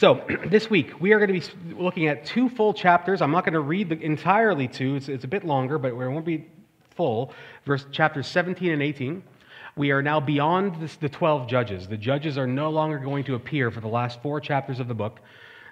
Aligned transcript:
So, 0.00 0.24
this 0.46 0.70
week, 0.70 0.98
we 0.98 1.12
are 1.12 1.18
going 1.18 1.38
to 1.38 1.50
be 1.50 1.74
looking 1.74 2.06
at 2.08 2.24
two 2.24 2.48
full 2.48 2.72
chapters. 2.72 3.20
I'm 3.20 3.30
not 3.30 3.44
going 3.44 3.52
to 3.52 3.60
read 3.60 3.90
the 3.90 4.00
entirely 4.00 4.66
two, 4.66 4.96
it's, 4.96 5.10
it's 5.10 5.24
a 5.24 5.28
bit 5.28 5.44
longer, 5.44 5.76
but 5.76 5.88
it 5.88 5.94
won't 5.94 6.24
be 6.24 6.46
full. 6.96 7.34
Verse 7.66 7.84
chapters 7.92 8.26
17 8.26 8.72
and 8.72 8.82
18. 8.82 9.22
We 9.76 9.90
are 9.90 10.00
now 10.00 10.18
beyond 10.18 10.80
this, 10.80 10.96
the 10.96 11.10
12 11.10 11.46
judges. 11.48 11.86
The 11.86 11.98
judges 11.98 12.38
are 12.38 12.46
no 12.46 12.70
longer 12.70 12.98
going 12.98 13.24
to 13.24 13.34
appear 13.34 13.70
for 13.70 13.82
the 13.82 13.88
last 13.88 14.22
four 14.22 14.40
chapters 14.40 14.80
of 14.80 14.88
the 14.88 14.94
book. 14.94 15.20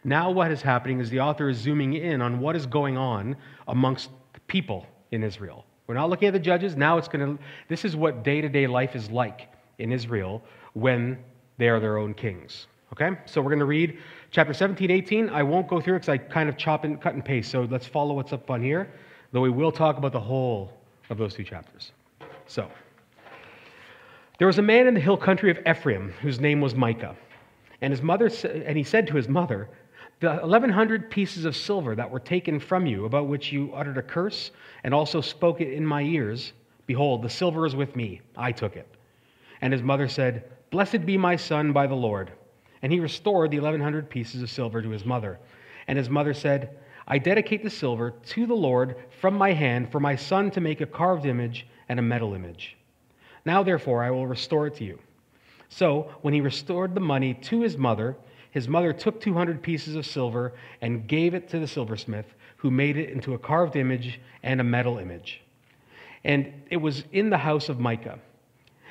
Now, 0.04 0.30
what 0.30 0.50
is 0.50 0.60
happening 0.60 1.00
is 1.00 1.08
the 1.08 1.20
author 1.20 1.48
is 1.48 1.56
zooming 1.56 1.94
in 1.94 2.20
on 2.20 2.38
what 2.38 2.54
is 2.54 2.66
going 2.66 2.98
on 2.98 3.34
amongst 3.66 4.10
the 4.34 4.40
people 4.40 4.84
in 5.10 5.24
Israel. 5.24 5.64
We're 5.86 5.94
not 5.94 6.10
looking 6.10 6.28
at 6.28 6.34
the 6.34 6.38
judges. 6.38 6.76
Now, 6.76 6.98
it's 6.98 7.08
going 7.08 7.38
to, 7.38 7.42
this 7.68 7.82
is 7.82 7.96
what 7.96 8.24
day 8.24 8.42
to 8.42 8.50
day 8.50 8.66
life 8.66 8.94
is 8.94 9.10
like 9.10 9.48
in 9.78 9.90
Israel 9.90 10.42
when 10.74 11.16
they 11.56 11.70
are 11.70 11.80
their 11.80 11.96
own 11.96 12.12
kings. 12.12 12.66
Okay? 12.92 13.10
So 13.26 13.40
we're 13.40 13.50
going 13.50 13.58
to 13.60 13.64
read 13.64 13.98
chapter 14.30 14.52
17, 14.52 14.90
18. 14.90 15.30
I 15.30 15.42
won't 15.42 15.68
go 15.68 15.80
through 15.80 15.96
it 15.96 16.00
because 16.00 16.08
I 16.08 16.18
kind 16.18 16.48
of 16.48 16.56
chop 16.56 16.84
and 16.84 17.00
cut 17.00 17.14
and 17.14 17.24
paste. 17.24 17.50
So 17.50 17.62
let's 17.70 17.86
follow 17.86 18.14
what's 18.14 18.32
up 18.32 18.50
on 18.50 18.62
here, 18.62 18.90
though 19.32 19.40
we 19.40 19.50
will 19.50 19.72
talk 19.72 19.96
about 19.98 20.12
the 20.12 20.20
whole 20.20 20.72
of 21.10 21.18
those 21.18 21.34
two 21.34 21.44
chapters. 21.44 21.92
So, 22.46 22.68
there 24.38 24.46
was 24.46 24.58
a 24.58 24.62
man 24.62 24.86
in 24.86 24.94
the 24.94 25.00
hill 25.00 25.16
country 25.16 25.50
of 25.50 25.58
Ephraim 25.66 26.12
whose 26.22 26.38
name 26.38 26.60
was 26.60 26.74
Micah. 26.74 27.16
And 27.80 27.92
his 27.92 28.02
mother 28.02 28.30
and 28.44 28.76
he 28.76 28.84
said 28.84 29.06
to 29.08 29.14
his 29.14 29.28
mother, 29.28 29.68
The 30.20 30.28
1100 30.28 31.10
pieces 31.10 31.44
of 31.44 31.56
silver 31.56 31.94
that 31.96 32.10
were 32.10 32.20
taken 32.20 32.60
from 32.60 32.86
you, 32.86 33.04
about 33.04 33.26
which 33.26 33.52
you 33.52 33.72
uttered 33.74 33.98
a 33.98 34.02
curse 34.02 34.50
and 34.84 34.94
also 34.94 35.20
spoke 35.20 35.60
it 35.60 35.72
in 35.72 35.84
my 35.84 36.02
ears, 36.02 36.52
behold, 36.86 37.22
the 37.22 37.28
silver 37.28 37.66
is 37.66 37.74
with 37.74 37.96
me. 37.96 38.20
I 38.36 38.52
took 38.52 38.76
it. 38.76 38.88
And 39.60 39.72
his 39.72 39.82
mother 39.82 40.08
said, 40.08 40.50
Blessed 40.70 41.04
be 41.04 41.16
my 41.16 41.34
son 41.34 41.72
by 41.72 41.86
the 41.86 41.94
Lord. 41.94 42.30
And 42.82 42.92
he 42.92 43.00
restored 43.00 43.50
the 43.50 43.58
1100 43.58 44.08
pieces 44.08 44.42
of 44.42 44.50
silver 44.50 44.82
to 44.82 44.90
his 44.90 45.04
mother. 45.04 45.38
And 45.86 45.98
his 45.98 46.08
mother 46.08 46.34
said, 46.34 46.78
I 47.06 47.18
dedicate 47.18 47.62
the 47.62 47.70
silver 47.70 48.10
to 48.10 48.46
the 48.46 48.54
Lord 48.54 48.96
from 49.20 49.34
my 49.34 49.52
hand 49.52 49.90
for 49.90 49.98
my 49.98 50.14
son 50.14 50.50
to 50.52 50.60
make 50.60 50.80
a 50.80 50.86
carved 50.86 51.24
image 51.24 51.66
and 51.88 51.98
a 51.98 52.02
metal 52.02 52.34
image. 52.34 52.76
Now, 53.44 53.62
therefore, 53.62 54.02
I 54.02 54.10
will 54.10 54.26
restore 54.26 54.66
it 54.66 54.76
to 54.76 54.84
you. 54.84 54.98
So, 55.70 56.10
when 56.20 56.34
he 56.34 56.40
restored 56.40 56.94
the 56.94 57.00
money 57.00 57.34
to 57.34 57.62
his 57.62 57.78
mother, 57.78 58.16
his 58.50 58.68
mother 58.68 58.92
took 58.92 59.20
200 59.20 59.62
pieces 59.62 59.96
of 59.96 60.06
silver 60.06 60.52
and 60.80 61.06
gave 61.06 61.34
it 61.34 61.48
to 61.50 61.58
the 61.58 61.66
silversmith, 61.66 62.26
who 62.56 62.70
made 62.70 62.96
it 62.96 63.10
into 63.10 63.34
a 63.34 63.38
carved 63.38 63.76
image 63.76 64.20
and 64.42 64.60
a 64.60 64.64
metal 64.64 64.98
image. 64.98 65.42
And 66.24 66.52
it 66.70 66.78
was 66.78 67.04
in 67.12 67.30
the 67.30 67.38
house 67.38 67.68
of 67.68 67.78
Micah. 67.78 68.18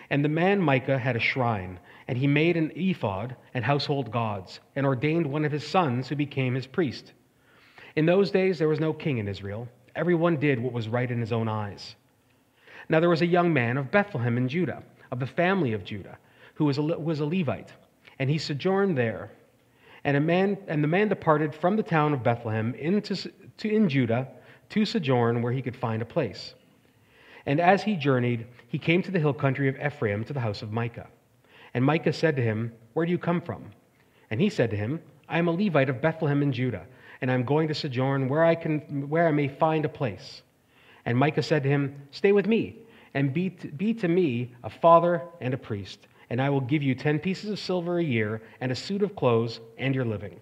And 0.10 0.24
the 0.24 0.30
man 0.30 0.62
Micah 0.62 0.98
had 0.98 1.16
a 1.16 1.20
shrine, 1.20 1.80
and 2.08 2.18
he 2.18 2.28
made 2.28 2.56
an 2.56 2.72
ephod 2.76 3.36
and 3.54 3.66
household 3.66 4.12
gods, 4.12 4.60
and 4.76 4.86
ordained 4.86 5.26
one 5.26 5.44
of 5.44 5.52
his 5.52 5.68
sons 5.68 6.08
who 6.08 6.16
became 6.16 6.56
his 6.56 6.68
priest. 6.68 7.14
In 7.96 8.06
those 8.06 8.32
days 8.32 8.60
there 8.60 8.70
was 8.70 8.80
no 8.80 8.94
king 8.94 9.18
in 9.18 9.28
Israel. 9.28 9.68
Everyone 9.96 10.38
did 10.38 10.60
what 10.60 10.74
was 10.74 10.88
right 10.88 11.10
in 11.10 11.20
his 11.20 11.32
own 11.32 11.48
eyes. 11.48 11.96
Now 12.90 13.00
there 13.00 13.10
was 13.10 13.22
a 13.22 13.28
young 13.28 13.52
man 13.52 13.78
of 13.78 13.92
Bethlehem 13.92 14.38
in 14.38 14.48
Judah, 14.48 14.84
of 15.12 15.20
the 15.20 15.28
family 15.28 15.74
of 15.74 15.84
Judah, 15.84 16.18
who 16.54 16.66
was 16.66 16.78
a, 16.78 16.82
was 16.82 17.20
a 17.20 17.26
Levite, 17.26 17.74
and 18.20 18.30
he 18.30 18.38
sojourned 18.38 18.98
there. 18.98 19.32
And, 20.04 20.16
a 20.16 20.22
man, 20.22 20.58
and 20.68 20.84
the 20.84 20.88
man 20.88 21.10
departed 21.10 21.54
from 21.54 21.76
the 21.76 21.84
town 21.84 22.14
of 22.14 22.24
Bethlehem 22.24 22.74
into, 22.76 23.30
to, 23.58 23.70
in 23.70 23.90
Judah 23.90 24.28
to 24.70 24.86
sojourn 24.86 25.42
where 25.42 25.52
he 25.52 25.62
could 25.62 25.76
find 25.76 26.02
a 26.02 26.06
place. 26.06 26.54
And 27.48 27.62
as 27.62 27.82
he 27.82 27.96
journeyed, 27.96 28.46
he 28.68 28.78
came 28.78 29.02
to 29.02 29.10
the 29.10 29.20
hill 29.20 29.34
country 29.34 29.70
of 29.70 29.78
Ephraim 29.78 30.26
to 30.26 30.34
the 30.34 30.42
house 30.42 30.62
of 30.62 30.74
Micah. 30.74 31.08
And 31.74 31.84
Micah 31.84 32.12
said 32.12 32.36
to 32.36 32.42
him, 32.42 32.74
Where 32.94 33.06
do 33.06 33.12
you 33.12 33.18
come 33.18 33.42
from? 33.42 33.72
And 34.30 34.42
he 34.42 34.50
said 34.50 34.70
to 34.72 34.78
him, 34.78 35.02
I 35.30 35.40
am 35.40 35.48
a 35.48 35.52
Levite 35.52 35.90
of 35.90 36.02
Bethlehem 36.02 36.44
in 36.44 36.52
Judah, 36.52 36.86
and 37.22 37.32
I 37.32 37.34
am 37.34 37.46
going 37.46 37.70
to 37.70 37.74
sojourn 37.74 38.28
where 38.28 38.44
I, 38.44 38.54
can, 38.54 39.08
where 39.10 39.28
I 39.28 39.32
may 39.32 39.48
find 39.48 39.86
a 39.86 39.90
place. 39.90 40.42
And 41.06 41.18
Micah 41.18 41.42
said 41.42 41.64
to 41.64 41.70
him, 41.70 41.96
Stay 42.12 42.34
with 42.34 42.48
me, 42.48 42.80
and 43.14 43.34
be 43.34 43.52
to, 43.52 43.70
be 43.70 43.94
to 43.94 44.10
me 44.10 44.54
a 44.66 44.70
father 44.70 45.22
and 45.40 45.54
a 45.54 45.58
priest, 45.58 46.00
and 46.30 46.42
I 46.42 46.50
will 46.50 46.62
give 46.62 46.84
you 46.84 46.96
ten 46.96 47.18
pieces 47.18 47.50
of 47.50 47.60
silver 47.60 48.00
a 48.00 48.04
year, 48.04 48.42
and 48.60 48.74
a 48.74 48.76
suit 48.76 49.02
of 49.02 49.16
clothes, 49.16 49.62
and 49.78 49.96
your 49.96 50.06
living. 50.06 50.38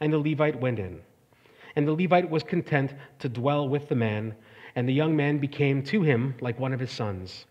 And 0.00 0.12
the 0.12 0.18
Levite 0.18 0.60
went 0.60 0.78
in. 0.78 1.00
And 1.74 1.88
the 1.88 1.92
Levite 1.92 2.30
was 2.30 2.44
content 2.44 2.94
to 3.18 3.28
dwell 3.28 3.68
with 3.68 3.88
the 3.88 3.96
man, 3.96 4.34
and 4.76 4.86
the 4.86 4.92
young 4.92 5.16
man 5.16 5.38
became 5.38 5.82
to 5.82 6.02
him 6.02 6.34
like 6.40 6.60
one 6.60 6.74
of 6.74 6.80
his 6.80 6.90
sons. 6.90 7.46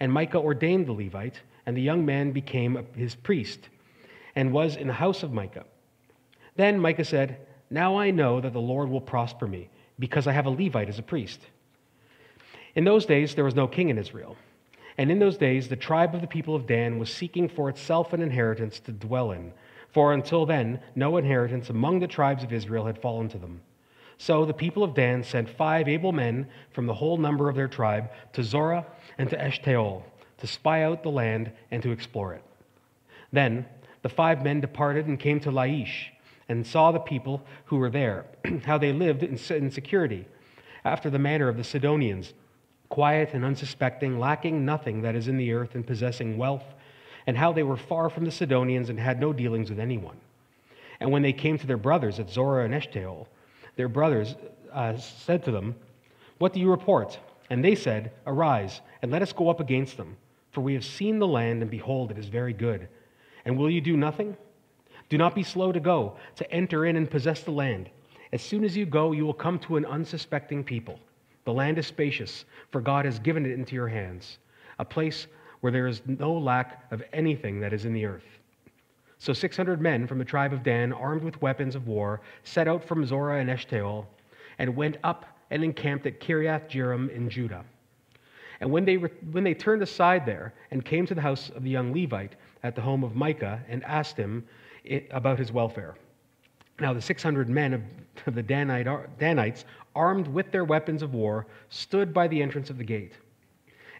And 0.00 0.12
Micah 0.12 0.38
ordained 0.38 0.86
the 0.86 0.92
Levite, 0.92 1.40
and 1.64 1.76
the 1.76 1.82
young 1.82 2.04
man 2.04 2.32
became 2.32 2.84
his 2.96 3.14
priest, 3.14 3.68
and 4.34 4.52
was 4.52 4.76
in 4.76 4.88
the 4.88 4.92
house 4.92 5.22
of 5.22 5.32
Micah. 5.32 5.64
Then 6.56 6.80
Micah 6.80 7.04
said, 7.04 7.38
Now 7.70 7.96
I 7.96 8.10
know 8.10 8.40
that 8.40 8.52
the 8.52 8.60
Lord 8.60 8.90
will 8.90 9.00
prosper 9.00 9.46
me, 9.46 9.70
because 10.00 10.26
I 10.26 10.32
have 10.32 10.46
a 10.46 10.50
Levite 10.50 10.88
as 10.88 10.98
a 10.98 11.02
priest. 11.02 11.40
In 12.74 12.84
those 12.84 13.06
days, 13.06 13.34
there 13.34 13.44
was 13.44 13.54
no 13.54 13.68
king 13.68 13.88
in 13.88 13.98
Israel. 13.98 14.36
And 14.98 15.12
in 15.12 15.20
those 15.20 15.36
days, 15.36 15.68
the 15.68 15.76
tribe 15.76 16.14
of 16.14 16.20
the 16.20 16.26
people 16.26 16.56
of 16.56 16.66
Dan 16.66 16.98
was 16.98 17.12
seeking 17.12 17.48
for 17.48 17.68
itself 17.68 18.12
an 18.12 18.20
inheritance 18.20 18.80
to 18.80 18.92
dwell 18.92 19.30
in, 19.30 19.52
for 19.90 20.12
until 20.12 20.44
then, 20.44 20.80
no 20.96 21.16
inheritance 21.18 21.70
among 21.70 22.00
the 22.00 22.08
tribes 22.08 22.42
of 22.42 22.52
Israel 22.52 22.84
had 22.84 23.00
fallen 23.00 23.28
to 23.28 23.38
them. 23.38 23.60
So 24.18 24.44
the 24.44 24.52
people 24.52 24.82
of 24.82 24.94
Dan 24.94 25.22
sent 25.22 25.48
five 25.48 25.88
able 25.88 26.12
men 26.12 26.48
from 26.72 26.86
the 26.86 26.94
whole 26.94 27.16
number 27.16 27.48
of 27.48 27.54
their 27.54 27.68
tribe 27.68 28.10
to 28.32 28.42
Zorah 28.42 28.84
and 29.16 29.30
to 29.30 29.36
Eshtaol 29.36 30.02
to 30.38 30.46
spy 30.46 30.82
out 30.82 31.02
the 31.02 31.10
land 31.10 31.52
and 31.70 31.82
to 31.82 31.90
explore 31.90 32.34
it. 32.34 32.42
Then 33.32 33.66
the 34.02 34.08
five 34.08 34.42
men 34.42 34.60
departed 34.60 35.06
and 35.06 35.18
came 35.18 35.40
to 35.40 35.50
Laish 35.50 36.08
and 36.48 36.66
saw 36.66 36.90
the 36.90 36.98
people 36.98 37.44
who 37.66 37.76
were 37.76 37.90
there, 37.90 38.24
how 38.64 38.78
they 38.78 38.92
lived 38.92 39.22
in 39.22 39.70
security, 39.70 40.26
after 40.84 41.10
the 41.10 41.18
manner 41.18 41.48
of 41.48 41.56
the 41.56 41.64
Sidonians, 41.64 42.32
quiet 42.88 43.30
and 43.34 43.44
unsuspecting, 43.44 44.18
lacking 44.18 44.64
nothing 44.64 45.02
that 45.02 45.14
is 45.14 45.28
in 45.28 45.36
the 45.36 45.52
earth 45.52 45.74
and 45.74 45.86
possessing 45.86 46.38
wealth, 46.38 46.64
and 47.26 47.36
how 47.36 47.52
they 47.52 47.62
were 47.62 47.76
far 47.76 48.08
from 48.08 48.24
the 48.24 48.30
Sidonians 48.30 48.88
and 48.88 48.98
had 48.98 49.20
no 49.20 49.32
dealings 49.32 49.68
with 49.68 49.78
anyone. 49.78 50.16
And 51.00 51.12
when 51.12 51.22
they 51.22 51.32
came 51.32 51.58
to 51.58 51.66
their 51.66 51.76
brothers 51.76 52.18
at 52.18 52.30
Zorah 52.30 52.64
and 52.64 52.72
Eshtaol, 52.72 53.26
their 53.78 53.88
brothers 53.88 54.34
uh, 54.72 54.96
said 54.96 55.44
to 55.44 55.52
them, 55.52 55.76
What 56.38 56.52
do 56.52 56.58
you 56.58 56.68
report? 56.68 57.16
And 57.48 57.64
they 57.64 57.76
said, 57.76 58.10
Arise, 58.26 58.80
and 59.02 59.12
let 59.12 59.22
us 59.22 59.32
go 59.32 59.48
up 59.48 59.60
against 59.60 59.96
them. 59.96 60.16
For 60.50 60.62
we 60.62 60.74
have 60.74 60.84
seen 60.84 61.20
the 61.20 61.28
land, 61.28 61.62
and 61.62 61.70
behold, 61.70 62.10
it 62.10 62.18
is 62.18 62.26
very 62.26 62.52
good. 62.52 62.88
And 63.44 63.56
will 63.56 63.70
you 63.70 63.80
do 63.80 63.96
nothing? 63.96 64.36
Do 65.08 65.16
not 65.16 65.36
be 65.36 65.44
slow 65.44 65.70
to 65.70 65.78
go, 65.78 66.16
to 66.36 66.52
enter 66.52 66.86
in 66.86 66.96
and 66.96 67.08
possess 67.08 67.42
the 67.42 67.52
land. 67.52 67.88
As 68.32 68.42
soon 68.42 68.64
as 68.64 68.76
you 68.76 68.84
go, 68.84 69.12
you 69.12 69.24
will 69.24 69.32
come 69.32 69.60
to 69.60 69.76
an 69.76 69.86
unsuspecting 69.86 70.64
people. 70.64 70.98
The 71.44 71.52
land 71.52 71.78
is 71.78 71.86
spacious, 71.86 72.46
for 72.72 72.80
God 72.80 73.04
has 73.04 73.20
given 73.20 73.46
it 73.46 73.52
into 73.52 73.76
your 73.76 73.88
hands, 73.88 74.38
a 74.80 74.84
place 74.84 75.28
where 75.60 75.70
there 75.70 75.86
is 75.86 76.02
no 76.04 76.32
lack 76.32 76.90
of 76.90 77.00
anything 77.12 77.60
that 77.60 77.72
is 77.72 77.84
in 77.84 77.92
the 77.92 78.06
earth. 78.06 78.37
So 79.18 79.32
600 79.32 79.80
men 79.80 80.06
from 80.06 80.18
the 80.18 80.24
tribe 80.24 80.52
of 80.52 80.62
Dan, 80.62 80.92
armed 80.92 81.24
with 81.24 81.42
weapons 81.42 81.74
of 81.74 81.88
war, 81.88 82.20
set 82.44 82.68
out 82.68 82.84
from 82.84 83.04
Zorah 83.04 83.40
and 83.40 83.50
Eshtaol 83.50 84.06
and 84.58 84.76
went 84.76 84.96
up 85.02 85.26
and 85.50 85.64
encamped 85.64 86.06
at 86.06 86.20
Kiriath 86.20 86.68
Jearim 86.68 87.10
in 87.10 87.28
Judah. 87.28 87.64
And 88.60 88.70
when 88.70 88.84
they, 88.84 88.96
when 88.96 89.44
they 89.44 89.54
turned 89.54 89.82
aside 89.82 90.26
there 90.26 90.54
and 90.70 90.84
came 90.84 91.06
to 91.06 91.14
the 91.14 91.20
house 91.20 91.50
of 91.50 91.62
the 91.62 91.70
young 91.70 91.92
Levite 91.92 92.36
at 92.62 92.74
the 92.74 92.80
home 92.80 93.04
of 93.04 93.14
Micah 93.14 93.62
and 93.68 93.84
asked 93.84 94.16
him 94.16 94.44
about 95.10 95.38
his 95.38 95.52
welfare. 95.52 95.96
Now 96.80 96.92
the 96.92 97.02
600 97.02 97.48
men 97.48 97.74
of 98.26 98.34
the 98.34 98.42
Danite, 98.42 99.18
Danites, 99.18 99.64
armed 99.94 100.28
with 100.28 100.50
their 100.52 100.64
weapons 100.64 101.02
of 101.02 101.14
war, 101.14 101.46
stood 101.70 102.14
by 102.14 102.28
the 102.28 102.40
entrance 102.40 102.70
of 102.70 102.78
the 102.78 102.84
gate. 102.84 103.12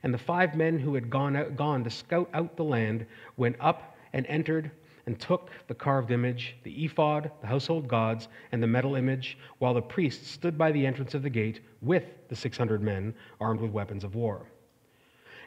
And 0.02 0.14
the 0.14 0.18
five 0.18 0.54
men 0.54 0.78
who 0.78 0.94
had 0.94 1.10
gone, 1.10 1.34
out, 1.34 1.56
gone 1.56 1.82
to 1.82 1.90
scout 1.90 2.28
out 2.34 2.56
the 2.56 2.64
land 2.64 3.04
went 3.36 3.56
up 3.58 3.96
and 4.12 4.24
entered 4.26 4.70
and 5.08 5.18
took 5.18 5.48
the 5.68 5.74
carved 5.74 6.10
image, 6.10 6.54
the 6.64 6.84
ephod, 6.84 7.30
the 7.40 7.46
household 7.46 7.88
gods, 7.88 8.28
and 8.52 8.62
the 8.62 8.66
metal 8.66 8.94
image, 8.94 9.38
while 9.56 9.72
the 9.72 9.80
priests 9.80 10.30
stood 10.30 10.58
by 10.58 10.70
the 10.70 10.86
entrance 10.86 11.14
of 11.14 11.22
the 11.22 11.30
gate 11.30 11.62
with 11.80 12.04
the 12.28 12.36
600 12.36 12.82
men 12.82 13.14
armed 13.40 13.58
with 13.58 13.70
weapons 13.70 14.04
of 14.04 14.14
war. 14.14 14.44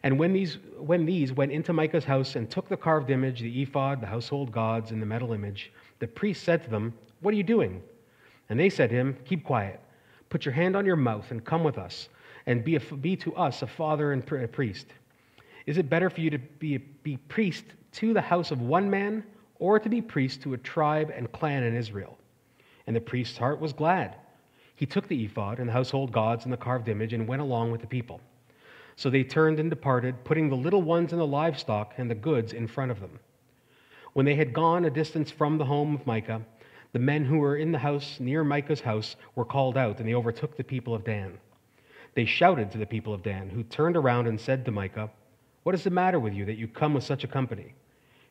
And 0.02 0.18
when 0.18 0.34
these, 0.34 0.58
when 0.80 1.06
these 1.06 1.32
went 1.32 1.52
into 1.52 1.74
Micah's 1.74 2.04
house 2.04 2.36
and 2.36 2.50
took 2.50 2.70
the 2.70 2.76
carved 2.76 3.12
image, 3.12 3.42
the 3.42 3.62
ephod, 3.62 4.02
the 4.02 4.08
household 4.08 4.52
gods, 4.52 4.90
and 4.90 5.00
the 5.00 5.06
metal 5.06 5.32
image, 5.32 5.72
the 6.00 6.08
priest 6.08 6.44
said 6.44 6.64
to 6.64 6.70
them, 6.72 6.92
What 7.20 7.32
are 7.32 7.38
you 7.38 7.44
doing? 7.44 7.84
And 8.50 8.60
they 8.60 8.72
said 8.72 8.90
to 8.90 8.96
him, 8.96 9.16
Keep 9.26 9.44
quiet. 9.44 9.80
Put 10.32 10.44
your 10.44 10.56
hand 10.56 10.76
on 10.76 10.88
your 10.88 10.96
mouth 10.96 11.30
and 11.30 11.46
come 11.46 11.64
with 11.64 11.78
us, 11.78 12.10
and 12.48 12.64
be, 12.64 12.78
a, 12.78 12.80
be 12.80 13.16
to 13.18 13.36
us 13.36 13.62
a 13.62 13.68
father 13.68 14.12
and 14.12 14.24
a 14.24 14.48
priest. 14.48 14.88
Is 15.68 15.78
it 15.78 15.88
better 15.88 16.10
for 16.10 16.22
you 16.22 16.32
to 16.32 16.40
be, 16.40 16.80
be 16.80 17.18
priest 17.18 17.66
to 17.92 18.12
the 18.12 18.22
house 18.22 18.50
of 18.50 18.60
one 18.64 18.90
man 18.90 19.24
or 19.62 19.80
to 19.80 19.88
be 19.88 20.02
priest 20.02 20.42
to 20.42 20.56
a 20.56 20.58
tribe 20.58 21.14
and 21.16 21.32
clan 21.32 21.62
in 21.62 21.76
Israel. 21.76 22.18
And 22.88 22.96
the 22.96 23.00
priest's 23.00 23.38
heart 23.38 23.62
was 23.62 23.72
glad. 23.72 24.16
He 24.76 24.88
took 24.88 25.08
the 25.08 25.24
ephod 25.24 25.60
and 25.60 25.70
the 25.70 25.74
household 25.74 26.12
gods 26.12 26.46
and 26.46 26.52
the 26.52 26.58
carved 26.58 26.90
image 26.90 27.14
and 27.14 27.28
went 27.28 27.44
along 27.44 27.72
with 27.72 27.80
the 27.80 27.88
people. 27.88 28.20
So 28.96 29.12
they 29.12 29.24
turned 29.24 29.60
and 29.60 29.70
departed, 29.70 30.24
putting 30.24 30.50
the 30.50 30.56
little 30.56 30.82
ones 30.82 31.12
and 31.12 31.22
the 31.22 31.28
livestock 31.28 31.94
and 31.98 32.10
the 32.10 32.16
goods 32.16 32.54
in 32.54 32.68
front 32.68 32.90
of 32.90 33.00
them. 33.00 33.20
When 34.14 34.26
they 34.26 34.34
had 34.34 34.52
gone 34.52 34.86
a 34.86 34.90
distance 34.90 35.30
from 35.30 35.60
the 35.60 35.66
home 35.66 35.94
of 35.94 36.08
Micah, 36.08 36.42
the 36.92 37.00
men 37.00 37.24
who 37.24 37.38
were 37.38 37.56
in 37.56 37.72
the 37.72 37.78
house 37.78 38.20
near 38.20 38.44
Micah's 38.44 38.82
house 38.82 39.16
were 39.36 39.46
called 39.46 39.78
out, 39.78 40.00
and 40.00 40.10
they 40.10 40.16
overtook 40.16 40.58
the 40.58 40.64
people 40.64 40.96
of 40.96 41.04
Dan. 41.06 41.38
They 42.16 42.26
shouted 42.26 42.72
to 42.72 42.80
the 42.80 42.88
people 42.88 43.14
of 43.14 43.22
Dan, 43.22 43.48
who 43.48 43.62
turned 43.62 43.96
around 43.96 44.28
and 44.28 44.42
said 44.42 44.66
to 44.66 44.72
Micah, 44.72 45.12
What 45.62 45.76
is 45.76 45.84
the 45.84 45.92
matter 45.92 46.20
with 46.20 46.34
you 46.34 46.46
that 46.46 46.58
you 46.58 46.68
come 46.68 46.96
with 46.96 47.04
such 47.04 47.24
a 47.24 47.28
company? 47.28 47.76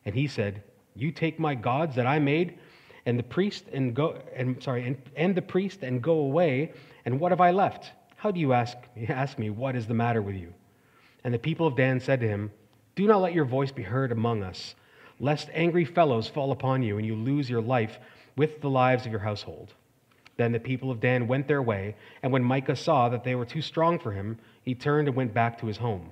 And 0.05 0.13
he 0.13 0.27
said, 0.27 0.61
You 0.95 1.11
take 1.11 1.39
my 1.39 1.55
gods 1.55 1.95
that 1.95 2.05
I 2.05 2.19
made, 2.19 2.57
and 3.05 3.17
the 3.17 3.23
priest 3.23 3.65
and 3.71 3.95
go 3.95 4.21
and 4.35 4.61
sorry, 4.61 4.85
and, 4.85 5.01
and 5.15 5.35
the 5.35 5.41
priest 5.41 5.83
and 5.83 6.01
go 6.01 6.19
away, 6.19 6.73
and 7.05 7.19
what 7.19 7.31
have 7.31 7.41
I 7.41 7.51
left? 7.51 7.91
How 8.15 8.31
do 8.31 8.39
you 8.39 8.53
ask, 8.53 8.77
ask 9.09 9.39
me, 9.39 9.49
what 9.49 9.75
is 9.75 9.87
the 9.87 9.93
matter 9.93 10.21
with 10.21 10.35
you? 10.35 10.53
And 11.23 11.33
the 11.33 11.39
people 11.39 11.67
of 11.67 11.75
Dan 11.75 11.99
said 11.99 12.19
to 12.19 12.27
him, 12.27 12.51
Do 12.95 13.07
not 13.07 13.21
let 13.21 13.33
your 13.33 13.45
voice 13.45 13.71
be 13.71 13.83
heard 13.83 14.11
among 14.11 14.43
us, 14.43 14.75
lest 15.19 15.49
angry 15.53 15.85
fellows 15.85 16.27
fall 16.27 16.51
upon 16.51 16.83
you, 16.83 16.97
and 16.97 17.05
you 17.05 17.15
lose 17.15 17.49
your 17.49 17.61
life 17.61 17.99
with 18.35 18.61
the 18.61 18.69
lives 18.69 19.05
of 19.05 19.11
your 19.11 19.21
household. 19.21 19.73
Then 20.37 20.51
the 20.51 20.59
people 20.59 20.89
of 20.89 20.99
Dan 20.99 21.27
went 21.27 21.47
their 21.47 21.61
way, 21.61 21.95
and 22.23 22.31
when 22.31 22.43
Micah 22.43 22.75
saw 22.75 23.09
that 23.09 23.23
they 23.23 23.35
were 23.35 23.45
too 23.45 23.61
strong 23.61 23.99
for 23.99 24.11
him, 24.11 24.39
he 24.63 24.73
turned 24.73 25.07
and 25.07 25.15
went 25.15 25.33
back 25.33 25.59
to 25.59 25.67
his 25.67 25.77
home. 25.77 26.11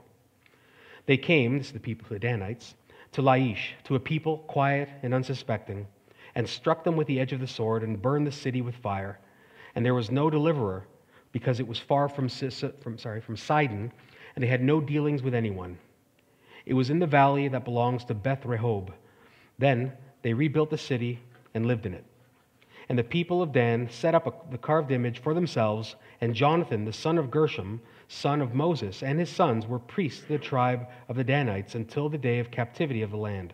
They 1.06 1.18
came, 1.18 1.58
this 1.58 1.68
is 1.68 1.74
the 1.74 1.80
people, 1.80 2.06
of 2.06 2.10
the 2.10 2.20
Danites, 2.20 2.76
to 3.14 3.22
Laish, 3.22 3.74
to 3.86 3.96
a 3.96 4.00
people 4.00 4.40
quiet 4.40 4.90
and 5.04 5.14
unsuspecting, 5.14 5.88
and 6.36 6.48
struck 6.48 6.84
them 6.84 6.96
with 6.96 7.08
the 7.08 7.20
edge 7.20 7.34
of 7.34 7.40
the 7.40 7.48
sword 7.48 7.84
and 7.84 8.02
burned 8.02 8.28
the 8.28 8.32
city 8.32 8.62
with 8.62 8.76
fire. 8.76 9.20
And 9.76 9.86
there 9.86 9.96
was 9.96 10.12
no 10.12 10.30
deliverer, 10.30 10.86
because 11.32 11.60
it 11.60 11.68
was 11.68 11.80
far 11.80 12.10
from, 12.10 12.30
from, 12.30 12.98
sorry, 12.98 13.22
from 13.22 13.38
Sidon, 13.38 13.92
and 14.36 14.44
they 14.44 14.48
had 14.48 14.64
no 14.64 14.80
dealings 14.82 15.22
with 15.22 15.34
anyone. 15.34 15.78
It 16.66 16.74
was 16.74 16.90
in 16.90 17.00
the 17.00 17.08
valley 17.08 17.48
that 17.48 17.66
belongs 17.66 18.06
to 18.06 18.14
Beth 18.14 18.44
Rehob. 18.44 18.92
Then 19.58 19.94
they 20.22 20.34
rebuilt 20.34 20.70
the 20.70 20.78
city 20.78 21.20
and 21.54 21.66
lived 21.66 21.86
in 21.86 21.94
it. 21.94 22.06
And 22.90 22.98
the 22.98 23.04
people 23.04 23.42
of 23.42 23.52
Dan 23.52 23.88
set 23.92 24.16
up 24.16 24.28
a, 24.28 24.52
the 24.52 24.58
carved 24.58 24.92
image 24.92 25.20
for 25.20 25.34
themselves, 25.34 25.96
and 26.22 26.34
Jonathan, 26.34 26.86
the 26.86 26.94
son 26.94 27.18
of 27.18 27.30
Gershom, 27.30 27.82
son 28.10 28.42
of 28.42 28.56
Moses, 28.56 29.04
and 29.04 29.20
his 29.20 29.30
sons 29.30 29.68
were 29.68 29.80
priests 29.80 30.24
of 30.24 30.30
the 30.30 30.40
tribe 30.40 30.88
of 31.08 31.16
the 31.16 31.24
Danites 31.24 31.76
until 31.76 32.10
the 32.10 32.18
day 32.18 32.40
of 32.40 32.52
captivity 32.52 33.04
of 33.04 33.12
the 33.12 33.18
land. 33.18 33.54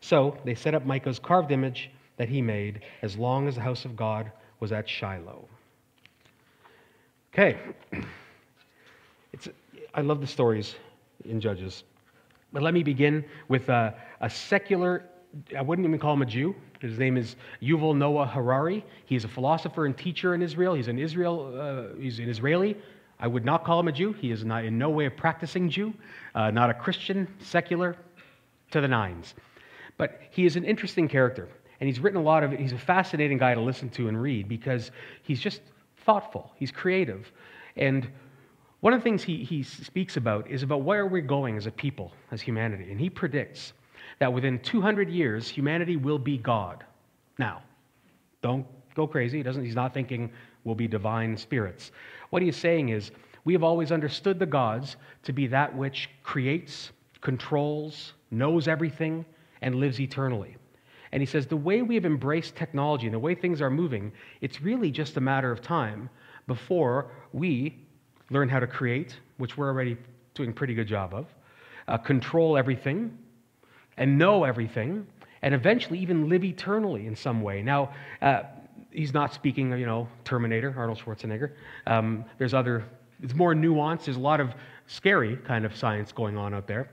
So 0.00 0.36
they 0.44 0.54
set 0.54 0.74
up 0.74 0.84
Micah's 0.84 1.18
carved 1.18 1.50
image 1.50 1.90
that 2.18 2.28
he 2.28 2.42
made 2.42 2.84
as 3.02 3.16
long 3.16 3.48
as 3.48 3.54
the 3.54 3.62
house 3.62 3.84
of 3.86 3.96
God 3.96 4.30
was 4.60 4.72
at 4.72 4.88
Shiloh. 4.88 5.48
Okay. 7.34 7.58
It's, 9.30 9.46
I 9.92 10.00
love 10.00 10.22
the 10.22 10.26
stories 10.26 10.74
in 11.26 11.38
Judges. 11.38 11.84
But 12.50 12.62
let 12.62 12.72
me 12.72 12.82
begin 12.82 13.22
with 13.48 13.68
a, 13.68 13.94
a 14.22 14.30
secular, 14.30 15.04
I 15.56 15.60
wouldn't 15.60 15.86
even 15.86 16.00
call 16.00 16.14
him 16.14 16.22
a 16.22 16.26
Jew. 16.26 16.56
His 16.80 16.98
name 16.98 17.18
is 17.18 17.36
Yuval 17.62 17.94
Noah 17.94 18.26
Harari. 18.26 18.86
He's 19.04 19.24
a 19.24 19.28
philosopher 19.28 19.84
and 19.84 19.96
teacher 19.96 20.34
in 20.34 20.40
Israel. 20.40 20.72
He's 20.72 20.88
an 20.88 20.98
Israel, 20.98 21.54
uh, 21.94 22.00
he's 22.00 22.18
an 22.20 22.30
Israeli. 22.30 22.74
I 23.20 23.26
would 23.26 23.44
not 23.44 23.64
call 23.64 23.80
him 23.80 23.88
a 23.88 23.92
Jew. 23.92 24.12
He 24.12 24.30
is 24.30 24.44
not 24.44 24.64
in 24.64 24.78
no 24.78 24.90
way 24.90 25.06
a 25.06 25.10
practicing 25.10 25.68
Jew, 25.70 25.92
uh, 26.34 26.50
not 26.50 26.70
a 26.70 26.74
Christian, 26.74 27.28
secular, 27.40 27.96
to 28.70 28.80
the 28.80 28.88
nines. 28.88 29.34
But 29.96 30.20
he 30.30 30.46
is 30.46 30.56
an 30.56 30.64
interesting 30.64 31.08
character, 31.08 31.48
and 31.80 31.88
he's 31.88 31.98
written 31.98 32.20
a 32.20 32.22
lot 32.22 32.44
of. 32.44 32.52
He's 32.52 32.72
a 32.72 32.78
fascinating 32.78 33.38
guy 33.38 33.54
to 33.54 33.60
listen 33.60 33.88
to 33.90 34.08
and 34.08 34.20
read 34.20 34.48
because 34.48 34.90
he's 35.22 35.40
just 35.40 35.60
thoughtful. 36.04 36.52
He's 36.56 36.70
creative, 36.70 37.32
and 37.76 38.08
one 38.80 38.92
of 38.92 39.00
the 39.00 39.04
things 39.04 39.24
he, 39.24 39.42
he 39.42 39.64
speaks 39.64 40.16
about 40.16 40.48
is 40.48 40.62
about 40.62 40.82
where 40.82 41.06
we're 41.06 41.20
going 41.20 41.56
as 41.56 41.66
a 41.66 41.70
people, 41.70 42.12
as 42.30 42.40
humanity, 42.40 42.90
and 42.90 43.00
he 43.00 43.10
predicts 43.10 43.72
that 44.20 44.32
within 44.32 44.60
200 44.60 45.10
years, 45.10 45.48
humanity 45.48 45.96
will 45.96 46.18
be 46.18 46.38
God. 46.38 46.84
Now, 47.38 47.62
don't 48.42 48.66
go 48.94 49.06
crazy. 49.06 49.38
He 49.38 49.42
doesn't, 49.42 49.64
he's 49.64 49.74
not 49.74 49.94
thinking 49.94 50.30
we'll 50.64 50.74
be 50.74 50.88
divine 50.88 51.36
spirits. 51.36 51.92
What 52.30 52.42
he 52.42 52.48
is 52.48 52.56
saying 52.56 52.90
is, 52.90 53.10
we 53.44 53.52
have 53.54 53.64
always 53.64 53.92
understood 53.92 54.38
the 54.38 54.46
gods 54.46 54.96
to 55.22 55.32
be 55.32 55.46
that 55.46 55.74
which 55.74 56.10
creates, 56.22 56.92
controls, 57.20 58.12
knows 58.30 58.68
everything, 58.68 59.24
and 59.62 59.76
lives 59.76 60.00
eternally. 60.00 60.56
And 61.12 61.22
he 61.22 61.26
says 61.26 61.46
the 61.46 61.56
way 61.56 61.80
we 61.82 61.94
have 61.94 62.04
embraced 62.04 62.54
technology 62.56 63.06
and 63.06 63.14
the 63.14 63.18
way 63.18 63.34
things 63.34 63.62
are 63.62 63.70
moving, 63.70 64.12
it's 64.42 64.60
really 64.60 64.90
just 64.90 65.16
a 65.16 65.20
matter 65.20 65.50
of 65.50 65.62
time 65.62 66.10
before 66.46 67.10
we 67.32 67.78
learn 68.30 68.48
how 68.48 68.60
to 68.60 68.66
create, 68.66 69.16
which 69.38 69.56
we're 69.56 69.68
already 69.68 69.96
doing 70.34 70.50
a 70.50 70.52
pretty 70.52 70.74
good 70.74 70.86
job 70.86 71.14
of, 71.14 71.26
uh, 71.88 71.96
control 71.96 72.58
everything, 72.58 73.16
and 73.96 74.18
know 74.18 74.44
everything, 74.44 75.06
and 75.42 75.54
eventually 75.54 75.98
even 75.98 76.28
live 76.28 76.44
eternally 76.44 77.06
in 77.06 77.16
some 77.16 77.40
way. 77.40 77.62
Now, 77.62 77.94
uh, 78.20 78.42
he's 78.90 79.14
not 79.14 79.34
speaking, 79.34 79.70
you 79.78 79.86
know, 79.86 80.08
Terminator, 80.24 80.74
Arnold 80.76 80.98
Schwarzenegger. 80.98 81.52
Um, 81.86 82.24
there's 82.38 82.54
other, 82.54 82.84
it's 83.22 83.34
more 83.34 83.54
nuanced. 83.54 84.04
There's 84.04 84.16
a 84.16 84.20
lot 84.20 84.40
of 84.40 84.54
scary 84.86 85.36
kind 85.36 85.64
of 85.64 85.76
science 85.76 86.12
going 86.12 86.36
on 86.36 86.54
out 86.54 86.66
there. 86.66 86.90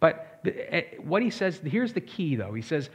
But 0.00 0.40
the, 0.44 0.76
uh, 0.76 0.80
what 1.02 1.22
he 1.22 1.30
says, 1.30 1.60
here's 1.64 1.92
the 1.92 2.00
key 2.00 2.36
though. 2.36 2.52
He 2.52 2.62
says, 2.62 2.90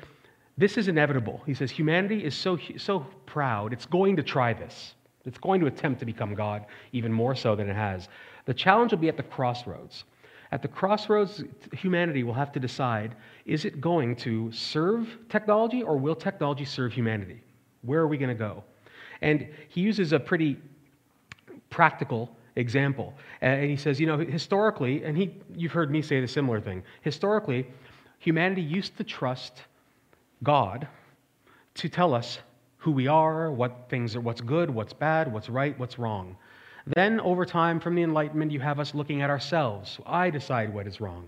this 0.58 0.78
is 0.78 0.88
inevitable. 0.88 1.42
He 1.46 1.54
says, 1.54 1.70
humanity 1.70 2.24
is 2.24 2.34
so, 2.36 2.58
so 2.78 3.06
proud, 3.26 3.74
it's 3.74 3.86
going 3.86 4.16
to 4.16 4.24
try 4.24 4.54
this. 4.54 4.96
It's 5.26 5.38
going 5.38 5.60
to 5.62 5.68
attempt 5.68 6.00
to 6.00 6.06
become 6.06 6.36
God 6.36 6.66
even 6.92 7.12
more 7.12 7.36
so 7.36 7.56
than 7.56 7.70
it 7.70 7.76
has. 7.76 8.08
The 8.46 8.54
challenge 8.54 8.92
will 8.92 9.00
be 9.00 9.10
at 9.10 9.18
the 9.18 9.24
crossroads. 9.24 10.06
At 10.52 10.62
the 10.62 10.68
crossroads, 10.68 11.44
humanity 11.74 12.24
will 12.24 12.34
have 12.34 12.52
to 12.54 12.60
decide 12.60 13.16
is 13.46 13.66
it 13.66 13.82
going 13.82 14.16
to 14.18 14.52
serve 14.52 15.18
technology 15.30 15.84
or 15.84 15.98
will 15.98 16.16
technology 16.16 16.66
serve 16.66 16.94
humanity? 16.94 17.42
Where 17.86 18.02
are 18.02 18.08
we 18.08 18.18
going 18.18 18.30
to 18.30 18.36
go? 18.36 18.64
And 19.22 19.48
he 19.70 19.82
uses 19.82 20.14
a 20.14 20.20
pretty 20.20 20.58
practical 21.70 22.36
example. 22.56 23.14
And 23.42 23.70
he 23.70 23.76
says, 23.76 24.00
you 24.00 24.08
know, 24.08 24.18
historically, 24.18 25.04
and 25.04 25.18
he, 25.18 25.36
you've 25.56 25.72
heard 25.72 25.92
me 25.92 26.02
say 26.02 26.22
the 26.22 26.28
similar 26.28 26.62
thing, 26.62 26.84
historically, 27.02 27.68
humanity 28.20 28.62
used 28.62 28.98
to 28.98 29.04
trust 29.04 29.64
God 30.44 30.88
to 31.76 31.90
tell 31.90 32.14
us 32.14 32.40
who 32.78 32.92
we 32.92 33.08
are, 33.08 33.52
what 33.52 33.88
things 33.90 34.16
are, 34.16 34.22
what's 34.22 34.42
good, 34.42 34.70
what's 34.70 34.94
bad, 34.94 35.32
what's 35.32 35.50
right, 35.50 35.78
what's 35.80 35.98
wrong. 35.98 36.38
Then, 36.88 37.20
over 37.22 37.46
time, 37.46 37.80
from 37.80 37.96
the 37.96 38.04
Enlightenment, 38.04 38.52
you 38.52 38.60
have 38.60 38.80
us 38.80 38.94
looking 38.94 39.24
at 39.24 39.30
ourselves. 39.30 40.00
I 40.06 40.30
decide 40.30 40.72
what 40.72 40.86
is 40.86 41.02
wrong. 41.02 41.26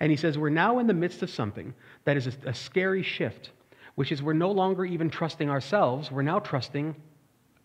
And 0.00 0.10
he 0.10 0.16
says, 0.16 0.38
We're 0.38 0.48
now 0.48 0.78
in 0.78 0.86
the 0.86 0.94
midst 0.94 1.22
of 1.22 1.30
something 1.30 1.74
that 2.04 2.16
is 2.16 2.26
a, 2.28 2.32
a 2.46 2.54
scary 2.54 3.02
shift, 3.02 3.50
which 3.96 4.12
is 4.12 4.22
we're 4.22 4.32
no 4.32 4.50
longer 4.50 4.84
even 4.84 5.10
trusting 5.10 5.50
ourselves, 5.50 6.10
we're 6.10 6.22
now 6.22 6.38
trusting 6.38 6.94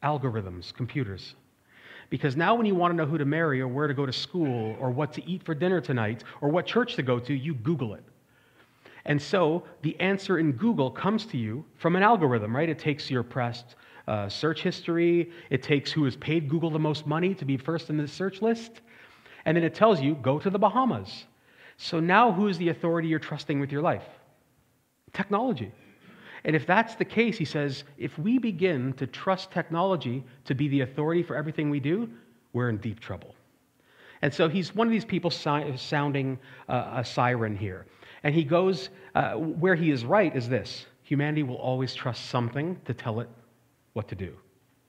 algorithms, 0.04 0.74
computers. 0.74 1.36
Because 2.10 2.36
now, 2.36 2.56
when 2.56 2.66
you 2.66 2.76
want 2.76 2.92
to 2.92 2.98
know 2.98 3.06
who 3.06 3.18
to 3.18 3.26
marry, 3.26 3.62
or 3.62 3.68
where 3.68 3.88
to 3.88 3.94
go 3.94 4.06
to 4.06 4.12
school, 4.12 4.76
or 4.80 4.92
what 4.92 5.14
to 5.14 5.26
eat 5.26 5.44
for 5.44 5.54
dinner 5.54 5.80
tonight, 5.80 6.24
or 6.42 6.50
what 6.50 6.66
church 6.66 6.96
to 6.96 7.04
go 7.04 7.20
to, 7.20 7.34
you 7.34 7.54
Google 7.54 7.94
it. 7.94 8.04
And 9.06 9.22
so 9.22 9.64
the 9.82 9.98
answer 10.00 10.38
in 10.38 10.52
Google 10.52 10.92
comes 10.92 11.26
to 11.28 11.38
you 11.38 11.64
from 11.76 11.96
an 11.96 12.04
algorithm, 12.04 12.56
right? 12.56 12.68
It 12.68 12.80
takes 12.80 13.10
your 13.10 13.24
pressed 13.24 13.76
uh, 14.08 14.28
search 14.28 14.62
history, 14.62 15.32
it 15.50 15.64
takes 15.64 15.92
who 15.92 16.04
has 16.04 16.16
paid 16.18 16.50
Google 16.50 16.70
the 16.70 16.80
most 16.80 17.08
money 17.08 17.34
to 17.36 17.46
be 17.46 17.56
first 17.56 17.90
in 17.90 17.98
the 17.98 18.08
search 18.08 18.42
list, 18.42 18.82
and 19.46 19.56
then 19.56 19.64
it 19.64 19.74
tells 19.74 20.02
you, 20.02 20.16
go 20.16 20.38
to 20.40 20.50
the 20.50 20.60
Bahamas. 20.60 21.26
So 21.78 22.00
now 22.00 22.32
who 22.32 22.48
is 22.48 22.58
the 22.58 22.70
authority 22.70 23.08
you're 23.08 23.20
trusting 23.20 23.60
with 23.60 23.72
your 23.72 23.82
life? 23.82 24.06
Technology. 25.14 25.72
And 26.44 26.56
if 26.56 26.66
that's 26.66 26.96
the 26.96 27.06
case, 27.06 27.38
he 27.38 27.46
says, 27.46 27.84
if 27.98 28.18
we 28.18 28.38
begin 28.38 28.94
to 28.94 29.08
trust 29.08 29.52
technology 29.52 30.24
to 30.46 30.56
be 30.56 30.68
the 30.68 30.82
authority 30.82 31.24
for 31.24 31.36
everything 31.36 31.70
we 31.70 31.80
do, 31.80 32.10
we're 32.54 32.70
in 32.70 32.78
deep 32.78 33.00
trouble. 33.00 33.36
And 34.22 34.34
so 34.34 34.50
he's 34.50 34.76
one 34.76 34.88
of 34.88 34.92
these 34.92 35.06
people 35.06 35.32
sounding 35.32 36.40
uh, 36.70 36.94
a 36.96 37.06
siren 37.06 37.56
here. 37.56 37.86
And 38.24 38.36
he 38.36 38.44
goes, 38.44 38.90
uh, 39.16 39.34
where 39.34 39.76
he 39.76 39.92
is 39.92 40.06
right 40.06 40.36
is 40.36 40.48
this 40.48 40.86
humanity 41.04 41.44
will 41.44 41.58
always 41.58 41.94
trust 41.94 42.28
something 42.28 42.80
to 42.86 42.94
tell 42.94 43.20
it 43.20 43.30
what 43.94 44.08
to 44.08 44.16
do. 44.16 44.34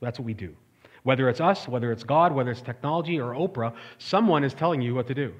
That's 0.00 0.18
what 0.18 0.26
we 0.26 0.34
do. 0.34 0.54
Whether 1.02 1.28
it's 1.28 1.40
us, 1.40 1.66
whether 1.66 1.90
it's 1.90 2.04
God, 2.04 2.32
whether 2.32 2.50
it's 2.50 2.60
technology 2.60 3.18
or 3.18 3.32
Oprah, 3.34 3.74
someone 3.98 4.44
is 4.44 4.54
telling 4.54 4.80
you 4.80 4.94
what 4.94 5.08
to 5.08 5.14
do. 5.14 5.34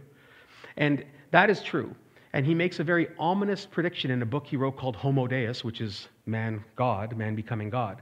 And 0.76 1.04
that 1.30 1.50
is 1.50 1.62
true. 1.62 1.94
And 2.32 2.46
he 2.46 2.54
makes 2.54 2.80
a 2.80 2.84
very 2.84 3.08
ominous 3.18 3.66
prediction 3.66 4.10
in 4.10 4.22
a 4.22 4.26
book 4.26 4.46
he 4.46 4.56
wrote 4.56 4.76
called 4.76 4.96
Homo 4.96 5.26
Deus, 5.26 5.62
which 5.62 5.80
is 5.80 6.08
man 6.24 6.64
God, 6.76 7.16
man 7.16 7.34
becoming 7.34 7.68
God. 7.68 8.00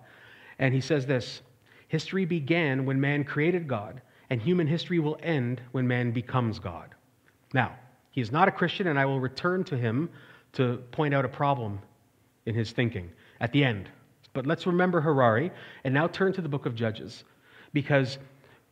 And 0.59 0.73
he 0.73 0.81
says 0.81 1.07
this 1.07 1.43
History 1.89 2.25
began 2.25 2.85
when 2.87 3.01
man 3.01 3.25
created 3.25 3.67
God, 3.67 4.01
and 4.31 4.41
human 4.41 4.67
history 4.67 5.01
will 5.01 5.19
end 5.23 5.61
when 5.73 5.89
man 5.89 6.13
becomes 6.13 6.59
God. 6.61 6.95
Now, 7.53 7.75
he 8.13 8.21
is 8.21 8.31
not 8.31 8.47
a 8.47 8.53
Christian, 8.53 8.87
and 8.87 8.99
I 8.99 9.05
will 9.05 9.19
return 9.21 9.65
to 9.65 9.77
him 9.77 10.09
to 10.53 10.77
point 10.93 11.15
out 11.15 11.25
a 11.25 11.29
problem 11.29 11.81
in 12.47 12.55
his 12.55 12.71
thinking 12.71 13.11
at 13.41 13.53
the 13.53 13.65
end. 13.65 13.89
But 14.33 14.47
let's 14.47 14.67
remember 14.67 15.01
Harari 15.01 15.51
and 15.83 15.93
now 15.93 16.07
turn 16.07 16.33
to 16.35 16.41
the 16.41 16.49
book 16.49 16.67
of 16.67 16.75
Judges 16.75 17.25
because 17.73 18.19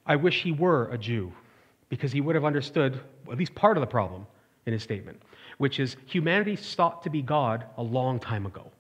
I 0.07 0.17
wish 0.17 0.43
he 0.43 0.53
were 0.53 0.89
a 0.91 0.99
Jew 0.99 1.33
because 1.89 2.13
he 2.13 2.21
would 2.21 2.35
have 2.35 2.45
understood 2.45 3.01
at 3.31 3.39
least 3.39 3.55
part 3.55 3.77
of 3.77 3.81
the 3.81 3.87
problem 3.87 4.27
in 4.67 4.73
his 4.73 4.83
statement, 4.83 5.21
which 5.59 5.79
is 5.79 5.97
humanity 6.07 6.57
sought 6.57 7.03
to 7.03 7.11
be 7.11 7.23
God 7.23 7.65
a 7.77 7.83
long 7.83 8.19
time 8.19 8.47
ago. 8.47 8.71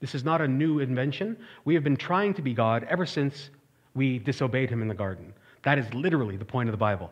This 0.00 0.14
is 0.14 0.24
not 0.24 0.40
a 0.40 0.48
new 0.48 0.80
invention. 0.80 1.36
We 1.64 1.74
have 1.74 1.84
been 1.84 1.96
trying 1.96 2.34
to 2.34 2.42
be 2.42 2.52
God 2.52 2.84
ever 2.90 3.06
since 3.06 3.50
we 3.94 4.18
disobeyed 4.18 4.68
him 4.68 4.82
in 4.82 4.88
the 4.88 4.94
garden. 4.94 5.32
That 5.62 5.78
is 5.78 5.92
literally 5.94 6.36
the 6.36 6.44
point 6.44 6.68
of 6.68 6.72
the 6.72 6.78
Bible. 6.78 7.10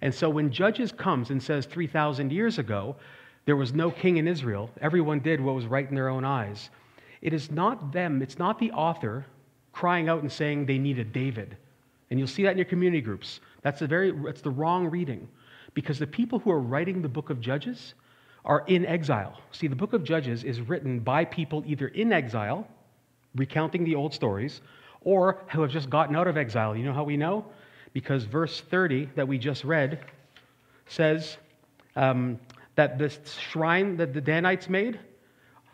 And 0.00 0.14
so 0.14 0.30
when 0.30 0.50
Judges 0.50 0.92
comes 0.92 1.30
and 1.30 1.42
says 1.42 1.66
3,000 1.66 2.32
years 2.32 2.58
ago, 2.58 2.96
there 3.44 3.56
was 3.56 3.74
no 3.74 3.90
king 3.90 4.16
in 4.16 4.26
Israel, 4.26 4.70
everyone 4.80 5.20
did 5.20 5.40
what 5.40 5.54
was 5.54 5.66
right 5.66 5.88
in 5.88 5.94
their 5.94 6.08
own 6.08 6.24
eyes. 6.24 6.70
It 7.22 7.32
is 7.32 7.50
not 7.50 7.92
them, 7.92 8.22
it's 8.22 8.38
not 8.38 8.58
the 8.58 8.72
author 8.72 9.26
crying 9.72 10.08
out 10.08 10.22
and 10.22 10.32
saying 10.32 10.66
they 10.66 10.78
need 10.78 10.98
a 10.98 11.04
David. 11.04 11.56
And 12.10 12.18
you'll 12.18 12.28
see 12.28 12.42
that 12.42 12.52
in 12.52 12.58
your 12.58 12.64
community 12.64 13.00
groups. 13.00 13.40
That's, 13.62 13.82
a 13.82 13.86
very, 13.86 14.10
that's 14.10 14.40
the 14.40 14.50
wrong 14.50 14.86
reading 14.86 15.28
because 15.74 15.98
the 15.98 16.06
people 16.06 16.38
who 16.38 16.50
are 16.50 16.60
writing 16.60 17.02
the 17.02 17.08
book 17.08 17.30
of 17.30 17.40
Judges 17.40 17.94
are 18.44 18.64
in 18.66 18.86
exile. 18.86 19.38
See, 19.52 19.66
the 19.66 19.76
book 19.76 19.92
of 19.92 20.04
Judges 20.04 20.44
is 20.44 20.60
written 20.60 21.00
by 21.00 21.24
people 21.24 21.62
either 21.66 21.88
in 21.88 22.12
exile, 22.12 22.66
recounting 23.34 23.84
the 23.84 23.94
old 23.94 24.14
stories, 24.14 24.60
or 25.02 25.42
who 25.48 25.62
have 25.62 25.70
just 25.70 25.90
gotten 25.90 26.16
out 26.16 26.26
of 26.26 26.36
exile. 26.36 26.76
You 26.76 26.84
know 26.84 26.92
how 26.92 27.04
we 27.04 27.16
know? 27.16 27.44
Because 27.92 28.24
verse 28.24 28.60
30 28.60 29.10
that 29.16 29.26
we 29.26 29.38
just 29.38 29.64
read 29.64 30.00
says 30.86 31.36
um, 31.96 32.38
that 32.76 32.98
this 32.98 33.18
shrine 33.50 33.96
that 33.96 34.12
the 34.14 34.20
Danites 34.20 34.68
made 34.68 34.98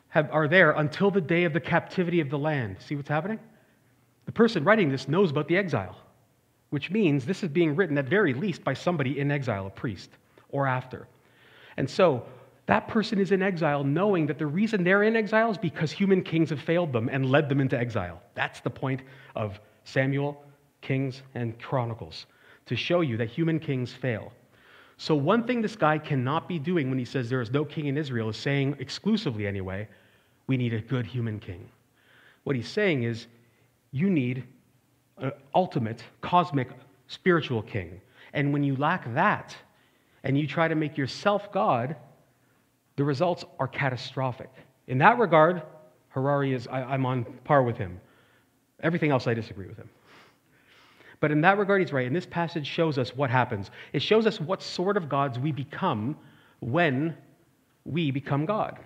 have, 0.08 0.30
are 0.32 0.48
there 0.48 0.72
until 0.72 1.10
the 1.10 1.20
day 1.20 1.44
of 1.44 1.52
the 1.52 1.60
captivity 1.60 2.20
of 2.20 2.30
the 2.30 2.38
land. 2.38 2.76
See 2.80 2.96
what's 2.96 3.08
happening? 3.08 3.38
The 4.24 4.32
person 4.32 4.64
writing 4.64 4.90
this 4.90 5.08
knows 5.08 5.30
about 5.30 5.48
the 5.48 5.56
exile, 5.56 5.96
which 6.70 6.90
means 6.90 7.24
this 7.24 7.42
is 7.42 7.48
being 7.48 7.76
written 7.76 7.96
at 7.98 8.06
very 8.06 8.34
least 8.34 8.64
by 8.64 8.74
somebody 8.74 9.20
in 9.20 9.30
exile, 9.30 9.66
a 9.66 9.70
priest, 9.70 10.10
or 10.48 10.66
after. 10.66 11.06
And 11.76 11.88
so 11.88 12.24
that 12.66 12.88
person 12.88 13.20
is 13.20 13.30
in 13.30 13.42
exile 13.42 13.84
knowing 13.84 14.26
that 14.26 14.38
the 14.38 14.46
reason 14.46 14.82
they're 14.82 15.04
in 15.04 15.16
exile 15.16 15.50
is 15.50 15.58
because 15.58 15.92
human 15.92 16.22
kings 16.22 16.50
have 16.50 16.60
failed 16.60 16.92
them 16.92 17.08
and 17.08 17.30
led 17.30 17.48
them 17.48 17.60
into 17.60 17.78
exile. 17.78 18.20
That's 18.34 18.60
the 18.60 18.70
point 18.70 19.02
of 19.36 19.60
Samuel, 19.84 20.42
Kings, 20.80 21.22
and 21.34 21.58
Chronicles, 21.60 22.26
to 22.66 22.74
show 22.74 23.00
you 23.00 23.16
that 23.18 23.28
human 23.28 23.60
kings 23.60 23.92
fail. 23.92 24.32
So, 24.98 25.14
one 25.14 25.44
thing 25.46 25.62
this 25.62 25.76
guy 25.76 25.98
cannot 25.98 26.48
be 26.48 26.58
doing 26.58 26.88
when 26.88 26.98
he 26.98 27.04
says 27.04 27.28
there 27.28 27.40
is 27.40 27.52
no 27.52 27.64
king 27.64 27.86
in 27.86 27.96
Israel 27.96 28.30
is 28.30 28.36
saying, 28.36 28.76
exclusively 28.80 29.46
anyway, 29.46 29.86
we 30.46 30.56
need 30.56 30.72
a 30.72 30.80
good 30.80 31.06
human 31.06 31.38
king. 31.38 31.68
What 32.44 32.56
he's 32.56 32.68
saying 32.68 33.02
is, 33.04 33.26
you 33.92 34.10
need 34.10 34.44
an 35.18 35.32
ultimate, 35.54 36.02
cosmic, 36.20 36.68
spiritual 37.08 37.62
king. 37.62 38.00
And 38.32 38.52
when 38.52 38.62
you 38.64 38.74
lack 38.76 39.12
that, 39.14 39.54
and 40.24 40.36
you 40.36 40.46
try 40.46 40.66
to 40.66 40.74
make 40.74 40.96
yourself 40.96 41.52
God, 41.52 41.94
the 42.96 43.04
results 43.04 43.44
are 43.58 43.68
catastrophic. 43.68 44.50
In 44.88 44.98
that 44.98 45.18
regard, 45.18 45.62
Harari 46.08 46.54
is, 46.54 46.66
I, 46.66 46.94
am 46.94 47.04
on 47.04 47.24
par 47.44 47.62
with 47.62 47.76
him. 47.76 48.00
Everything 48.80 49.10
else, 49.10 49.26
I 49.26 49.34
disagree 49.34 49.66
with 49.66 49.76
him. 49.76 49.90
But 51.20 51.30
in 51.30 51.40
that 51.42 51.58
regard, 51.58 51.80
he's 51.80 51.92
right. 51.92 52.06
And 52.06 52.14
this 52.14 52.26
passage 52.26 52.66
shows 52.66 52.98
us 52.98 53.14
what 53.14 53.30
happens. 53.30 53.70
It 53.92 54.02
shows 54.02 54.26
us 54.26 54.40
what 54.40 54.62
sort 54.62 54.96
of 54.96 55.08
gods 55.08 55.38
we 55.38 55.52
become 55.52 56.16
when 56.60 57.16
we 57.84 58.10
become 58.10 58.44
God. 58.44 58.78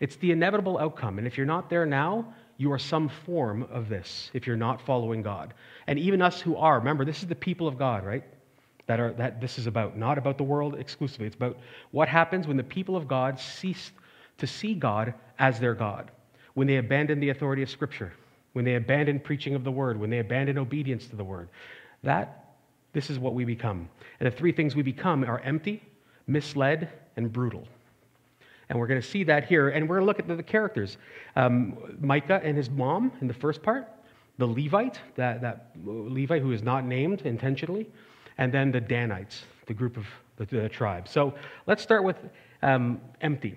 It's 0.00 0.16
the 0.16 0.32
inevitable 0.32 0.78
outcome. 0.78 1.18
And 1.18 1.26
if 1.26 1.36
you're 1.36 1.46
not 1.46 1.70
there 1.70 1.86
now, 1.86 2.32
you 2.56 2.72
are 2.72 2.78
some 2.78 3.08
form 3.08 3.62
of 3.70 3.88
this 3.88 4.30
if 4.34 4.46
you're 4.46 4.56
not 4.56 4.80
following 4.80 5.22
God. 5.22 5.54
And 5.86 5.98
even 5.98 6.22
us 6.22 6.40
who 6.40 6.56
are, 6.56 6.78
remember, 6.78 7.04
this 7.04 7.22
is 7.22 7.28
the 7.28 7.34
people 7.34 7.68
of 7.68 7.78
God, 7.78 8.04
right? 8.04 8.24
That, 8.90 8.98
are, 8.98 9.12
that 9.12 9.40
this 9.40 9.56
is 9.56 9.68
about, 9.68 9.96
not 9.96 10.18
about 10.18 10.36
the 10.36 10.42
world 10.42 10.74
exclusively. 10.74 11.24
It's 11.24 11.36
about 11.36 11.56
what 11.92 12.08
happens 12.08 12.48
when 12.48 12.56
the 12.56 12.64
people 12.64 12.96
of 12.96 13.06
God 13.06 13.38
cease 13.38 13.92
to 14.38 14.48
see 14.48 14.74
God 14.74 15.14
as 15.38 15.60
their 15.60 15.74
God, 15.74 16.10
when 16.54 16.66
they 16.66 16.78
abandon 16.78 17.20
the 17.20 17.28
authority 17.28 17.62
of 17.62 17.70
Scripture, 17.70 18.12
when 18.52 18.64
they 18.64 18.74
abandon 18.74 19.20
preaching 19.20 19.54
of 19.54 19.62
the 19.62 19.70
Word, 19.70 19.96
when 19.96 20.10
they 20.10 20.18
abandon 20.18 20.58
obedience 20.58 21.06
to 21.06 21.14
the 21.14 21.22
Word. 21.22 21.48
That, 22.02 22.56
this 22.92 23.10
is 23.10 23.20
what 23.20 23.32
we 23.32 23.44
become. 23.44 23.88
And 24.18 24.26
the 24.26 24.36
three 24.36 24.50
things 24.50 24.74
we 24.74 24.82
become 24.82 25.22
are 25.22 25.38
empty, 25.38 25.84
misled, 26.26 26.90
and 27.14 27.32
brutal. 27.32 27.62
And 28.70 28.76
we're 28.76 28.88
going 28.88 29.00
to 29.00 29.06
see 29.06 29.22
that 29.22 29.44
here. 29.44 29.68
And 29.68 29.88
we're 29.88 29.98
going 29.98 30.06
to 30.06 30.06
look 30.06 30.18
at 30.18 30.26
the, 30.26 30.34
the 30.34 30.42
characters 30.42 30.98
um, 31.36 31.78
Micah 32.00 32.40
and 32.42 32.56
his 32.56 32.68
mom 32.68 33.12
in 33.20 33.28
the 33.28 33.34
first 33.34 33.62
part, 33.62 33.88
the 34.38 34.46
Levite, 34.46 34.98
that, 35.14 35.40
that 35.42 35.70
Levite 35.84 36.42
who 36.42 36.50
is 36.50 36.64
not 36.64 36.84
named 36.84 37.22
intentionally, 37.22 37.86
and 38.40 38.52
then 38.52 38.72
the 38.72 38.80
Danites, 38.80 39.44
the 39.66 39.74
group 39.74 39.96
of 39.96 40.06
the, 40.36 40.46
the 40.46 40.68
tribe. 40.68 41.06
So 41.06 41.34
let's 41.66 41.82
start 41.82 42.02
with 42.02 42.16
um, 42.62 43.00
empty. 43.20 43.56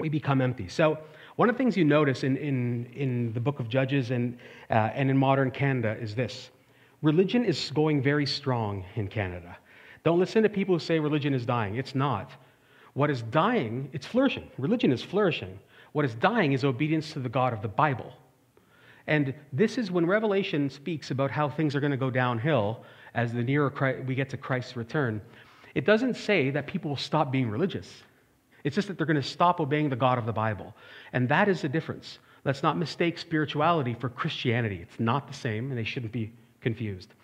We 0.00 0.08
become 0.08 0.40
empty. 0.40 0.68
So 0.68 0.98
one 1.36 1.48
of 1.48 1.54
the 1.54 1.58
things 1.58 1.76
you 1.76 1.84
notice 1.84 2.24
in, 2.24 2.36
in, 2.36 2.86
in 2.94 3.32
the 3.32 3.40
book 3.40 3.60
of 3.60 3.68
Judges 3.68 4.10
and, 4.10 4.36
uh, 4.68 4.90
and 4.92 5.08
in 5.08 5.16
modern 5.16 5.52
Canada 5.52 5.96
is 5.98 6.16
this 6.16 6.50
religion 7.00 7.44
is 7.44 7.70
going 7.70 8.02
very 8.02 8.26
strong 8.26 8.84
in 8.96 9.06
Canada. 9.06 9.56
Don't 10.04 10.18
listen 10.18 10.42
to 10.42 10.48
people 10.48 10.74
who 10.74 10.80
say 10.80 10.98
religion 10.98 11.32
is 11.32 11.46
dying. 11.46 11.76
It's 11.76 11.94
not. 11.94 12.32
What 12.94 13.08
is 13.08 13.22
dying, 13.22 13.88
it's 13.92 14.06
flourishing. 14.06 14.50
Religion 14.58 14.90
is 14.90 15.02
flourishing. 15.02 15.58
What 15.92 16.04
is 16.04 16.14
dying 16.16 16.54
is 16.54 16.64
obedience 16.64 17.12
to 17.12 17.20
the 17.20 17.28
God 17.28 17.52
of 17.52 17.62
the 17.62 17.68
Bible. 17.68 18.12
And 19.06 19.32
this 19.52 19.78
is 19.78 19.90
when 19.92 20.06
Revelation 20.06 20.68
speaks 20.70 21.12
about 21.12 21.30
how 21.30 21.48
things 21.48 21.76
are 21.76 21.80
going 21.80 21.92
to 21.92 21.96
go 21.96 22.10
downhill 22.10 22.84
as 23.14 23.32
the 23.32 23.42
nearer 23.42 23.70
Christ, 23.70 24.04
we 24.06 24.14
get 24.14 24.30
to 24.30 24.36
Christ's 24.36 24.76
return, 24.76 25.20
it 25.74 25.84
doesn't 25.84 26.14
say 26.14 26.50
that 26.50 26.66
people 26.66 26.90
will 26.90 26.96
stop 26.96 27.32
being 27.32 27.48
religious. 27.48 28.02
It's 28.64 28.74
just 28.74 28.88
that 28.88 28.96
they're 28.96 29.06
going 29.06 29.20
to 29.20 29.22
stop 29.22 29.60
obeying 29.60 29.88
the 29.88 29.96
God 29.96 30.18
of 30.18 30.26
the 30.26 30.32
Bible. 30.32 30.74
And 31.12 31.28
that 31.28 31.48
is 31.48 31.62
the 31.62 31.68
difference. 31.68 32.18
Let's 32.44 32.62
not 32.62 32.76
mistake 32.76 33.18
spirituality 33.18 33.94
for 33.94 34.08
Christianity. 34.08 34.80
It's 34.82 35.00
not 35.00 35.26
the 35.26 35.34
same, 35.34 35.70
and 35.70 35.78
they 35.78 35.84
shouldn't 35.84 36.12
be 36.12 36.32
confused. 36.60 37.14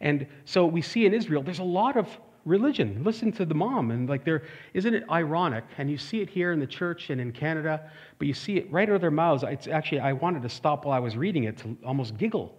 And 0.00 0.26
so 0.44 0.66
we 0.66 0.82
see 0.82 1.06
in 1.06 1.14
Israel, 1.14 1.42
there's 1.42 1.58
a 1.58 1.64
lot 1.64 1.96
of 1.96 2.08
religion. 2.44 3.02
Listen 3.04 3.32
to 3.32 3.44
the 3.44 3.54
mom, 3.54 3.90
and 3.90 4.08
like 4.08 4.24
there, 4.24 4.42
isn't 4.72 4.94
it 4.94 5.04
ironic? 5.10 5.64
And 5.76 5.90
you 5.90 5.98
see 5.98 6.20
it 6.20 6.30
here 6.30 6.52
in 6.52 6.60
the 6.60 6.66
church 6.66 7.10
and 7.10 7.20
in 7.20 7.32
Canada, 7.32 7.90
but 8.18 8.28
you 8.28 8.34
see 8.34 8.56
it 8.56 8.70
right 8.72 8.88
out 8.88 8.94
of 8.94 9.00
their 9.00 9.10
mouths. 9.10 9.44
It's 9.46 9.66
actually, 9.66 10.00
I 10.00 10.12
wanted 10.12 10.42
to 10.42 10.48
stop 10.48 10.84
while 10.84 10.96
I 10.96 11.00
was 11.00 11.16
reading 11.16 11.44
it 11.44 11.58
to 11.58 11.76
almost 11.84 12.16
giggle. 12.16 12.54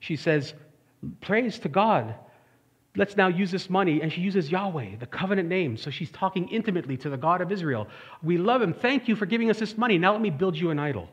She 0.00 0.16
says, 0.16 0.54
praise 1.20 1.58
to 1.60 1.68
God. 1.68 2.14
Let's 2.96 3.16
now 3.16 3.26
use 3.26 3.50
this 3.50 3.68
money. 3.68 4.02
And 4.02 4.12
she 4.12 4.20
uses 4.20 4.50
Yahweh, 4.50 4.96
the 5.00 5.06
covenant 5.06 5.48
name. 5.48 5.76
So 5.76 5.90
she's 5.90 6.10
talking 6.10 6.48
intimately 6.48 6.96
to 6.98 7.10
the 7.10 7.16
God 7.16 7.40
of 7.40 7.50
Israel. 7.50 7.88
We 8.22 8.38
love 8.38 8.62
him. 8.62 8.72
Thank 8.72 9.08
you 9.08 9.16
for 9.16 9.26
giving 9.26 9.50
us 9.50 9.58
this 9.58 9.76
money. 9.76 9.98
Now 9.98 10.12
let 10.12 10.20
me 10.20 10.30
build 10.30 10.56
you 10.56 10.70
an 10.70 10.78
idol. 10.78 11.08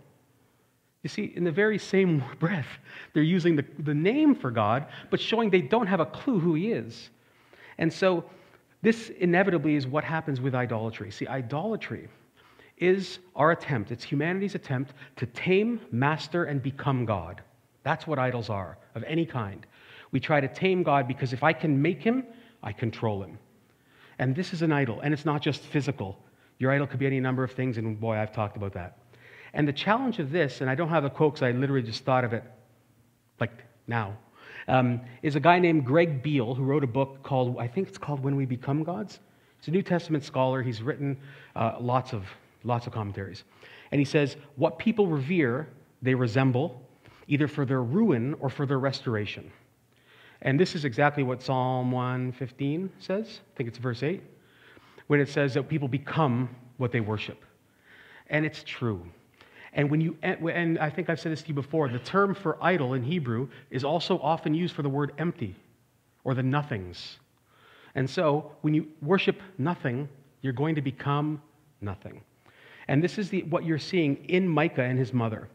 You 1.03 1.09
see, 1.09 1.33
in 1.35 1.43
the 1.43 1.51
very 1.51 1.79
same 1.79 2.23
breath, 2.39 2.67
they're 3.13 3.23
using 3.23 3.55
the, 3.55 3.65
the 3.79 3.93
name 3.93 4.35
for 4.35 4.51
God, 4.51 4.85
but 5.09 5.19
showing 5.19 5.49
they 5.49 5.61
don't 5.61 5.87
have 5.87 5.99
a 5.99 6.05
clue 6.05 6.39
who 6.39 6.53
he 6.53 6.71
is. 6.71 7.09
And 7.77 7.91
so 7.91 8.25
this 8.81 9.09
inevitably 9.09 9.75
is 9.75 9.87
what 9.87 10.03
happens 10.03 10.39
with 10.39 10.55
idolatry. 10.55 11.11
See, 11.11 11.27
idolatry 11.27 12.09
is 12.77 13.19
our 13.35 13.51
attempt, 13.51 13.91
it's 13.91 14.03
humanity's 14.03 14.55
attempt 14.55 14.93
to 15.17 15.27
tame, 15.27 15.79
master, 15.91 16.45
and 16.45 16.61
become 16.63 17.05
God. 17.05 17.41
That's 17.83 18.07
what 18.07 18.17
idols 18.17 18.49
are 18.49 18.77
of 18.95 19.03
any 19.03 19.25
kind. 19.25 19.65
We 20.11 20.19
try 20.19 20.41
to 20.41 20.47
tame 20.47 20.83
God 20.83 21.07
because 21.07 21.33
if 21.33 21.43
I 21.43 21.53
can 21.53 21.81
make 21.81 22.01
him, 22.01 22.25
I 22.61 22.73
control 22.73 23.23
him. 23.23 23.37
And 24.19 24.35
this 24.35 24.53
is 24.53 24.61
an 24.61 24.71
idol, 24.71 24.99
and 25.01 25.13
it's 25.13 25.25
not 25.25 25.41
just 25.41 25.61
physical. 25.61 26.17
Your 26.59 26.71
idol 26.71 26.85
could 26.85 26.99
be 26.99 27.07
any 27.07 27.19
number 27.19 27.43
of 27.43 27.51
things, 27.51 27.77
and 27.77 27.99
boy, 27.99 28.17
I've 28.17 28.31
talked 28.31 28.55
about 28.55 28.73
that. 28.73 28.99
And 29.53 29.67
the 29.67 29.73
challenge 29.73 30.19
of 30.19 30.31
this, 30.31 30.61
and 30.61 30.69
I 30.69 30.75
don't 30.75 30.89
have 30.89 31.03
the 31.03 31.09
quote 31.09 31.33
because 31.33 31.43
I 31.43 31.51
literally 31.51 31.81
just 31.81 32.05
thought 32.05 32.23
of 32.23 32.33
it 32.33 32.43
like 33.39 33.51
now, 33.87 34.17
um, 34.67 35.01
is 35.23 35.35
a 35.35 35.39
guy 35.39 35.59
named 35.59 35.85
Greg 35.85 36.21
Beale 36.21 36.53
who 36.53 36.63
wrote 36.63 36.83
a 36.83 36.87
book 36.87 37.23
called, 37.23 37.57
I 37.57 37.67
think 37.67 37.87
it's 37.87 37.97
called 37.97 38.21
When 38.21 38.35
We 38.35 38.45
Become 38.45 38.83
Gods. 38.83 39.19
He's 39.59 39.67
a 39.67 39.71
New 39.71 39.81
Testament 39.81 40.23
scholar. 40.23 40.61
He's 40.61 40.81
written 40.81 41.17
uh, 41.55 41.77
lots, 41.79 42.13
of, 42.13 42.25
lots 42.63 42.87
of 42.87 42.93
commentaries. 42.93 43.43
And 43.91 43.99
he 43.99 44.05
says, 44.05 44.37
What 44.55 44.77
people 44.79 45.07
revere, 45.07 45.67
they 46.01 46.15
resemble, 46.15 46.81
either 47.27 47.47
for 47.47 47.65
their 47.65 47.81
ruin 47.81 48.35
or 48.39 48.49
for 48.49 48.65
their 48.65 48.79
restoration. 48.79 49.51
And 50.41 50.59
this 50.59 50.75
is 50.75 50.85
exactly 50.85 51.23
what 51.23 51.41
Psalm 51.41 51.91
115 51.91 52.91
says. 52.99 53.41
I 53.53 53.57
think 53.57 53.69
it's 53.69 53.77
verse 53.77 54.01
8, 54.01 54.21
when 55.07 55.19
it 55.19 55.29
says 55.29 55.53
that 55.53 55.69
people 55.69 55.87
become 55.87 56.49
what 56.77 56.91
they 56.91 56.99
worship. 56.99 57.43
And 58.29 58.45
it's 58.45 58.63
true. 58.63 59.05
And 59.73 59.89
when 59.89 60.01
you 60.01 60.17
and 60.21 60.79
I 60.79 60.89
think 60.89 61.09
I've 61.09 61.19
said 61.19 61.31
this 61.31 61.43
to 61.43 61.49
you 61.49 61.53
before, 61.53 61.87
the 61.87 61.99
term 61.99 62.33
for 62.35 62.57
idol 62.61 62.93
in 62.93 63.03
Hebrew 63.03 63.47
is 63.69 63.83
also 63.83 64.19
often 64.19 64.53
used 64.53 64.75
for 64.75 64.81
the 64.81 64.89
word 64.89 65.13
empty 65.17 65.55
or 66.23 66.33
the 66.33 66.43
nothings. 66.43 67.19
And 67.95 68.09
so, 68.09 68.51
when 68.61 68.73
you 68.73 68.87
worship 69.01 69.39
nothing, 69.57 70.09
you're 70.41 70.53
going 70.53 70.75
to 70.75 70.81
become 70.81 71.41
nothing. 71.81 72.21
And 72.87 73.03
this 73.03 73.17
is 73.17 73.29
the, 73.29 73.43
what 73.43 73.65
you're 73.65 73.79
seeing 73.79 74.17
in 74.25 74.47
Micah 74.47 74.83
and 74.83 74.97
his 74.97 75.13
mother. 75.13 75.47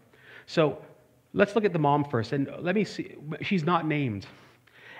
So, 0.46 0.78
let's 1.32 1.54
look 1.54 1.64
at 1.64 1.72
the 1.72 1.78
mom 1.78 2.04
first. 2.04 2.32
And 2.32 2.50
let 2.60 2.74
me 2.74 2.84
see, 2.84 3.16
she's 3.42 3.64
not 3.64 3.86
named. 3.86 4.26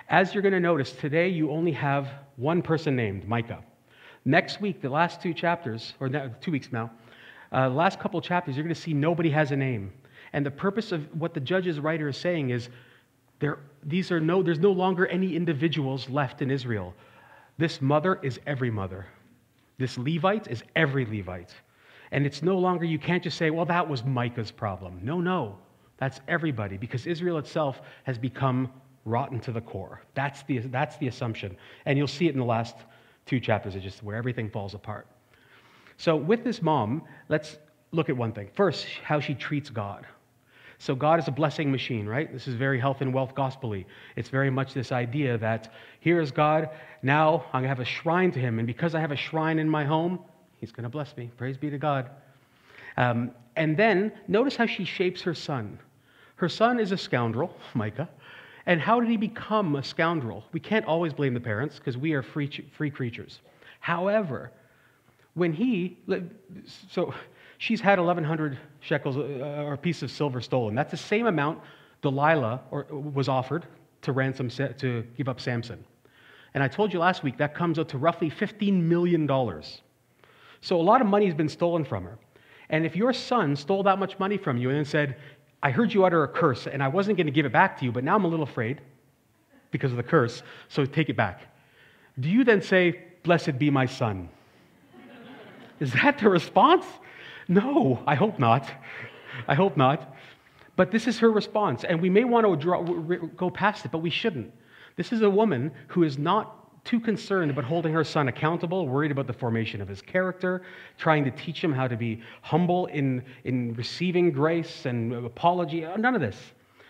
As 0.09 0.33
you're 0.33 0.41
going 0.41 0.53
to 0.53 0.59
notice, 0.59 0.93
today 0.93 1.27
you 1.27 1.51
only 1.51 1.73
have 1.73 2.07
one 2.37 2.61
person 2.61 2.95
named, 2.95 3.27
Micah. 3.27 3.61
Next 4.23 4.61
week, 4.61 4.81
the 4.81 4.89
last 4.89 5.21
two 5.21 5.33
chapters, 5.33 5.95
or 5.99 6.09
two 6.39 6.51
weeks 6.51 6.69
now, 6.71 6.91
uh, 7.51 7.69
last 7.69 7.99
couple 7.99 8.21
chapters, 8.21 8.55
you're 8.55 8.63
going 8.63 8.73
to 8.73 8.81
see 8.81 8.93
nobody 8.93 9.29
has 9.29 9.51
a 9.51 9.55
name. 9.55 9.91
And 10.31 10.45
the 10.45 10.51
purpose 10.51 10.93
of 10.93 11.03
what 11.19 11.33
the 11.33 11.41
judge's 11.41 11.79
writer 11.81 12.07
is 12.07 12.15
saying 12.15 12.51
is 12.51 12.69
there, 13.39 13.59
these 13.83 14.09
are 14.09 14.21
no, 14.21 14.41
there's 14.41 14.59
no 14.59 14.71
longer 14.71 15.07
any 15.07 15.35
individuals 15.35 16.09
left 16.09 16.41
in 16.41 16.51
Israel. 16.51 16.93
This 17.57 17.81
mother 17.81 18.19
is 18.23 18.39
every 18.47 18.71
mother. 18.71 19.05
This 19.77 19.97
Levite 19.97 20.47
is 20.47 20.63
every 20.77 21.05
Levite. 21.05 21.53
And 22.11 22.25
it's 22.25 22.41
no 22.41 22.57
longer, 22.57 22.85
you 22.85 22.99
can't 22.99 23.23
just 23.23 23.37
say, 23.37 23.49
well, 23.49 23.65
that 23.65 23.87
was 23.87 24.05
Micah's 24.05 24.51
problem. 24.51 25.01
No, 25.03 25.19
no. 25.19 25.57
That's 25.97 26.21
everybody 26.29 26.77
because 26.77 27.05
Israel 27.07 27.37
itself 27.39 27.81
has 28.03 28.17
become 28.17 28.71
rotten 29.07 29.39
to 29.39 29.51
the 29.51 29.61
core. 29.61 30.01
That's 30.13 30.43
the, 30.43 30.59
that's 30.59 30.97
the 30.97 31.07
assumption. 31.07 31.57
And 31.85 31.97
you'll 31.97 32.07
see 32.07 32.27
it 32.27 32.33
in 32.33 32.39
the 32.39 32.45
last 32.45 32.75
two 33.25 33.39
chapters, 33.39 33.75
it's 33.75 33.83
just 33.83 34.03
where 34.03 34.15
everything 34.15 34.49
falls 34.49 34.73
apart. 34.73 35.07
So, 35.97 36.15
with 36.15 36.43
this 36.43 36.61
mom, 36.61 37.03
let's 37.29 37.57
look 37.91 38.09
at 38.09 38.15
one 38.15 38.31
thing. 38.31 38.49
First, 38.53 38.85
how 39.03 39.19
she 39.19 39.33
treats 39.33 39.69
God. 39.69 40.05
So, 40.77 40.93
God 40.93 41.19
is 41.19 41.27
a 41.27 41.31
blessing 41.31 41.71
machine, 41.71 42.05
right? 42.05 42.31
This 42.31 42.47
is 42.47 42.55
very 42.55 42.79
health 42.79 43.01
and 43.01 43.13
wealth 43.13 43.33
gospel 43.33 43.75
It's 44.15 44.29
very 44.29 44.49
much 44.49 44.73
this 44.73 44.91
idea 44.91 45.37
that 45.39 45.73
here 45.99 46.21
is 46.21 46.31
God, 46.31 46.69
now 47.01 47.45
I'm 47.47 47.61
going 47.61 47.63
to 47.63 47.69
have 47.69 47.79
a 47.79 47.85
shrine 47.85 48.31
to 48.31 48.39
him. 48.39 48.59
And 48.59 48.67
because 48.67 48.93
I 48.93 48.99
have 48.99 49.11
a 49.11 49.17
shrine 49.17 49.59
in 49.59 49.67
my 49.67 49.83
home, 49.83 50.19
he's 50.57 50.71
going 50.71 50.83
to 50.83 50.89
bless 50.89 51.17
me. 51.17 51.31
Praise 51.37 51.57
be 51.57 51.69
to 51.69 51.77
God. 51.77 52.09
Um, 52.95 53.31
and 53.55 53.75
then, 53.75 54.11
notice 54.27 54.55
how 54.55 54.67
she 54.67 54.85
shapes 54.85 55.21
her 55.23 55.33
son. 55.33 55.79
Her 56.35 56.49
son 56.49 56.79
is 56.79 56.91
a 56.91 56.97
scoundrel, 56.97 57.55
Micah. 57.73 58.07
And 58.67 58.81
how 58.81 58.99
did 58.99 59.09
he 59.09 59.17
become 59.17 59.77
a 59.77 59.83
scoundrel? 59.83 60.43
We 60.51 60.59
can't 60.59 60.85
always 60.85 61.13
blame 61.13 61.33
the 61.33 61.39
parents 61.39 61.77
because 61.77 61.97
we 61.97 62.13
are 62.13 62.21
free, 62.21 62.49
free 62.75 62.91
creatures. 62.91 63.39
However, 63.79 64.51
when 65.35 65.53
he, 65.53 65.97
so 66.89 67.13
she's 67.59 67.79
had 67.79 67.97
1,100 67.97 68.59
shekels 68.81 69.15
uh, 69.15 69.63
or 69.65 69.73
a 69.73 69.77
piece 69.77 70.03
of 70.03 70.11
silver 70.11 70.41
stolen. 70.41 70.75
That's 70.75 70.91
the 70.91 70.97
same 70.97 71.27
amount 71.27 71.61
Delilah 72.01 72.61
or, 72.69 72.85
was 72.91 73.29
offered 73.29 73.65
to 74.01 74.11
ransom, 74.11 74.49
to 74.49 75.05
give 75.15 75.29
up 75.29 75.39
Samson. 75.39 75.83
And 76.53 76.61
I 76.61 76.67
told 76.67 76.91
you 76.91 76.99
last 76.99 77.23
week 77.23 77.37
that 77.37 77.55
comes 77.55 77.79
out 77.79 77.87
to 77.89 77.97
roughly 77.97 78.29
$15 78.29 78.81
million. 78.81 79.27
So 80.59 80.79
a 80.79 80.81
lot 80.81 80.99
of 80.99 81.07
money 81.07 81.25
has 81.25 81.35
been 81.35 81.49
stolen 81.49 81.85
from 81.85 82.03
her. 82.03 82.17
And 82.69 82.85
if 82.85 82.97
your 82.97 83.13
son 83.13 83.55
stole 83.55 83.83
that 83.83 83.97
much 83.97 84.19
money 84.19 84.37
from 84.37 84.57
you 84.57 84.69
and 84.69 84.77
then 84.77 84.85
said, 84.85 85.15
I 85.61 85.71
heard 85.71 85.93
you 85.93 86.05
utter 86.05 86.23
a 86.23 86.27
curse 86.27 86.67
and 86.67 86.83
I 86.83 86.87
wasn't 86.87 87.17
going 87.17 87.27
to 87.27 87.31
give 87.31 87.45
it 87.45 87.51
back 87.51 87.79
to 87.79 87.85
you, 87.85 87.91
but 87.91 88.03
now 88.03 88.15
I'm 88.15 88.25
a 88.25 88.27
little 88.27 88.43
afraid 88.43 88.81
because 89.71 89.91
of 89.91 89.97
the 89.97 90.03
curse, 90.03 90.43
so 90.69 90.85
take 90.85 91.09
it 91.09 91.17
back. 91.17 91.41
Do 92.19 92.29
you 92.29 92.43
then 92.43 92.61
say, 92.61 93.03
Blessed 93.23 93.59
be 93.59 93.69
my 93.69 93.85
son? 93.85 94.29
Is 95.79 95.91
that 95.93 96.17
the 96.19 96.29
response? 96.29 96.85
No, 97.47 98.01
I 98.07 98.15
hope 98.15 98.39
not. 98.39 98.69
I 99.47 99.55
hope 99.55 99.77
not. 99.77 100.15
But 100.75 100.91
this 100.91 101.07
is 101.07 101.19
her 101.19 101.31
response, 101.31 101.83
and 101.83 102.01
we 102.01 102.09
may 102.09 102.23
want 102.23 102.45
to 102.45 102.55
draw, 102.55 102.83
go 102.83 103.49
past 103.49 103.85
it, 103.85 103.91
but 103.91 103.99
we 103.99 104.09
shouldn't. 104.09 104.53
This 104.95 105.11
is 105.11 105.21
a 105.21 105.29
woman 105.29 105.71
who 105.87 106.03
is 106.03 106.17
not 106.17 106.66
too 106.87 106.99
concerned 107.01 107.51
about 107.51 107.65
holding 107.65 107.91
her 107.91 108.03
son 108.03 108.29
accountable, 108.29 108.87
worried 108.87 109.11
about 109.11 109.27
the 109.27 109.33
formation 109.33 109.81
of 109.81 109.89
his 109.89 110.01
character, 110.01 110.61
trying 110.97 111.25
to 111.25 111.31
teach 111.31 111.61
him 111.61 111.73
how 111.73 111.85
to 111.85 111.97
be 111.97 112.21
humble 112.41 112.85
in, 112.87 113.21
in 113.43 113.73
receiving 113.73 114.31
grace 114.31 114.85
and 114.85 115.13
apology. 115.13 115.85
None 115.97 116.15
of 116.15 116.21
this. 116.21 116.37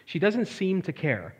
She 0.06 0.20
doesn't 0.20 0.46
seem 0.46 0.84
to 0.84 0.94
care. 0.94 1.36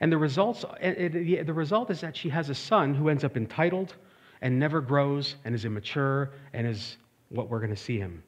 And 0.00 0.12
the, 0.12 0.18
results, 0.18 0.64
eh, 0.80 0.88
eh, 0.88 0.92
it, 0.96 1.16
it, 1.16 1.46
the 1.46 1.52
result 1.52 1.90
is 1.90 2.00
that 2.00 2.16
she 2.16 2.28
has 2.28 2.48
a 2.48 2.54
son 2.54 2.94
who 2.94 3.08
ends 3.08 3.24
up 3.24 3.36
entitled 3.36 3.96
and 4.40 4.56
never 4.56 4.80
grows 4.80 5.34
and 5.44 5.52
is 5.52 5.64
immature 5.64 6.30
and 6.52 6.64
is 6.64 6.98
what 7.30 7.50
we're 7.50 7.60
going 7.60 7.74
to 7.74 7.76
see 7.76 7.98
him. 7.98 8.22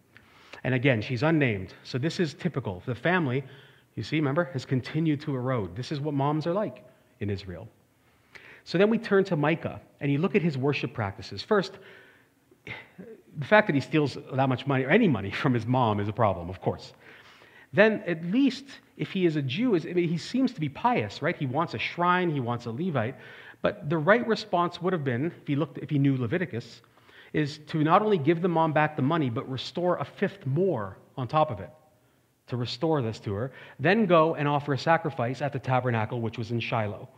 And 0.64 0.74
again, 0.74 1.00
she's 1.00 1.22
unnamed. 1.22 1.72
So 1.84 1.98
this 1.98 2.18
is 2.18 2.34
typical. 2.34 2.82
The 2.84 2.96
family, 2.96 3.44
you 3.94 4.02
see, 4.02 4.16
remember, 4.16 4.50
has 4.54 4.64
continued 4.64 5.20
to 5.20 5.36
erode. 5.36 5.76
This 5.76 5.92
is 5.92 6.00
what 6.00 6.14
moms 6.14 6.48
are 6.48 6.52
like 6.52 6.84
in 7.20 7.30
Israel. 7.30 7.68
So 8.68 8.76
then 8.76 8.90
we 8.90 8.98
turn 8.98 9.24
to 9.24 9.36
Micah 9.36 9.80
and 9.98 10.12
you 10.12 10.18
look 10.18 10.36
at 10.36 10.42
his 10.42 10.58
worship 10.58 10.92
practices. 10.92 11.42
First, 11.42 11.72
the 12.66 13.46
fact 13.46 13.66
that 13.66 13.72
he 13.72 13.80
steals 13.80 14.18
that 14.30 14.46
much 14.46 14.66
money 14.66 14.84
or 14.84 14.90
any 14.90 15.08
money 15.08 15.30
from 15.42 15.54
his 15.54 15.64
mom 15.64 16.00
is 16.00 16.08
a 16.08 16.12
problem, 16.12 16.50
of 16.50 16.60
course. 16.60 16.92
Then, 17.72 18.02
at 18.06 18.22
least 18.26 18.66
if 18.98 19.10
he 19.10 19.24
is 19.24 19.36
a 19.36 19.42
Jew, 19.42 19.74
I 19.74 19.78
mean, 19.94 20.06
he 20.06 20.18
seems 20.18 20.52
to 20.52 20.60
be 20.60 20.68
pious, 20.68 21.22
right? 21.22 21.34
He 21.34 21.46
wants 21.46 21.72
a 21.72 21.78
shrine, 21.78 22.30
he 22.30 22.40
wants 22.40 22.66
a 22.66 22.70
Levite. 22.70 23.14
But 23.62 23.88
the 23.88 23.96
right 23.96 24.26
response 24.28 24.82
would 24.82 24.92
have 24.92 25.02
been, 25.02 25.32
if 25.40 25.46
he, 25.46 25.56
looked, 25.56 25.78
if 25.78 25.88
he 25.88 25.98
knew 25.98 26.18
Leviticus, 26.18 26.82
is 27.32 27.60
to 27.68 27.82
not 27.82 28.02
only 28.02 28.18
give 28.18 28.42
the 28.42 28.48
mom 28.48 28.74
back 28.74 28.96
the 28.96 29.02
money, 29.02 29.30
but 29.30 29.48
restore 29.50 29.96
a 29.96 30.04
fifth 30.04 30.44
more 30.44 30.98
on 31.16 31.26
top 31.26 31.50
of 31.50 31.60
it 31.60 31.70
to 32.48 32.58
restore 32.58 33.00
this 33.00 33.18
to 33.20 33.32
her. 33.32 33.50
Then 33.80 34.04
go 34.04 34.34
and 34.34 34.46
offer 34.46 34.74
a 34.74 34.78
sacrifice 34.78 35.40
at 35.40 35.54
the 35.54 35.58
tabernacle, 35.58 36.20
which 36.20 36.36
was 36.36 36.50
in 36.50 36.60
Shiloh. 36.60 37.08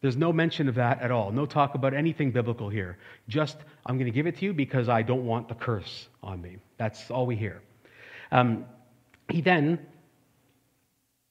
There's 0.00 0.16
no 0.16 0.32
mention 0.32 0.68
of 0.68 0.76
that 0.76 1.00
at 1.00 1.10
all. 1.10 1.32
No 1.32 1.44
talk 1.46 1.74
about 1.74 1.92
anything 1.94 2.30
biblical 2.30 2.68
here. 2.68 2.98
Just, 3.28 3.58
I'm 3.86 3.96
going 3.96 4.06
to 4.06 4.14
give 4.14 4.26
it 4.26 4.36
to 4.38 4.44
you 4.44 4.52
because 4.52 4.88
I 4.88 5.02
don't 5.02 5.26
want 5.26 5.48
the 5.48 5.54
curse 5.54 6.08
on 6.22 6.40
me. 6.40 6.58
That's 6.76 7.10
all 7.10 7.26
we 7.26 7.36
hear. 7.36 7.62
Um, 8.30 8.64
he 9.28 9.40
then 9.40 9.78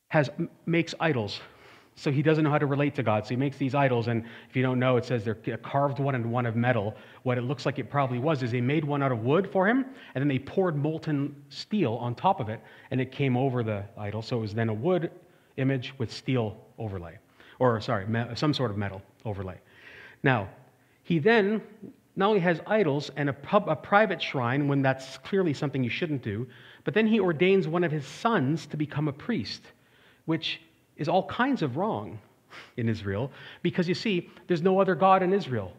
has, 0.10 0.30
makes 0.66 0.94
idols 1.00 1.40
so 1.98 2.12
he 2.12 2.22
doesn't 2.22 2.44
know 2.44 2.52
how 2.52 2.60
to 2.60 2.68
relate 2.68 2.94
to 2.96 3.04
God. 3.04 3.26
So 3.26 3.30
he 3.30 3.36
makes 3.36 3.58
these 3.58 3.74
idols, 3.74 4.08
and 4.08 4.24
if 4.50 4.56
you 4.56 4.62
don't 4.62 4.78
know, 4.78 4.98
it 4.98 5.06
says 5.06 5.26
they're 5.26 5.58
carved 5.58 5.98
one 5.98 6.14
and 6.14 6.32
one 6.32 6.46
of 6.46 6.56
metal. 6.56 6.94
What 7.24 7.40
it 7.40 7.42
looks 7.42 7.66
like 7.66 7.80
it 7.80 7.90
probably 7.90 8.20
was 8.20 8.44
is 8.44 8.52
they 8.52 8.62
made 8.62 8.86
one 8.86 9.02
out 9.02 9.12
of 9.12 9.24
wood 9.24 9.50
for 9.52 9.68
him, 9.68 9.84
and 10.14 10.22
then 10.22 10.28
they 10.28 10.38
poured 10.38 10.76
molten 10.76 11.36
steel 11.50 11.96
on 11.96 12.14
top 12.14 12.40
of 12.40 12.50
it, 12.50 12.62
and 12.92 13.02
it 13.02 13.12
came 13.12 13.36
over 13.36 13.64
the 13.64 13.84
idol. 13.98 14.22
So 14.22 14.38
it 14.38 14.42
was 14.42 14.54
then 14.54 14.70
a 14.70 14.74
wood 14.74 15.10
image 15.58 15.92
with 15.98 16.14
steel 16.14 16.64
overlay, 16.78 17.18
or 17.60 17.80
sorry, 17.82 18.06
some 18.36 18.54
sort 18.54 18.72
of 18.72 18.78
metal 18.78 19.02
overlay. 19.26 19.58
Now, 20.24 20.50
he 21.04 21.20
then 21.20 21.62
not 22.16 22.30
only 22.30 22.40
has 22.40 22.60
idols 22.66 23.12
and 23.16 23.30
a, 23.30 23.34
pub, 23.34 23.70
a 23.70 23.76
private 23.76 24.22
shrine 24.22 24.68
when 24.68 24.82
that's 24.82 25.18
clearly 25.20 25.54
something 25.54 25.84
you 25.84 25.90
shouldn't 25.90 26.24
do, 26.24 26.48
but 26.84 26.94
then 26.94 27.06
he 27.06 27.20
ordains 27.20 27.68
one 27.68 27.84
of 27.84 27.92
his 27.92 28.06
sons 28.06 28.66
to 28.68 28.78
become 28.78 29.08
a 29.08 29.14
priest, 29.14 29.62
which 30.26 30.60
is 30.98 31.08
all 31.08 31.28
kinds 31.28 31.62
of 31.62 31.78
wrong 31.78 32.20
in 32.78 32.90
Israel 32.90 33.32
because 33.62 33.88
you 33.88 33.94
see, 33.94 34.30
there's 34.48 34.64
no 34.64 34.82
other 34.82 34.96
God 34.96 35.22
in 35.22 35.32
Israel, 35.32 35.74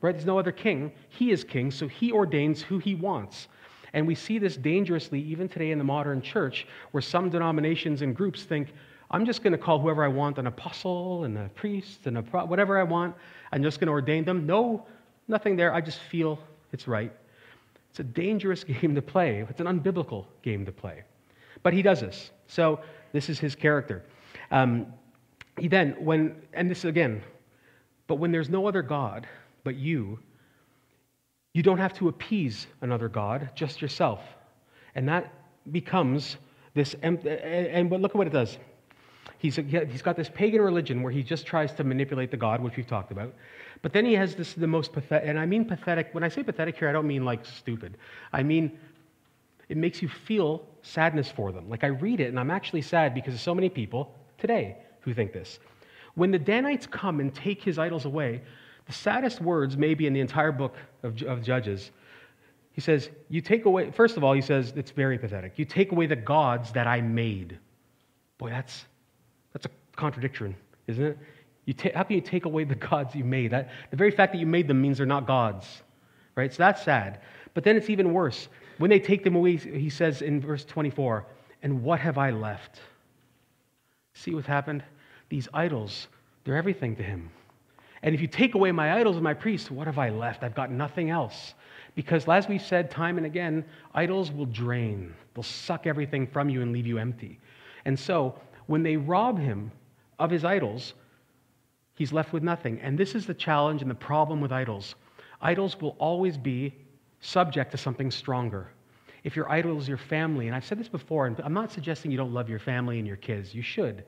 right? 0.00 0.12
There's 0.12 0.26
no 0.26 0.38
other 0.38 0.52
king. 0.52 0.92
He 1.10 1.30
is 1.30 1.44
king, 1.44 1.70
so 1.70 1.86
he 1.86 2.10
ordains 2.10 2.62
who 2.62 2.78
he 2.78 2.94
wants. 2.94 3.48
And 3.92 4.06
we 4.06 4.14
see 4.14 4.38
this 4.38 4.56
dangerously 4.56 5.20
even 5.20 5.48
today 5.48 5.70
in 5.70 5.78
the 5.78 5.84
modern 5.84 6.22
church, 6.22 6.66
where 6.92 7.02
some 7.02 7.28
denominations 7.28 8.00
and 8.00 8.16
groups 8.16 8.44
think, 8.44 8.72
I'm 9.12 9.26
just 9.26 9.42
going 9.42 9.52
to 9.52 9.58
call 9.58 9.78
whoever 9.78 10.02
I 10.02 10.08
want 10.08 10.38
an 10.38 10.46
apostle 10.46 11.24
and 11.24 11.36
a 11.36 11.50
priest 11.54 12.06
and 12.06 12.16
a 12.18 12.22
pro- 12.22 12.46
whatever 12.46 12.78
I 12.78 12.82
want. 12.82 13.14
I'm 13.52 13.62
just 13.62 13.78
going 13.78 13.86
to 13.86 13.92
ordain 13.92 14.24
them. 14.24 14.46
No, 14.46 14.86
nothing 15.28 15.54
there. 15.54 15.74
I 15.74 15.82
just 15.82 15.98
feel 15.98 16.38
it's 16.72 16.88
right. 16.88 17.12
It's 17.90 18.00
a 18.00 18.04
dangerous 18.04 18.64
game 18.80 18.94
to 18.94 19.02
play. 19.02 19.44
It's 19.48 19.60
an 19.60 19.66
unbiblical 19.66 20.24
game 20.42 20.64
to 20.64 20.72
play. 20.72 21.02
But 21.62 21.74
he 21.74 21.82
does 21.82 22.00
this. 22.00 22.30
So 22.46 22.80
this 23.12 23.28
is 23.28 23.38
his 23.38 23.54
character. 23.54 24.02
Um, 24.50 24.86
he 25.58 25.68
then, 25.68 25.94
when, 26.02 26.34
and 26.54 26.70
this 26.70 26.84
again, 26.86 27.22
but 28.06 28.14
when 28.16 28.32
there's 28.32 28.48
no 28.48 28.66
other 28.66 28.82
God 28.82 29.26
but 29.64 29.76
you, 29.76 30.18
you 31.52 31.62
don't 31.62 31.78
have 31.78 31.92
to 31.98 32.08
appease 32.08 32.66
another 32.80 33.08
God, 33.08 33.50
just 33.54 33.82
yourself. 33.82 34.20
And 34.94 35.08
that 35.08 35.32
becomes 35.70 36.36
this, 36.74 36.96
and, 37.02 37.24
and 37.26 37.90
but 37.90 38.00
look 38.00 38.12
at 38.12 38.16
what 38.16 38.26
it 38.26 38.32
does. 38.32 38.56
He's, 39.42 39.56
he's 39.56 40.02
got 40.02 40.14
this 40.14 40.30
pagan 40.32 40.60
religion 40.60 41.02
where 41.02 41.10
he 41.10 41.24
just 41.24 41.46
tries 41.46 41.72
to 41.72 41.82
manipulate 41.82 42.30
the 42.30 42.36
God, 42.36 42.62
which 42.62 42.76
we've 42.76 42.86
talked 42.86 43.10
about. 43.10 43.34
But 43.82 43.92
then 43.92 44.06
he 44.06 44.12
has 44.12 44.36
this, 44.36 44.54
the 44.54 44.68
most 44.68 44.92
pathetic, 44.92 45.28
and 45.28 45.36
I 45.36 45.46
mean 45.46 45.64
pathetic, 45.64 46.10
when 46.12 46.22
I 46.22 46.28
say 46.28 46.44
pathetic 46.44 46.78
here, 46.78 46.88
I 46.88 46.92
don't 46.92 47.08
mean 47.08 47.24
like 47.24 47.44
stupid. 47.44 47.98
I 48.32 48.44
mean, 48.44 48.78
it 49.68 49.76
makes 49.76 50.00
you 50.00 50.08
feel 50.08 50.64
sadness 50.82 51.28
for 51.28 51.50
them. 51.50 51.68
Like 51.68 51.82
I 51.82 51.88
read 51.88 52.20
it 52.20 52.28
and 52.28 52.38
I'm 52.38 52.52
actually 52.52 52.82
sad 52.82 53.14
because 53.14 53.34
of 53.34 53.40
so 53.40 53.52
many 53.52 53.68
people 53.68 54.14
today 54.38 54.76
who 55.00 55.12
think 55.12 55.32
this. 55.32 55.58
When 56.14 56.30
the 56.30 56.38
Danites 56.38 56.86
come 56.86 57.18
and 57.18 57.34
take 57.34 57.64
his 57.64 57.80
idols 57.80 58.04
away, 58.04 58.42
the 58.86 58.92
saddest 58.92 59.40
words, 59.40 59.76
maybe 59.76 60.06
in 60.06 60.12
the 60.12 60.20
entire 60.20 60.52
book 60.52 60.76
of, 61.02 61.20
of 61.22 61.42
Judges, 61.42 61.90
he 62.74 62.80
says, 62.80 63.10
You 63.28 63.40
take 63.40 63.64
away, 63.64 63.90
first 63.90 64.16
of 64.16 64.22
all, 64.22 64.34
he 64.34 64.40
says, 64.40 64.72
it's 64.76 64.92
very 64.92 65.18
pathetic. 65.18 65.54
You 65.56 65.64
take 65.64 65.90
away 65.90 66.06
the 66.06 66.14
gods 66.14 66.70
that 66.74 66.86
I 66.86 67.00
made. 67.00 67.58
Boy, 68.38 68.50
that's, 68.50 68.84
contradiction, 69.96 70.56
isn't 70.86 71.04
it? 71.04 71.18
You 71.64 71.74
ta- 71.74 71.90
how 71.94 72.02
can 72.02 72.16
you 72.16 72.22
take 72.22 72.44
away 72.44 72.64
the 72.64 72.74
gods 72.74 73.14
you 73.14 73.24
made? 73.24 73.52
That, 73.52 73.70
the 73.90 73.96
very 73.96 74.10
fact 74.10 74.32
that 74.32 74.38
you 74.38 74.46
made 74.46 74.68
them 74.68 74.80
means 74.80 74.98
they're 74.98 75.06
not 75.06 75.26
gods, 75.26 75.82
right? 76.34 76.52
So 76.52 76.58
that's 76.58 76.82
sad. 76.82 77.20
But 77.54 77.64
then 77.64 77.76
it's 77.76 77.90
even 77.90 78.12
worse. 78.12 78.48
When 78.78 78.90
they 78.90 78.98
take 78.98 79.22
them 79.22 79.36
away, 79.36 79.56
he 79.56 79.90
says 79.90 80.22
in 80.22 80.40
verse 80.40 80.64
24, 80.64 81.26
And 81.62 81.82
what 81.82 82.00
have 82.00 82.18
I 82.18 82.30
left? 82.30 82.80
See 84.14 84.34
what's 84.34 84.46
happened? 84.46 84.82
These 85.28 85.48
idols, 85.54 86.08
they're 86.44 86.56
everything 86.56 86.96
to 86.96 87.02
him. 87.02 87.30
And 88.02 88.14
if 88.14 88.20
you 88.20 88.26
take 88.26 88.54
away 88.54 88.72
my 88.72 88.98
idols 88.98 89.16
and 89.16 89.22
my 89.22 89.34
priests, 89.34 89.70
what 89.70 89.86
have 89.86 89.98
I 89.98 90.10
left? 90.10 90.42
I've 90.42 90.54
got 90.54 90.72
nothing 90.72 91.10
else. 91.10 91.54
Because, 91.94 92.26
as 92.28 92.48
we've 92.48 92.62
said 92.62 92.90
time 92.90 93.16
and 93.16 93.26
again, 93.26 93.64
idols 93.94 94.32
will 94.32 94.46
drain, 94.46 95.14
they'll 95.34 95.42
suck 95.42 95.86
everything 95.86 96.26
from 96.26 96.48
you 96.48 96.62
and 96.62 96.72
leave 96.72 96.86
you 96.86 96.98
empty. 96.98 97.38
And 97.84 97.98
so, 97.98 98.34
when 98.66 98.82
they 98.82 98.96
rob 98.96 99.38
him 99.38 99.70
of 100.22 100.30
his 100.30 100.44
idols, 100.44 100.94
he's 101.94 102.12
left 102.12 102.32
with 102.32 102.42
nothing. 102.42 102.80
And 102.80 102.96
this 102.96 103.14
is 103.14 103.26
the 103.26 103.34
challenge 103.34 103.82
and 103.82 103.90
the 103.90 103.94
problem 103.94 104.40
with 104.40 104.52
idols 104.52 104.94
idols 105.42 105.78
will 105.80 105.96
always 105.98 106.38
be 106.38 106.72
subject 107.20 107.72
to 107.72 107.76
something 107.76 108.10
stronger. 108.10 108.68
If 109.24 109.36
your 109.36 109.50
idol 109.50 109.78
is 109.78 109.88
your 109.88 109.98
family, 109.98 110.46
and 110.46 110.54
I've 110.54 110.64
said 110.64 110.78
this 110.78 110.88
before, 110.88 111.26
and 111.26 111.38
I'm 111.40 111.52
not 111.52 111.72
suggesting 111.72 112.10
you 112.10 112.16
don't 112.16 112.32
love 112.32 112.48
your 112.48 112.58
family 112.58 112.98
and 112.98 113.06
your 113.06 113.16
kids, 113.16 113.54
you 113.54 113.62
should. 113.62 114.04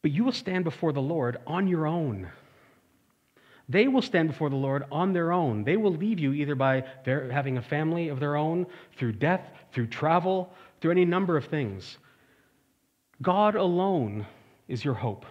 But 0.00 0.12
you 0.12 0.24
will 0.24 0.32
stand 0.32 0.64
before 0.64 0.92
the 0.92 1.02
Lord 1.02 1.38
on 1.46 1.68
your 1.68 1.86
own. 1.86 2.28
They 3.68 3.86
will 3.86 4.02
stand 4.02 4.28
before 4.28 4.50
the 4.50 4.56
Lord 4.56 4.84
on 4.90 5.12
their 5.12 5.32
own. 5.32 5.62
They 5.62 5.76
will 5.76 5.94
leave 5.94 6.18
you 6.18 6.32
either 6.32 6.56
by 6.56 6.84
having 7.04 7.58
a 7.58 7.62
family 7.62 8.08
of 8.08 8.18
their 8.18 8.36
own, 8.36 8.66
through 8.96 9.12
death, 9.12 9.48
through 9.72 9.86
travel, 9.86 10.52
through 10.80 10.90
any 10.90 11.04
number 11.04 11.36
of 11.36 11.44
things. 11.44 11.98
God 13.22 13.54
alone 13.54 14.26
is 14.72 14.84
your 14.84 14.94
hope. 14.94 15.26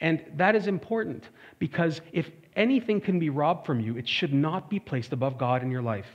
And 0.00 0.24
that 0.36 0.56
is 0.56 0.66
important 0.66 1.28
because 1.58 2.00
if 2.12 2.30
anything 2.54 3.00
can 3.00 3.18
be 3.18 3.30
robbed 3.30 3.66
from 3.66 3.80
you, 3.80 3.96
it 3.96 4.08
should 4.08 4.32
not 4.32 4.68
be 4.68 4.78
placed 4.78 5.12
above 5.12 5.38
God 5.38 5.62
in 5.62 5.70
your 5.70 5.82
life. 5.82 6.08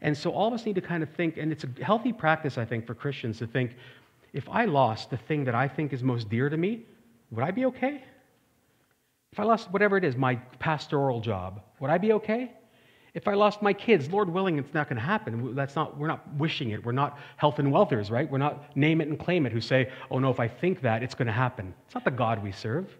And 0.00 0.16
so 0.16 0.30
all 0.30 0.48
of 0.48 0.54
us 0.54 0.66
need 0.66 0.74
to 0.74 0.80
kind 0.80 1.02
of 1.02 1.10
think, 1.10 1.36
and 1.36 1.52
it's 1.52 1.64
a 1.64 1.84
healthy 1.84 2.12
practice, 2.12 2.58
I 2.58 2.64
think, 2.64 2.86
for 2.86 2.94
Christians 2.94 3.38
to 3.38 3.46
think 3.46 3.76
if 4.32 4.48
I 4.48 4.64
lost 4.64 5.10
the 5.10 5.16
thing 5.16 5.44
that 5.44 5.54
I 5.54 5.68
think 5.68 5.92
is 5.92 6.02
most 6.02 6.28
dear 6.28 6.48
to 6.48 6.56
me, 6.56 6.86
would 7.30 7.44
I 7.44 7.50
be 7.50 7.66
okay? 7.66 8.02
If 9.32 9.40
I 9.40 9.44
lost 9.44 9.70
whatever 9.70 9.96
it 9.96 10.04
is, 10.04 10.16
my 10.16 10.36
pastoral 10.58 11.20
job, 11.20 11.62
would 11.80 11.90
I 11.90 11.98
be 11.98 12.12
okay? 12.14 12.52
If 13.14 13.28
I 13.28 13.34
lost 13.34 13.60
my 13.60 13.74
kids, 13.74 14.10
Lord 14.10 14.30
willing, 14.30 14.58
it's 14.58 14.72
not 14.72 14.88
going 14.88 14.96
to 14.96 15.04
happen. 15.04 15.54
That's 15.54 15.76
not, 15.76 15.98
we're 15.98 16.06
not 16.06 16.26
wishing 16.36 16.70
it. 16.70 16.84
We're 16.84 16.92
not 16.92 17.18
health 17.36 17.58
and 17.58 17.68
welfers, 17.70 18.10
right? 18.10 18.30
We're 18.30 18.38
not 18.38 18.74
name 18.74 19.02
it 19.02 19.08
and 19.08 19.18
claim 19.18 19.44
it 19.44 19.52
who 19.52 19.60
say, 19.60 19.90
oh 20.10 20.18
no, 20.18 20.30
if 20.30 20.40
I 20.40 20.48
think 20.48 20.80
that, 20.80 21.02
it's 21.02 21.14
going 21.14 21.26
to 21.26 21.32
happen. 21.32 21.74
It's 21.84 21.94
not 21.94 22.04
the 22.04 22.10
God 22.10 22.42
we 22.42 22.52
serve. 22.52 22.96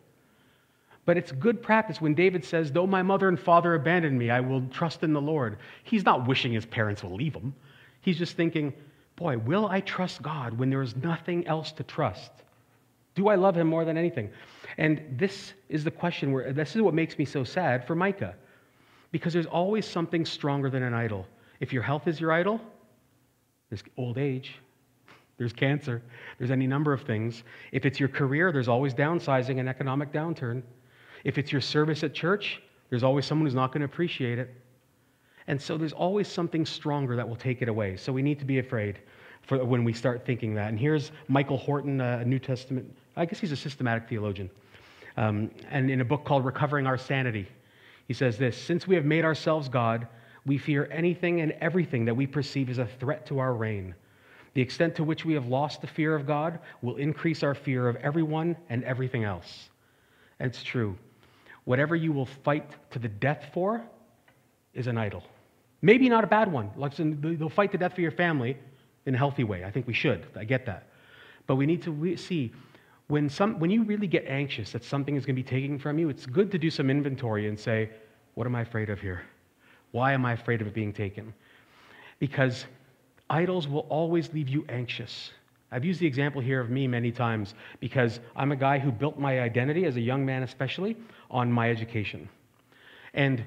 But 1.04 1.16
it's 1.16 1.32
good 1.32 1.62
practice 1.62 2.00
when 2.00 2.14
David 2.14 2.44
says, 2.44 2.70
Though 2.70 2.86
my 2.86 3.02
mother 3.02 3.28
and 3.28 3.40
father 3.40 3.74
abandon 3.74 4.16
me, 4.16 4.30
I 4.30 4.40
will 4.40 4.62
trust 4.68 5.02
in 5.02 5.12
the 5.12 5.20
Lord. 5.20 5.58
He's 5.82 6.04
not 6.04 6.28
wishing 6.28 6.52
his 6.52 6.66
parents 6.66 7.02
will 7.02 7.14
leave 7.14 7.34
him. 7.34 7.54
He's 8.02 8.18
just 8.18 8.36
thinking, 8.36 8.72
Boy, 9.16 9.38
will 9.38 9.66
I 9.66 9.80
trust 9.80 10.22
God 10.22 10.56
when 10.56 10.70
there 10.70 10.82
is 10.82 10.94
nothing 10.96 11.46
else 11.46 11.72
to 11.72 11.82
trust? 11.82 12.30
Do 13.14 13.28
I 13.28 13.34
love 13.34 13.56
him 13.56 13.66
more 13.66 13.84
than 13.84 13.98
anything? 13.98 14.30
And 14.78 15.02
this 15.18 15.52
is 15.68 15.84
the 15.84 15.90
question 15.90 16.32
where 16.32 16.52
this 16.52 16.74
is 16.74 16.82
what 16.82 16.94
makes 16.94 17.18
me 17.18 17.24
so 17.24 17.44
sad 17.44 17.86
for 17.86 17.94
Micah. 17.94 18.34
Because 19.12 19.32
there's 19.32 19.46
always 19.46 19.86
something 19.86 20.24
stronger 20.24 20.68
than 20.68 20.82
an 20.82 20.94
idol. 20.94 21.26
If 21.60 21.72
your 21.72 21.82
health 21.82 22.08
is 22.08 22.20
your 22.20 22.32
idol, 22.32 22.60
there's 23.68 23.84
old 23.96 24.18
age, 24.18 24.56
there's 25.38 25.52
cancer, 25.52 26.02
there's 26.38 26.50
any 26.50 26.66
number 26.66 26.92
of 26.92 27.02
things. 27.02 27.44
If 27.70 27.86
it's 27.86 28.00
your 28.00 28.08
career, 28.08 28.52
there's 28.52 28.68
always 28.68 28.94
downsizing 28.94 29.60
and 29.60 29.68
economic 29.68 30.12
downturn. 30.12 30.62
If 31.24 31.38
it's 31.38 31.52
your 31.52 31.60
service 31.60 32.02
at 32.02 32.14
church, 32.14 32.60
there's 32.90 33.02
always 33.02 33.24
someone 33.24 33.46
who's 33.46 33.54
not 33.54 33.72
going 33.72 33.80
to 33.80 33.86
appreciate 33.86 34.38
it. 34.38 34.50
And 35.46 35.60
so 35.60 35.76
there's 35.76 35.92
always 35.92 36.28
something 36.28 36.64
stronger 36.66 37.16
that 37.16 37.28
will 37.28 37.36
take 37.36 37.62
it 37.62 37.68
away. 37.68 37.96
So 37.96 38.12
we 38.12 38.22
need 38.22 38.38
to 38.38 38.44
be 38.44 38.58
afraid 38.58 39.00
for 39.42 39.64
when 39.64 39.84
we 39.84 39.92
start 39.92 40.24
thinking 40.24 40.54
that. 40.54 40.68
And 40.68 40.78
here's 40.78 41.10
Michael 41.28 41.56
Horton, 41.56 42.00
a 42.00 42.24
New 42.24 42.38
Testament, 42.38 42.94
I 43.16 43.24
guess 43.24 43.40
he's 43.40 43.52
a 43.52 43.56
systematic 43.56 44.08
theologian. 44.08 44.50
Um, 45.16 45.50
and 45.70 45.90
in 45.90 46.00
a 46.00 46.04
book 46.04 46.24
called 46.24 46.44
Recovering 46.44 46.86
Our 46.86 46.96
Sanity, 46.96 47.48
he 48.12 48.14
says 48.14 48.36
this 48.36 48.58
Since 48.58 48.86
we 48.86 48.94
have 48.94 49.06
made 49.06 49.24
ourselves 49.24 49.70
God, 49.70 50.06
we 50.44 50.58
fear 50.58 50.86
anything 50.92 51.40
and 51.40 51.52
everything 51.62 52.04
that 52.04 52.14
we 52.14 52.26
perceive 52.26 52.68
as 52.68 52.76
a 52.76 52.86
threat 53.00 53.24
to 53.26 53.38
our 53.38 53.54
reign. 53.54 53.94
The 54.52 54.60
extent 54.60 54.94
to 54.96 55.04
which 55.04 55.24
we 55.24 55.32
have 55.32 55.46
lost 55.46 55.80
the 55.80 55.86
fear 55.86 56.14
of 56.14 56.26
God 56.26 56.58
will 56.82 56.96
increase 56.96 57.42
our 57.42 57.54
fear 57.54 57.88
of 57.88 57.96
everyone 57.96 58.54
and 58.68 58.84
everything 58.84 59.24
else. 59.24 59.70
And 60.40 60.50
it's 60.50 60.62
true. 60.62 60.94
Whatever 61.64 61.96
you 61.96 62.12
will 62.12 62.26
fight 62.26 62.70
to 62.90 62.98
the 62.98 63.08
death 63.08 63.46
for 63.54 63.82
is 64.74 64.88
an 64.88 64.98
idol. 64.98 65.24
Maybe 65.80 66.10
not 66.10 66.22
a 66.22 66.26
bad 66.26 66.52
one. 66.52 66.70
Like 66.76 66.94
they'll 66.96 67.48
fight 67.48 67.72
to 67.72 67.78
death 67.78 67.94
for 67.94 68.02
your 68.02 68.10
family 68.10 68.58
in 69.06 69.14
a 69.14 69.18
healthy 69.18 69.44
way. 69.44 69.64
I 69.64 69.70
think 69.70 69.86
we 69.86 69.94
should. 69.94 70.26
I 70.36 70.44
get 70.44 70.66
that. 70.66 70.88
But 71.46 71.56
we 71.56 71.64
need 71.64 71.80
to 71.84 72.16
see 72.18 72.52
when, 73.12 73.28
some, 73.28 73.58
when 73.58 73.70
you 73.70 73.82
really 73.82 74.06
get 74.06 74.24
anxious 74.26 74.72
that 74.72 74.82
something 74.82 75.16
is 75.16 75.26
going 75.26 75.36
to 75.36 75.42
be 75.42 75.46
taken 75.46 75.78
from 75.78 75.98
you, 75.98 76.08
it's 76.08 76.24
good 76.24 76.50
to 76.50 76.56
do 76.56 76.70
some 76.70 76.88
inventory 76.88 77.46
and 77.46 77.60
say, 77.60 77.90
what 78.32 78.46
am 78.46 78.54
I 78.54 78.62
afraid 78.62 78.88
of 78.88 79.00
here? 79.00 79.20
Why 79.90 80.14
am 80.14 80.24
I 80.24 80.32
afraid 80.32 80.62
of 80.62 80.66
it 80.66 80.72
being 80.72 80.94
taken? 80.94 81.34
Because 82.20 82.64
idols 83.28 83.68
will 83.68 83.86
always 83.90 84.32
leave 84.32 84.48
you 84.48 84.64
anxious. 84.70 85.30
I've 85.70 85.84
used 85.84 86.00
the 86.00 86.06
example 86.06 86.40
here 86.40 86.58
of 86.58 86.70
me 86.70 86.88
many 86.88 87.12
times 87.12 87.52
because 87.80 88.18
I'm 88.34 88.50
a 88.50 88.56
guy 88.56 88.78
who 88.78 88.90
built 88.90 89.18
my 89.18 89.40
identity 89.40 89.84
as 89.84 89.96
a 89.96 90.00
young 90.00 90.24
man, 90.24 90.42
especially, 90.42 90.96
on 91.30 91.52
my 91.52 91.68
education. 91.70 92.30
And 93.12 93.44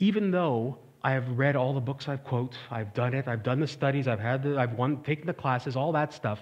even 0.00 0.32
though 0.32 0.78
I 1.04 1.12
have 1.12 1.38
read 1.38 1.54
all 1.54 1.74
the 1.74 1.80
books 1.80 2.08
I've 2.08 2.24
quote, 2.24 2.58
I've 2.72 2.92
done 2.92 3.14
it, 3.14 3.28
I've 3.28 3.44
done 3.44 3.60
the 3.60 3.68
studies, 3.68 4.08
I've 4.08 4.18
had 4.18 4.42
the, 4.42 4.58
I've 4.58 4.72
won, 4.72 5.00
taken 5.04 5.28
the 5.28 5.32
classes, 5.32 5.76
all 5.76 5.92
that 5.92 6.12
stuff, 6.12 6.40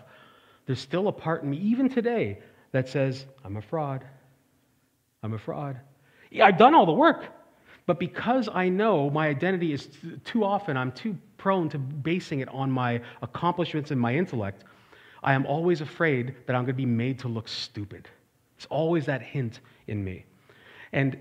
there's 0.68 0.78
still 0.78 1.08
a 1.08 1.12
part 1.12 1.42
in 1.42 1.50
me, 1.50 1.56
even 1.56 1.88
today, 1.88 2.40
that 2.72 2.90
says, 2.90 3.24
I'm 3.42 3.56
a 3.56 3.62
fraud. 3.62 4.04
I'm 5.22 5.32
a 5.32 5.38
fraud. 5.38 5.80
Yeah, 6.30 6.44
I've 6.44 6.58
done 6.58 6.74
all 6.74 6.84
the 6.84 6.92
work. 6.92 7.24
But 7.86 7.98
because 7.98 8.50
I 8.52 8.68
know 8.68 9.08
my 9.08 9.28
identity 9.28 9.72
is 9.72 9.88
too 10.26 10.44
often, 10.44 10.76
I'm 10.76 10.92
too 10.92 11.16
prone 11.38 11.70
to 11.70 11.78
basing 11.78 12.40
it 12.40 12.50
on 12.50 12.70
my 12.70 13.00
accomplishments 13.22 13.92
and 13.92 13.98
my 13.98 14.14
intellect, 14.14 14.64
I 15.22 15.32
am 15.32 15.46
always 15.46 15.80
afraid 15.80 16.34
that 16.46 16.54
I'm 16.54 16.64
going 16.64 16.74
to 16.74 16.74
be 16.74 16.84
made 16.84 17.18
to 17.20 17.28
look 17.28 17.48
stupid. 17.48 18.06
It's 18.58 18.66
always 18.66 19.06
that 19.06 19.22
hint 19.22 19.60
in 19.86 20.04
me. 20.04 20.26
And 20.92 21.16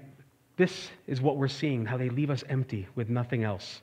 this 0.58 0.90
is 1.08 1.22
what 1.22 1.38
we're 1.38 1.48
seeing 1.48 1.86
how 1.86 1.96
they 1.96 2.10
leave 2.10 2.30
us 2.30 2.44
empty 2.50 2.86
with 2.96 3.08
nothing 3.08 3.46
else. 3.46 3.80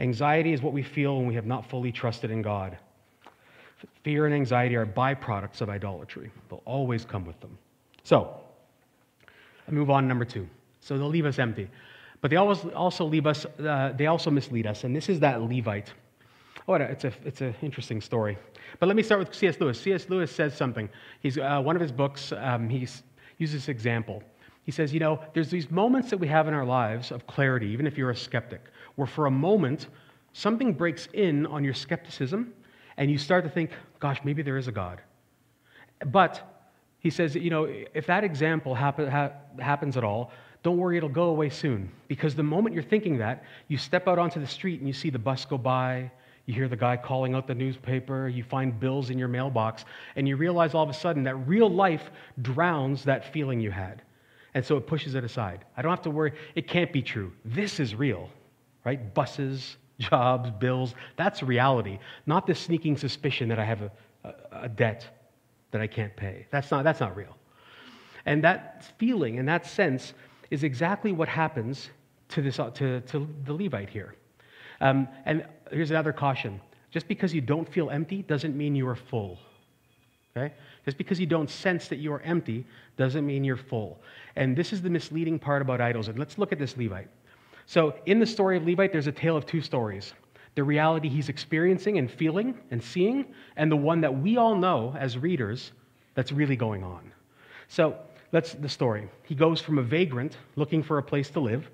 Anxiety 0.00 0.52
is 0.52 0.62
what 0.62 0.72
we 0.72 0.82
feel 0.82 1.16
when 1.16 1.28
we 1.28 1.36
have 1.36 1.46
not 1.46 1.70
fully 1.70 1.92
trusted 1.92 2.32
in 2.32 2.42
God. 2.42 2.76
Fear 4.02 4.26
and 4.26 4.34
anxiety 4.34 4.76
are 4.76 4.86
byproducts 4.86 5.60
of 5.60 5.68
idolatry, 5.68 6.30
they'll 6.48 6.62
always 6.64 7.04
come 7.04 7.24
with 7.24 7.38
them. 7.40 7.56
So, 8.02 8.40
I 9.68 9.70
move 9.70 9.90
on 9.90 10.04
to 10.04 10.08
number 10.08 10.24
two. 10.24 10.48
So 10.80 10.98
they'll 10.98 11.08
leave 11.08 11.26
us 11.26 11.38
empty. 11.38 11.68
But 12.20 12.30
they 12.30 12.36
always 12.36 12.64
also 12.74 13.04
leave 13.04 13.26
us, 13.26 13.46
uh, 13.46 13.92
they 13.96 14.06
also 14.06 14.30
mislead 14.30 14.66
us. 14.66 14.84
And 14.84 14.94
this 14.94 15.08
is 15.08 15.20
that 15.20 15.40
Levite. 15.42 15.92
Oh, 16.68 16.74
it's 16.74 17.04
an 17.04 17.12
it's 17.24 17.40
a 17.40 17.54
interesting 17.62 18.00
story. 18.00 18.36
But 18.78 18.86
let 18.86 18.96
me 18.96 19.02
start 19.02 19.20
with 19.20 19.34
C.S. 19.34 19.58
Lewis. 19.60 19.80
C.S. 19.80 20.08
Lewis 20.08 20.30
says 20.30 20.56
something. 20.56 20.88
He's, 21.20 21.38
uh, 21.38 21.60
one 21.60 21.76
of 21.76 21.82
his 21.82 21.92
books, 21.92 22.32
um, 22.32 22.68
he 22.68 22.86
uses 23.38 23.62
this 23.62 23.68
example. 23.68 24.22
He 24.64 24.70
says, 24.70 24.92
you 24.92 25.00
know, 25.00 25.20
there's 25.32 25.50
these 25.50 25.70
moments 25.70 26.10
that 26.10 26.18
we 26.18 26.28
have 26.28 26.46
in 26.46 26.54
our 26.54 26.64
lives 26.64 27.10
of 27.10 27.26
clarity, 27.26 27.68
even 27.68 27.86
if 27.86 27.96
you're 27.98 28.10
a 28.10 28.16
skeptic, 28.16 28.62
where 28.94 29.06
for 29.06 29.26
a 29.26 29.30
moment 29.30 29.88
something 30.32 30.72
breaks 30.72 31.08
in 31.14 31.46
on 31.46 31.64
your 31.64 31.74
skepticism 31.74 32.52
and 33.00 33.10
you 33.10 33.16
start 33.16 33.44
to 33.44 33.50
think, 33.50 33.70
gosh, 33.98 34.20
maybe 34.24 34.42
there 34.42 34.58
is 34.58 34.68
a 34.68 34.72
God. 34.72 35.00
But 36.06 36.68
he 36.98 37.08
says, 37.08 37.34
you 37.34 37.48
know, 37.48 37.64
if 37.64 38.06
that 38.06 38.24
example 38.24 38.74
happen, 38.74 39.10
ha- 39.10 39.32
happens 39.58 39.96
at 39.96 40.04
all, 40.04 40.30
don't 40.62 40.76
worry, 40.76 40.98
it'll 40.98 41.08
go 41.08 41.30
away 41.30 41.48
soon. 41.48 41.90
Because 42.08 42.34
the 42.34 42.42
moment 42.42 42.74
you're 42.74 42.84
thinking 42.84 43.16
that, 43.16 43.44
you 43.68 43.78
step 43.78 44.06
out 44.06 44.18
onto 44.18 44.38
the 44.38 44.46
street 44.46 44.80
and 44.80 44.86
you 44.86 44.92
see 44.92 45.08
the 45.08 45.18
bus 45.18 45.46
go 45.46 45.56
by, 45.56 46.10
you 46.44 46.52
hear 46.52 46.68
the 46.68 46.76
guy 46.76 46.94
calling 46.98 47.34
out 47.34 47.46
the 47.46 47.54
newspaper, 47.54 48.28
you 48.28 48.44
find 48.44 48.78
bills 48.78 49.08
in 49.08 49.18
your 49.18 49.28
mailbox, 49.28 49.86
and 50.16 50.28
you 50.28 50.36
realize 50.36 50.74
all 50.74 50.84
of 50.84 50.90
a 50.90 50.94
sudden 50.94 51.22
that 51.24 51.36
real 51.48 51.70
life 51.70 52.10
drowns 52.42 53.02
that 53.04 53.32
feeling 53.32 53.60
you 53.60 53.70
had. 53.70 54.02
And 54.52 54.62
so 54.62 54.76
it 54.76 54.86
pushes 54.86 55.14
it 55.14 55.24
aside. 55.24 55.64
I 55.74 55.80
don't 55.80 55.90
have 55.90 56.02
to 56.02 56.10
worry. 56.10 56.34
It 56.54 56.68
can't 56.68 56.92
be 56.92 57.00
true. 57.00 57.32
This 57.46 57.80
is 57.80 57.94
real, 57.94 58.28
right? 58.84 59.14
Buses, 59.14 59.78
jobs, 60.00 60.50
bills. 60.58 60.94
That's 61.16 61.42
reality, 61.42 61.98
not 62.26 62.46
the 62.46 62.54
sneaking 62.54 62.96
suspicion 62.96 63.48
that 63.50 63.58
I 63.58 63.64
have 63.64 63.82
a, 63.82 63.92
a, 64.24 64.34
a 64.62 64.68
debt 64.68 65.06
that 65.70 65.80
I 65.80 65.86
can't 65.86 66.14
pay. 66.16 66.46
That's 66.50 66.70
not, 66.70 66.82
that's 66.82 67.00
not 67.00 67.14
real. 67.14 67.36
And 68.26 68.42
that 68.42 68.92
feeling 68.98 69.38
and 69.38 69.48
that 69.48 69.66
sense 69.66 70.14
is 70.50 70.64
exactly 70.64 71.12
what 71.12 71.28
happens 71.28 71.90
to, 72.30 72.42
this, 72.42 72.56
to, 72.56 73.00
to 73.00 73.28
the 73.44 73.52
Levite 73.52 73.88
here. 73.88 74.14
Um, 74.80 75.08
and 75.26 75.46
here's 75.70 75.90
another 75.90 76.12
caution 76.12 76.60
just 76.90 77.06
because 77.06 77.32
you 77.32 77.40
don't 77.40 77.68
feel 77.68 77.90
empty 77.90 78.22
doesn't 78.22 78.56
mean 78.56 78.74
you 78.74 78.88
are 78.88 78.96
full. 78.96 79.38
Okay? 80.36 80.52
Just 80.84 80.96
because 80.96 81.20
you 81.20 81.26
don't 81.26 81.48
sense 81.48 81.88
that 81.88 81.96
you 81.96 82.12
are 82.12 82.20
empty 82.22 82.66
doesn't 82.96 83.24
mean 83.26 83.44
you're 83.44 83.56
full. 83.56 84.00
And 84.36 84.56
this 84.56 84.72
is 84.72 84.82
the 84.82 84.90
misleading 84.90 85.38
part 85.38 85.62
about 85.62 85.80
idols. 85.80 86.08
And 86.08 86.18
let's 86.18 86.38
look 86.38 86.52
at 86.52 86.58
this 86.58 86.76
Levite. 86.76 87.08
So, 87.70 87.94
in 88.04 88.18
the 88.18 88.26
story 88.26 88.56
of 88.56 88.66
Levite, 88.66 88.90
there's 88.90 89.06
a 89.06 89.12
tale 89.12 89.36
of 89.36 89.46
two 89.46 89.60
stories 89.60 90.12
the 90.56 90.64
reality 90.64 91.08
he's 91.08 91.28
experiencing 91.28 91.98
and 91.98 92.10
feeling 92.10 92.58
and 92.72 92.82
seeing, 92.82 93.24
and 93.56 93.70
the 93.70 93.76
one 93.76 94.00
that 94.00 94.12
we 94.12 94.36
all 94.36 94.56
know 94.56 94.92
as 94.98 95.16
readers 95.16 95.70
that's 96.16 96.32
really 96.32 96.56
going 96.56 96.82
on. 96.82 97.12
So, 97.68 97.94
that's 98.32 98.54
the 98.54 98.68
story. 98.68 99.08
He 99.22 99.36
goes 99.36 99.60
from 99.60 99.78
a 99.78 99.82
vagrant 99.82 100.36
looking 100.56 100.82
for 100.82 100.98
a 100.98 101.02
place 101.04 101.30
to 101.30 101.38
live 101.38 101.70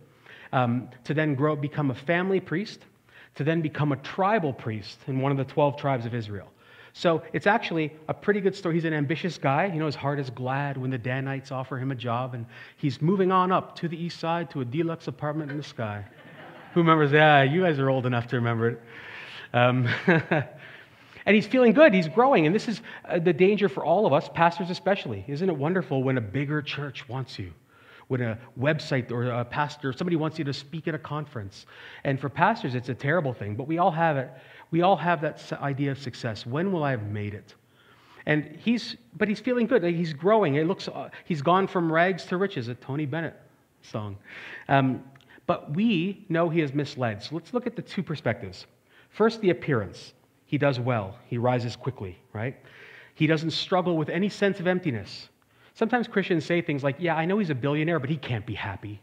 um, 0.52 0.90
to 1.04 1.14
then 1.14 1.34
grow, 1.34 1.56
become 1.56 1.90
a 1.90 1.94
family 1.94 2.40
priest, 2.40 2.84
to 3.36 3.42
then 3.42 3.62
become 3.62 3.92
a 3.92 3.96
tribal 3.96 4.52
priest 4.52 4.98
in 5.06 5.22
one 5.22 5.32
of 5.32 5.38
the 5.38 5.50
12 5.50 5.78
tribes 5.78 6.04
of 6.04 6.14
Israel. 6.14 6.52
So 6.98 7.22
it's 7.34 7.46
actually 7.46 7.92
a 8.08 8.14
pretty 8.14 8.40
good 8.40 8.56
story. 8.56 8.74
He's 8.74 8.86
an 8.86 8.94
ambitious 8.94 9.36
guy. 9.36 9.66
You 9.66 9.78
know, 9.78 9.84
his 9.84 9.94
heart 9.94 10.18
is 10.18 10.30
glad 10.30 10.78
when 10.78 10.88
the 10.88 10.96
Danites 10.96 11.52
offer 11.52 11.76
him 11.76 11.90
a 11.90 11.94
job, 11.94 12.32
and 12.32 12.46
he's 12.78 13.02
moving 13.02 13.30
on 13.30 13.52
up 13.52 13.76
to 13.76 13.88
the 13.88 14.02
east 14.02 14.18
side 14.18 14.48
to 14.52 14.62
a 14.62 14.64
deluxe 14.64 15.06
apartment 15.06 15.50
in 15.50 15.58
the 15.58 15.62
sky. 15.62 16.06
Who 16.72 16.80
remembers? 16.80 17.12
Yeah, 17.12 17.42
you 17.42 17.60
guys 17.64 17.78
are 17.78 17.90
old 17.90 18.06
enough 18.06 18.28
to 18.28 18.36
remember 18.36 18.68
it. 18.70 18.82
Um, 19.52 19.86
and 20.06 21.34
he's 21.36 21.46
feeling 21.46 21.74
good. 21.74 21.92
He's 21.92 22.08
growing. 22.08 22.46
And 22.46 22.54
this 22.54 22.66
is 22.66 22.80
uh, 23.06 23.18
the 23.18 23.34
danger 23.34 23.68
for 23.68 23.84
all 23.84 24.06
of 24.06 24.14
us, 24.14 24.30
pastors 24.32 24.70
especially. 24.70 25.22
Isn't 25.28 25.50
it 25.50 25.56
wonderful 25.56 26.02
when 26.02 26.16
a 26.16 26.22
bigger 26.22 26.62
church 26.62 27.06
wants 27.10 27.38
you? 27.38 27.52
When 28.08 28.22
a 28.22 28.38
website 28.58 29.10
or 29.10 29.24
a 29.24 29.44
pastor, 29.44 29.92
somebody 29.92 30.16
wants 30.16 30.38
you 30.38 30.46
to 30.46 30.52
speak 30.54 30.88
at 30.88 30.94
a 30.94 30.98
conference. 30.98 31.66
And 32.04 32.18
for 32.18 32.30
pastors, 32.30 32.74
it's 32.74 32.88
a 32.88 32.94
terrible 32.94 33.34
thing, 33.34 33.54
but 33.54 33.66
we 33.66 33.76
all 33.76 33.90
have 33.90 34.16
it. 34.16 34.30
We 34.70 34.82
all 34.82 34.96
have 34.96 35.20
that 35.20 35.52
idea 35.54 35.90
of 35.90 35.98
success. 35.98 36.44
When 36.44 36.72
will 36.72 36.82
I 36.82 36.90
have 36.90 37.04
made 37.04 37.34
it? 37.34 37.54
And 38.26 38.58
he's, 38.58 38.96
but 39.16 39.28
he's 39.28 39.38
feeling 39.38 39.66
good. 39.66 39.84
He's 39.84 40.12
growing. 40.12 40.56
It 40.56 40.66
looks, 40.66 40.88
uh, 40.88 41.10
he's 41.24 41.42
gone 41.42 41.68
from 41.68 41.92
rags 41.92 42.24
to 42.26 42.36
riches, 42.36 42.68
a 42.68 42.74
Tony 42.74 43.06
Bennett 43.06 43.40
song. 43.82 44.16
Um, 44.68 45.04
but 45.46 45.74
we 45.74 46.26
know 46.28 46.48
he 46.48 46.60
is 46.60 46.74
misled. 46.74 47.22
So 47.22 47.36
let's 47.36 47.54
look 47.54 47.68
at 47.68 47.76
the 47.76 47.82
two 47.82 48.02
perspectives. 48.02 48.66
First, 49.10 49.40
the 49.40 49.50
appearance. 49.50 50.12
He 50.46 50.58
does 50.58 50.78
well, 50.78 51.18
he 51.26 51.38
rises 51.38 51.74
quickly, 51.74 52.18
right? 52.32 52.56
He 53.14 53.26
doesn't 53.26 53.50
struggle 53.50 53.96
with 53.96 54.08
any 54.08 54.28
sense 54.28 54.60
of 54.60 54.66
emptiness. 54.66 55.28
Sometimes 55.74 56.06
Christians 56.06 56.44
say 56.44 56.62
things 56.62 56.84
like, 56.84 56.96
Yeah, 56.98 57.16
I 57.16 57.24
know 57.24 57.38
he's 57.38 57.50
a 57.50 57.54
billionaire, 57.54 57.98
but 57.98 58.10
he 58.10 58.16
can't 58.16 58.46
be 58.46 58.54
happy. 58.54 59.00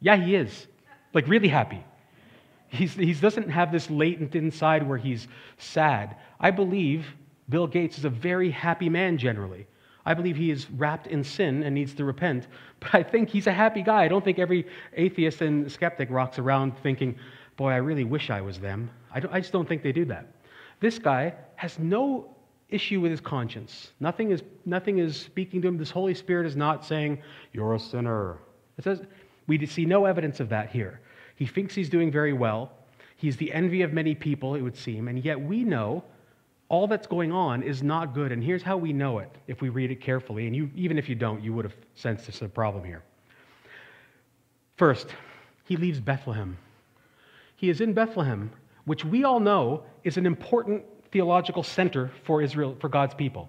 Yeah, 0.00 0.16
he 0.16 0.34
is. 0.34 0.66
Like, 1.12 1.28
really 1.28 1.48
happy. 1.48 1.84
He 2.70 3.14
doesn't 3.14 3.50
have 3.50 3.72
this 3.72 3.90
latent 3.90 4.36
inside 4.36 4.88
where 4.88 4.98
he's 4.98 5.26
sad. 5.58 6.16
I 6.38 6.52
believe 6.52 7.04
Bill 7.48 7.66
Gates 7.66 7.98
is 7.98 8.04
a 8.04 8.10
very 8.10 8.50
happy 8.50 8.88
man 8.88 9.18
generally. 9.18 9.66
I 10.06 10.14
believe 10.14 10.36
he 10.36 10.50
is 10.50 10.70
wrapped 10.70 11.08
in 11.08 11.22
sin 11.24 11.62
and 11.64 11.74
needs 11.74 11.94
to 11.94 12.04
repent, 12.04 12.46
but 12.80 12.94
I 12.94 13.02
think 13.02 13.28
he's 13.28 13.48
a 13.48 13.52
happy 13.52 13.82
guy. 13.82 14.04
I 14.04 14.08
don't 14.08 14.24
think 14.24 14.38
every 14.38 14.66
atheist 14.94 15.42
and 15.42 15.70
skeptic 15.70 16.08
rocks 16.10 16.38
around 16.38 16.78
thinking, 16.78 17.16
boy, 17.56 17.70
I 17.70 17.76
really 17.76 18.04
wish 18.04 18.30
I 18.30 18.40
was 18.40 18.58
them. 18.58 18.88
I, 19.12 19.20
I 19.30 19.40
just 19.40 19.52
don't 19.52 19.68
think 19.68 19.82
they 19.82 19.92
do 19.92 20.04
that. 20.06 20.26
This 20.78 20.98
guy 20.98 21.34
has 21.56 21.78
no 21.78 22.34
issue 22.70 23.00
with 23.00 23.10
his 23.10 23.20
conscience. 23.20 23.90
Nothing 24.00 24.30
is, 24.30 24.42
nothing 24.64 24.98
is 24.98 25.16
speaking 25.16 25.60
to 25.62 25.68
him. 25.68 25.76
This 25.76 25.90
Holy 25.90 26.14
Spirit 26.14 26.46
is 26.46 26.56
not 26.56 26.84
saying, 26.86 27.20
You're 27.52 27.74
a 27.74 27.80
sinner. 27.80 28.38
It 28.78 28.84
says, 28.84 29.02
we 29.46 29.66
see 29.66 29.84
no 29.84 30.04
evidence 30.04 30.38
of 30.38 30.48
that 30.50 30.70
here. 30.70 31.00
He 31.40 31.46
thinks 31.46 31.74
he's 31.74 31.88
doing 31.88 32.12
very 32.12 32.34
well. 32.34 32.70
He's 33.16 33.38
the 33.38 33.50
envy 33.54 33.80
of 33.80 33.94
many 33.94 34.14
people, 34.14 34.56
it 34.56 34.60
would 34.60 34.76
seem, 34.76 35.08
and 35.08 35.24
yet 35.24 35.40
we 35.40 35.64
know 35.64 36.04
all 36.68 36.86
that's 36.86 37.06
going 37.06 37.32
on 37.32 37.62
is 37.62 37.82
not 37.82 38.12
good. 38.14 38.30
And 38.30 38.44
here's 38.44 38.62
how 38.62 38.76
we 38.76 38.92
know 38.92 39.20
it 39.20 39.34
if 39.48 39.62
we 39.62 39.70
read 39.70 39.90
it 39.90 40.02
carefully. 40.02 40.46
And 40.46 40.54
you, 40.54 40.70
even 40.76 40.98
if 40.98 41.08
you 41.08 41.14
don't, 41.14 41.42
you 41.42 41.54
would 41.54 41.64
have 41.64 41.74
sensed 41.94 42.26
this 42.26 42.36
is 42.36 42.42
a 42.42 42.48
problem 42.48 42.84
here. 42.84 43.02
First, 44.76 45.08
he 45.64 45.76
leaves 45.76 45.98
Bethlehem. 45.98 46.58
He 47.56 47.70
is 47.70 47.80
in 47.80 47.94
Bethlehem, 47.94 48.52
which 48.84 49.04
we 49.04 49.24
all 49.24 49.40
know 49.40 49.82
is 50.04 50.18
an 50.18 50.26
important 50.26 50.84
theological 51.10 51.62
center 51.62 52.10
for 52.24 52.42
Israel, 52.42 52.76
for 52.80 52.90
God's 52.90 53.14
people. 53.14 53.48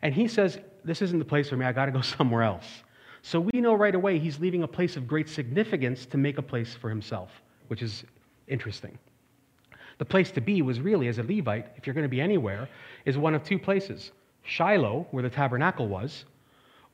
And 0.00 0.14
he 0.14 0.26
says, 0.26 0.58
This 0.84 1.02
isn't 1.02 1.18
the 1.18 1.24
place 1.26 1.50
for 1.50 1.56
me, 1.58 1.66
I 1.66 1.72
got 1.72 1.86
to 1.86 1.92
go 1.92 2.00
somewhere 2.16 2.44
else. 2.44 2.66
So 3.26 3.40
we 3.40 3.60
know 3.60 3.74
right 3.74 3.96
away 3.96 4.20
he's 4.20 4.38
leaving 4.38 4.62
a 4.62 4.68
place 4.68 4.96
of 4.96 5.08
great 5.08 5.28
significance 5.28 6.06
to 6.06 6.16
make 6.16 6.38
a 6.38 6.42
place 6.42 6.74
for 6.74 6.88
himself, 6.88 7.42
which 7.66 7.82
is 7.82 8.04
interesting. 8.46 8.96
The 9.98 10.04
place 10.04 10.30
to 10.30 10.40
be 10.40 10.62
was 10.62 10.78
really, 10.78 11.08
as 11.08 11.18
a 11.18 11.24
Levite, 11.24 11.66
if 11.74 11.88
you're 11.88 11.94
going 11.94 12.04
to 12.04 12.08
be 12.08 12.20
anywhere, 12.20 12.68
is 13.04 13.18
one 13.18 13.34
of 13.34 13.42
two 13.42 13.58
places 13.58 14.12
Shiloh, 14.44 15.08
where 15.10 15.24
the 15.24 15.28
tabernacle 15.28 15.88
was, 15.88 16.24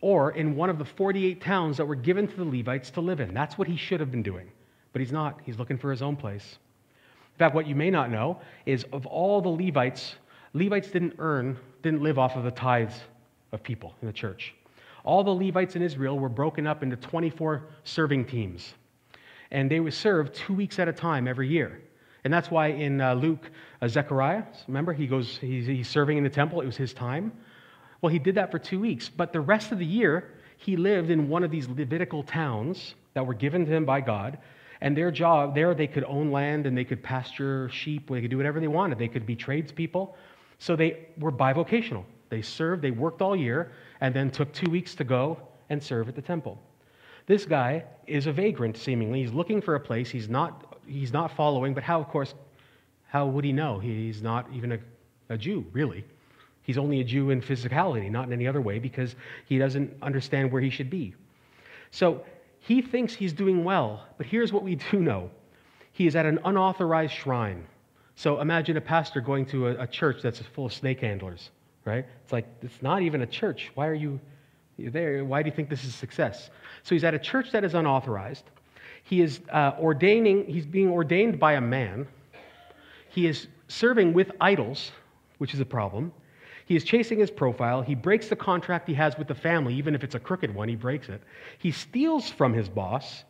or 0.01 0.31
in 0.31 0.57
one 0.57 0.71
of 0.71 0.79
the 0.79 0.87
48 0.87 1.43
towns 1.43 1.77
that 1.77 1.85
were 1.85 1.95
given 1.95 2.27
to 2.27 2.35
the 2.35 2.45
Levites 2.47 2.89
to 2.93 3.03
live 3.03 3.21
in. 3.21 3.35
That's 3.35 3.59
what 3.59 3.69
he 3.69 3.77
should 3.77 4.01
have 4.01 4.11
been 4.11 4.23
doing. 4.23 4.51
But 4.95 5.01
he's 5.01 5.13
not. 5.13 5.39
He's 5.45 5.59
looking 5.59 5.77
for 5.77 5.91
his 5.91 6.01
own 6.01 6.17
place. 6.17 6.57
In 7.35 7.39
fact, 7.39 7.55
what 7.55 7.67
you 7.67 7.75
may 7.75 7.91
not 7.91 8.11
know 8.11 8.41
is 8.65 8.87
of 8.95 9.05
all 9.05 9.43
the 9.43 9.51
Levites, 9.51 10.15
Levites 10.55 10.91
didn't 10.91 11.17
earn, 11.19 11.59
didn't 11.83 12.03
live 12.03 12.19
off 12.19 12.37
of 12.37 12.45
the 12.45 12.51
tithes 12.51 12.99
of 13.53 13.63
people 13.63 13.95
in 14.01 14.07
the 14.07 14.15
church. 14.15 14.55
All 15.05 15.25
the 15.25 15.31
Levites 15.31 15.77
in 15.77 15.83
Israel 15.83 16.19
were 16.19 16.29
broken 16.29 16.67
up 16.67 16.83
into 16.83 16.97
24 16.97 17.69
serving 17.85 18.27
teams. 18.27 18.75
And 19.51 19.71
they 19.71 19.81
would 19.81 19.95
serve 19.95 20.33
two 20.33 20.55
weeks 20.55 20.79
at 20.79 20.89
a 20.89 20.93
time 20.93 21.29
every 21.29 21.49
year. 21.49 21.83
And 22.25 22.33
that's 22.33 22.51
why 22.51 22.69
in 22.69 23.01
uh, 23.01 23.15
Luke, 23.15 23.51
uh, 23.81 23.89
Zechariah, 23.89 24.45
remember, 24.69 24.93
he 24.93 25.07
goes, 25.07 25.39
he's, 25.39 25.67
he's 25.67 25.89
serving 25.89 26.19
in 26.19 26.25
the 26.25 26.31
temple, 26.31 26.61
it 26.61 26.67
was 26.67 26.77
his 26.77 26.95
time. 26.95 27.33
Well, 28.01 28.13
he 28.13 28.19
did 28.19 28.37
that 28.37 28.51
for 28.51 28.59
two 28.59 28.81
weeks. 28.81 29.09
But 29.09 29.33
the 29.33 29.41
rest 29.41 29.73
of 29.73 29.79
the 29.79 29.87
year, 29.87 30.31
he 30.57 30.77
lived 30.77 31.11
in 31.11 31.29
one 31.29 31.43
of 31.43 31.51
these 31.51 31.69
Levitical 31.69 32.23
towns 32.23 32.95
that 33.15 33.27
were 33.27 33.35
given 33.35 33.67
to 33.67 33.73
him 33.73 33.85
by 33.85 34.01
God. 34.01 34.39
And 34.81 34.97
their 34.97 35.11
job, 35.11 35.55
there 35.55 35.75
they 35.75 35.87
could 35.87 36.05
own 36.05 36.31
land 36.31 36.67
and 36.67 36.77
they 36.77 36.85
could 36.85 37.03
pasture 37.03 37.69
sheep, 37.71 38.09
they 38.09 38.21
could 38.21 38.31
do 38.31 38.37
whatever 38.37 38.61
they 38.61 38.69
wanted. 38.69 38.99
They 38.99 39.09
could 39.09 39.27
be 39.27 39.37
tradespeople. 39.37 40.17
So 40.59 40.77
they 40.77 41.09
were 41.19 41.33
bivocational. 41.33 42.05
They 42.33 42.41
served, 42.41 42.81
they 42.81 42.93
worked 42.93 43.21
all 43.21 43.37
year, 43.37 43.73
and 44.01 44.15
then 44.15 44.31
took 44.31 44.51
two 44.55 44.71
weeks 44.71 44.95
to 44.95 45.05
go 45.05 45.39
and 45.69 45.83
serve 45.83 46.09
at 46.09 46.15
the 46.15 46.23
temple. 46.23 46.59
This 47.27 47.45
guy 47.45 47.85
is 48.07 48.27
a 48.27 48.33
vagrant, 48.33 48.79
seemingly. 48.79 49.21
He's 49.21 49.35
looking 49.35 49.61
for 49.61 49.75
a 49.75 49.81
place. 49.81 50.09
He's 50.09 50.31
not, 50.31 50.79
he's 50.87 51.13
not 51.13 51.37
following, 51.37 51.75
but 51.75 51.83
how, 51.83 52.01
of 52.01 52.09
course, 52.09 52.33
how 53.07 53.27
would 53.27 53.45
he 53.45 53.53
know? 53.53 53.79
He's 53.79 54.23
not 54.23 54.47
even 54.51 54.73
a, 54.73 54.79
a 55.29 55.37
Jew, 55.37 55.67
really. 55.75 56.07
He's 56.63 56.79
only 56.79 57.01
a 57.01 57.05
Jew 57.05 57.29
in 57.29 57.43
physicality, 57.43 58.11
not 58.11 58.29
in 58.29 58.33
any 58.33 58.47
other 58.47 58.63
way, 58.63 58.79
because 58.79 59.15
he 59.45 59.59
doesn't 59.59 59.95
understand 60.01 60.51
where 60.51 60.63
he 60.63 60.71
should 60.71 60.89
be. 60.89 61.15
So 61.91 62.25
he 62.61 62.81
thinks 62.81 63.13
he's 63.13 63.35
doing 63.35 63.63
well, 63.63 64.07
but 64.17 64.25
here's 64.25 64.55
what 64.55 64.63
we 64.63 64.77
do 64.91 65.01
know 65.01 65.31
he 65.93 66.07
is 66.07 66.17
at 66.17 66.25
an 66.25 66.39
unauthorized 66.47 67.13
shrine. 67.13 67.67
So 68.15 68.41
imagine 68.41 68.79
a 68.79 68.81
pastor 68.81 69.21
going 69.21 69.45
to 69.47 69.69
a, 69.69 69.83
a 69.83 69.87
church 69.87 70.23
that's 70.23 70.41
full 70.41 70.65
of 70.65 70.73
snake 70.73 71.01
handlers, 71.01 71.51
right? 71.85 72.05
It's 72.23 72.33
like, 72.33 72.47
it's 72.63 72.83
not 72.83 73.03
even 73.03 73.23
a 73.23 73.27
church. 73.27 73.71
Why 73.75 73.87
are 73.89 73.95
you 73.95 74.21
there? 74.79 75.25
Why 75.25 75.43
do 75.43 75.49
you 75.49 75.55
think 75.55 75.69
this 75.69 75.85
is 75.85 75.95
success? 75.95 76.51
So 76.83 76.95
he's 76.95 77.05
at 77.05 77.15
a 77.15 77.19
church 77.19 77.53
that 77.53 77.65
is 77.65 77.75
unauthorized. 77.75 78.45
He 79.05 79.21
is 79.21 79.41
uh, 79.51 79.73
ordaining, 79.81 80.47
he's 80.47 80.67
being 80.67 80.89
ordained 80.89 81.39
by 81.39 81.55
a 81.55 81.61
man. 81.61 82.07
He 83.09 83.27
is 83.27 83.49
serving 83.69 84.13
with 84.13 84.31
idols, 84.41 84.93
which 85.39 85.55
is 85.55 85.61
a 85.61 85.65
problem. 85.65 86.13
He 86.67 86.77
is 86.77 86.85
chasing 86.85 87.19
his 87.19 87.31
profile. 87.31 87.83
He 87.83 87.95
breaks 87.95 88.29
the 88.29 88.37
contract 88.37 88.89
he 88.89 88.95
has 88.95 89.19
with 89.19 89.29
the 89.29 89.35
family, 89.35 89.75
even 89.75 89.95
if 89.95 90.05
it's 90.05 90.15
a 90.15 90.21
crooked 90.21 90.55
one, 90.55 90.69
he 90.69 90.77
breaks 90.77 91.09
it. 91.09 91.21
He 91.59 91.73
steals 91.73 92.31
from 92.31 92.53
his 92.53 92.69
boss 92.69 93.25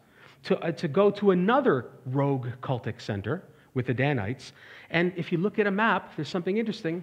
to, 0.44 0.58
uh, 0.58 0.72
to 0.72 0.88
go 0.88 1.10
to 1.12 1.30
another 1.30 1.86
rogue 2.06 2.48
cultic 2.62 3.00
center 3.00 3.42
with 3.74 3.86
the 3.86 3.94
Danites. 3.94 4.52
And 4.90 5.12
if 5.16 5.32
you 5.32 5.38
look 5.38 5.58
at 5.58 5.66
a 5.66 5.70
map, 5.70 6.14
there's 6.16 6.28
something 6.28 6.58
interesting. 6.58 7.02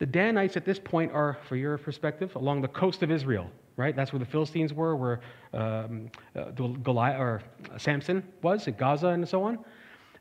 The 0.00 0.06
Danites 0.06 0.56
at 0.56 0.64
this 0.64 0.78
point 0.78 1.12
are, 1.12 1.36
for 1.46 1.56
your 1.56 1.76
perspective, 1.76 2.34
along 2.34 2.62
the 2.62 2.68
coast 2.68 3.02
of 3.02 3.10
Israel, 3.10 3.50
right? 3.76 3.94
That's 3.94 4.14
where 4.14 4.18
the 4.18 4.24
Philistines 4.24 4.72
were, 4.72 4.96
where 4.96 5.20
um, 5.52 6.10
uh, 6.34 6.50
Goliath, 6.52 7.20
or 7.20 7.42
Samson 7.76 8.26
was, 8.40 8.66
at 8.66 8.78
Gaza 8.78 9.08
and 9.08 9.28
so 9.28 9.42
on. 9.42 9.58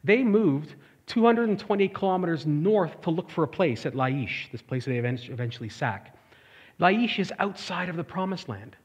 They 0.04 0.22
moved 0.22 0.76
220 1.08 1.88
kilometers 1.88 2.46
north 2.46 3.00
to 3.02 3.10
look 3.10 3.30
for 3.30 3.46
a 3.46 3.48
place 3.48 3.86
at 3.86 3.94
Laish, 3.94 4.52
this 4.52 4.62
place 4.62 4.84
they 4.84 4.98
eventually 4.98 5.70
sack. 5.70 6.14
Laish 6.82 7.18
is 7.18 7.32
outside 7.40 7.88
of 7.88 7.96
the 7.96 8.04
promised 8.04 8.50
land. 8.50 8.76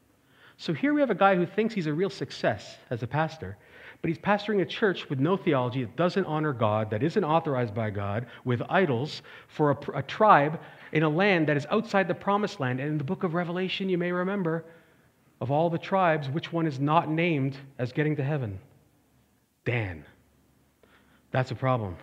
So 0.55 0.73
here 0.73 0.93
we 0.93 1.01
have 1.01 1.11
a 1.11 1.15
guy 1.15 1.35
who 1.35 1.45
thinks 1.45 1.73
he's 1.73 1.87
a 1.87 1.93
real 1.93 2.09
success 2.09 2.77
as 2.89 3.03
a 3.03 3.07
pastor, 3.07 3.57
but 4.05 4.09
he's 4.09 4.19
pastoring 4.19 4.61
a 4.61 4.65
church 4.65 5.09
with 5.09 5.19
no 5.19 5.35
theology 5.35 5.83
that 5.83 5.95
doesn't 5.95 6.25
honor 6.25 6.53
God, 6.53 6.91
that 6.91 7.01
isn't 7.01 7.23
authorized 7.23 7.73
by 7.73 7.89
God, 7.89 8.27
with 8.43 8.61
idols 8.69 9.23
for 9.47 9.71
a, 9.71 9.97
a 9.97 10.03
tribe 10.03 10.59
in 10.91 11.01
a 11.01 11.09
land 11.09 11.47
that 11.47 11.57
is 11.57 11.65
outside 11.71 12.07
the 12.07 12.13
promised 12.13 12.59
land. 12.59 12.79
And 12.79 12.87
in 12.87 12.97
the 12.99 13.03
book 13.03 13.23
of 13.23 13.33
Revelation, 13.33 13.89
you 13.89 13.97
may 13.97 14.11
remember, 14.11 14.63
of 15.41 15.49
all 15.49 15.71
the 15.71 15.79
tribes, 15.79 16.29
which 16.29 16.53
one 16.53 16.67
is 16.67 16.79
not 16.79 17.09
named 17.09 17.57
as 17.79 17.91
getting 17.91 18.15
to 18.17 18.23
heaven? 18.23 18.59
Dan. 19.65 20.05
That's 21.31 21.49
a 21.49 21.55
problem 21.55 21.95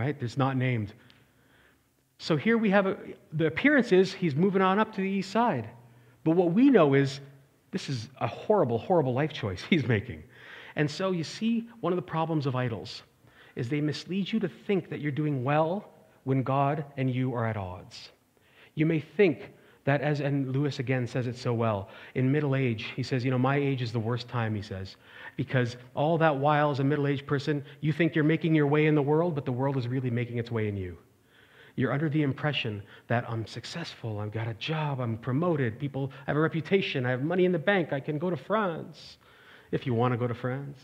right? 0.00 0.16
It's 0.18 0.38
not 0.38 0.56
named. 0.56 0.94
So 2.16 2.38
here 2.38 2.56
we 2.56 2.70
have 2.70 2.86
a, 2.86 2.96
the 3.34 3.48
appearance 3.48 3.92
is 3.92 4.14
he's 4.14 4.34
moving 4.34 4.62
on 4.62 4.78
up 4.78 4.94
to 4.94 5.02
the 5.02 5.08
east 5.10 5.30
side. 5.30 5.68
But 6.24 6.36
what 6.36 6.54
we 6.54 6.70
know 6.70 6.94
is 6.94 7.20
this 7.70 7.90
is 7.90 8.08
a 8.18 8.26
horrible, 8.26 8.78
horrible 8.78 9.12
life 9.12 9.34
choice 9.34 9.62
he's 9.70 9.86
making. 9.86 10.22
And 10.76 10.90
so 10.90 11.12
you 11.12 11.24
see, 11.24 11.68
one 11.80 11.92
of 11.92 11.96
the 11.96 12.02
problems 12.02 12.46
of 12.46 12.56
idols 12.56 13.02
is 13.56 13.68
they 13.68 13.80
mislead 13.80 14.32
you 14.32 14.40
to 14.40 14.48
think 14.48 14.88
that 14.90 15.00
you're 15.00 15.12
doing 15.12 15.44
well 15.44 15.92
when 16.24 16.42
God 16.42 16.84
and 16.96 17.12
you 17.12 17.34
are 17.34 17.46
at 17.46 17.56
odds. 17.56 18.10
You 18.74 18.86
may 18.86 19.00
think 19.00 19.52
that 19.84 20.02
as, 20.02 20.20
and 20.20 20.52
Lewis 20.52 20.78
again 20.78 21.06
says 21.06 21.26
it 21.26 21.36
so 21.36 21.52
well, 21.52 21.88
in 22.14 22.30
middle 22.30 22.54
age, 22.54 22.92
he 22.94 23.02
says, 23.02 23.24
you 23.24 23.30
know, 23.30 23.38
my 23.38 23.56
age 23.56 23.82
is 23.82 23.92
the 23.92 23.98
worst 23.98 24.28
time, 24.28 24.54
he 24.54 24.62
says, 24.62 24.96
because 25.36 25.76
all 25.94 26.18
that 26.18 26.36
while 26.36 26.70
as 26.70 26.80
a 26.80 26.84
middle 26.84 27.06
aged 27.06 27.26
person, 27.26 27.64
you 27.80 27.92
think 27.92 28.14
you're 28.14 28.24
making 28.24 28.54
your 28.54 28.66
way 28.66 28.86
in 28.86 28.94
the 28.94 29.02
world, 29.02 29.34
but 29.34 29.44
the 29.44 29.52
world 29.52 29.76
is 29.76 29.88
really 29.88 30.10
making 30.10 30.38
its 30.38 30.50
way 30.50 30.68
in 30.68 30.76
you. 30.76 30.96
You're 31.76 31.92
under 31.92 32.10
the 32.10 32.22
impression 32.22 32.82
that 33.08 33.24
I'm 33.28 33.46
successful, 33.46 34.20
I've 34.20 34.32
got 34.32 34.48
a 34.48 34.54
job, 34.54 35.00
I'm 35.00 35.16
promoted, 35.16 35.78
people 35.78 36.12
I 36.26 36.30
have 36.30 36.36
a 36.36 36.40
reputation, 36.40 37.06
I 37.06 37.10
have 37.10 37.22
money 37.22 37.46
in 37.46 37.52
the 37.52 37.58
bank, 37.58 37.92
I 37.92 38.00
can 38.00 38.18
go 38.18 38.28
to 38.28 38.36
France 38.36 39.16
if 39.72 39.86
you 39.86 39.94
want 39.94 40.12
to 40.12 40.18
go 40.18 40.26
to 40.26 40.34
France. 40.34 40.78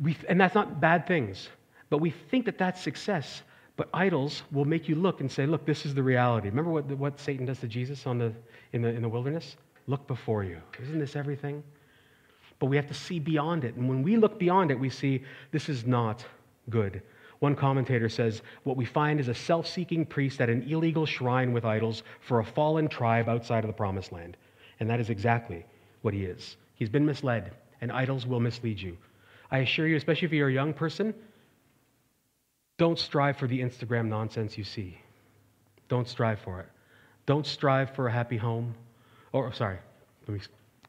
We, 0.00 0.16
and 0.28 0.40
that's 0.40 0.54
not 0.54 0.80
bad 0.80 1.06
things, 1.06 1.48
but 1.90 1.98
we 1.98 2.10
think 2.10 2.44
that 2.46 2.58
that's 2.58 2.80
success. 2.80 3.42
But 3.76 3.88
idols 3.94 4.42
will 4.52 4.64
make 4.64 4.88
you 4.88 4.94
look 4.94 5.20
and 5.20 5.30
say, 5.30 5.46
look, 5.46 5.64
this 5.64 5.86
is 5.86 5.94
the 5.94 6.02
reality. 6.02 6.48
Remember 6.48 6.70
what, 6.70 6.86
what 6.92 7.18
Satan 7.18 7.46
does 7.46 7.58
to 7.60 7.68
Jesus 7.68 8.06
on 8.06 8.18
the, 8.18 8.32
in, 8.72 8.82
the, 8.82 8.88
in 8.88 9.02
the 9.02 9.08
wilderness? 9.08 9.56
Look 9.86 10.06
before 10.06 10.44
you. 10.44 10.60
Isn't 10.80 10.98
this 10.98 11.16
everything? 11.16 11.62
But 12.58 12.66
we 12.66 12.76
have 12.76 12.86
to 12.88 12.94
see 12.94 13.18
beyond 13.18 13.64
it. 13.64 13.74
And 13.74 13.88
when 13.88 14.02
we 14.02 14.16
look 14.16 14.38
beyond 14.38 14.70
it, 14.70 14.78
we 14.78 14.90
see 14.90 15.22
this 15.50 15.68
is 15.68 15.86
not 15.86 16.24
good. 16.70 17.02
One 17.40 17.56
commentator 17.56 18.08
says, 18.08 18.42
What 18.62 18.76
we 18.76 18.84
find 18.84 19.18
is 19.18 19.26
a 19.26 19.34
self 19.34 19.66
seeking 19.66 20.06
priest 20.06 20.40
at 20.40 20.48
an 20.48 20.62
illegal 20.70 21.04
shrine 21.04 21.52
with 21.52 21.64
idols 21.64 22.04
for 22.20 22.38
a 22.38 22.44
fallen 22.44 22.86
tribe 22.86 23.28
outside 23.28 23.64
of 23.64 23.68
the 23.68 23.72
promised 23.72 24.12
land. 24.12 24.36
And 24.78 24.88
that 24.88 25.00
is 25.00 25.10
exactly 25.10 25.66
what 26.02 26.14
he 26.14 26.24
is. 26.24 26.56
He's 26.82 26.88
been 26.88 27.06
misled, 27.06 27.52
and 27.80 27.92
idols 27.92 28.26
will 28.26 28.40
mislead 28.40 28.80
you. 28.80 28.96
I 29.52 29.58
assure 29.58 29.86
you, 29.86 29.94
especially 29.94 30.26
if 30.26 30.32
you're 30.32 30.48
a 30.48 30.52
young 30.52 30.74
person, 30.74 31.14
don't 32.76 32.98
strive 32.98 33.36
for 33.36 33.46
the 33.46 33.60
Instagram 33.60 34.08
nonsense 34.08 34.58
you 34.58 34.64
see. 34.64 34.98
Don't 35.88 36.08
strive 36.08 36.40
for 36.40 36.58
it. 36.58 36.66
Don't 37.24 37.46
strive 37.46 37.94
for 37.94 38.08
a 38.08 38.12
happy 38.12 38.36
home. 38.36 38.74
Or, 39.30 39.52
sorry, 39.52 39.78
let 40.26 40.34
me 40.34 40.40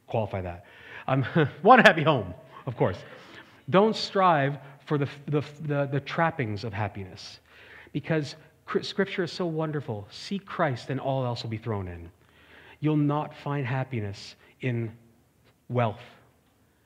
qualify 0.08 0.41
that. 0.41 0.65
Um, 1.06 1.27
a 1.36 1.82
happy 1.84 2.01
home, 2.01 2.34
of 2.65 2.75
course. 2.75 2.97
Don't 3.69 3.95
strive 3.95 4.58
for 4.88 4.97
the, 4.97 5.08
the, 5.27 5.43
the, 5.62 5.89
the 5.91 5.99
trappings 5.99 6.63
of 6.63 6.73
happiness 6.73 7.39
because 7.91 8.36
Scripture 8.82 9.25
is 9.25 9.32
so 9.32 9.45
wonderful. 9.45 10.08
Seek 10.10 10.43
Christ, 10.43 10.89
and 10.89 10.99
all 10.99 11.23
else 11.23 11.43
will 11.43 11.51
be 11.51 11.58
thrown 11.58 11.88
in. 11.88 12.10
You'll 12.79 12.97
not 12.97 13.36
find 13.43 13.63
happiness 13.63 14.36
in 14.62 14.91
wealth. 15.69 16.02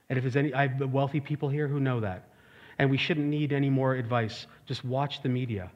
And 0.10 0.18
if 0.18 0.24
there's 0.24 0.36
any, 0.36 0.54
I 0.54 0.68
have 0.68 0.92
wealthy 0.92 1.20
people 1.20 1.50
here 1.50 1.68
who 1.68 1.80
know 1.80 2.00
that. 2.02 2.30
And 2.80 2.90
we 2.90 2.98
shouldn't 2.98 3.28
need 3.28 3.54
any 3.54 3.70
more 3.70 3.96
advice. 3.96 4.46
Just 4.66 4.86
watch 4.86 5.22
the 5.22 5.30
media. 5.30 5.72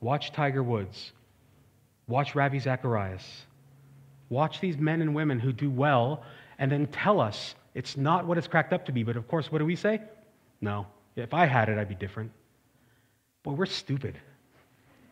Watch 0.00 0.32
Tiger 0.32 0.62
Woods. 0.62 1.12
Watch 2.08 2.34
Ravi 2.34 2.58
Zacharias. 2.58 3.24
Watch 4.28 4.60
these 4.60 4.76
men 4.76 5.00
and 5.00 5.14
women 5.14 5.38
who 5.38 5.52
do 5.52 5.70
well 5.70 6.24
and 6.58 6.70
then 6.70 6.86
tell 6.88 7.20
us 7.20 7.54
it's 7.74 7.96
not 7.96 8.26
what 8.26 8.36
it's 8.36 8.46
cracked 8.46 8.72
up 8.72 8.86
to 8.86 8.92
be. 8.92 9.02
But 9.02 9.16
of 9.16 9.28
course, 9.28 9.50
what 9.50 9.58
do 9.58 9.64
we 9.64 9.76
say? 9.76 10.00
No. 10.60 10.86
If 11.16 11.34
I 11.34 11.46
had 11.46 11.68
it, 11.68 11.78
I'd 11.78 11.88
be 11.88 11.94
different. 11.94 12.32
Boy, 13.42 13.52
we're 13.52 13.66
stupid, 13.66 14.18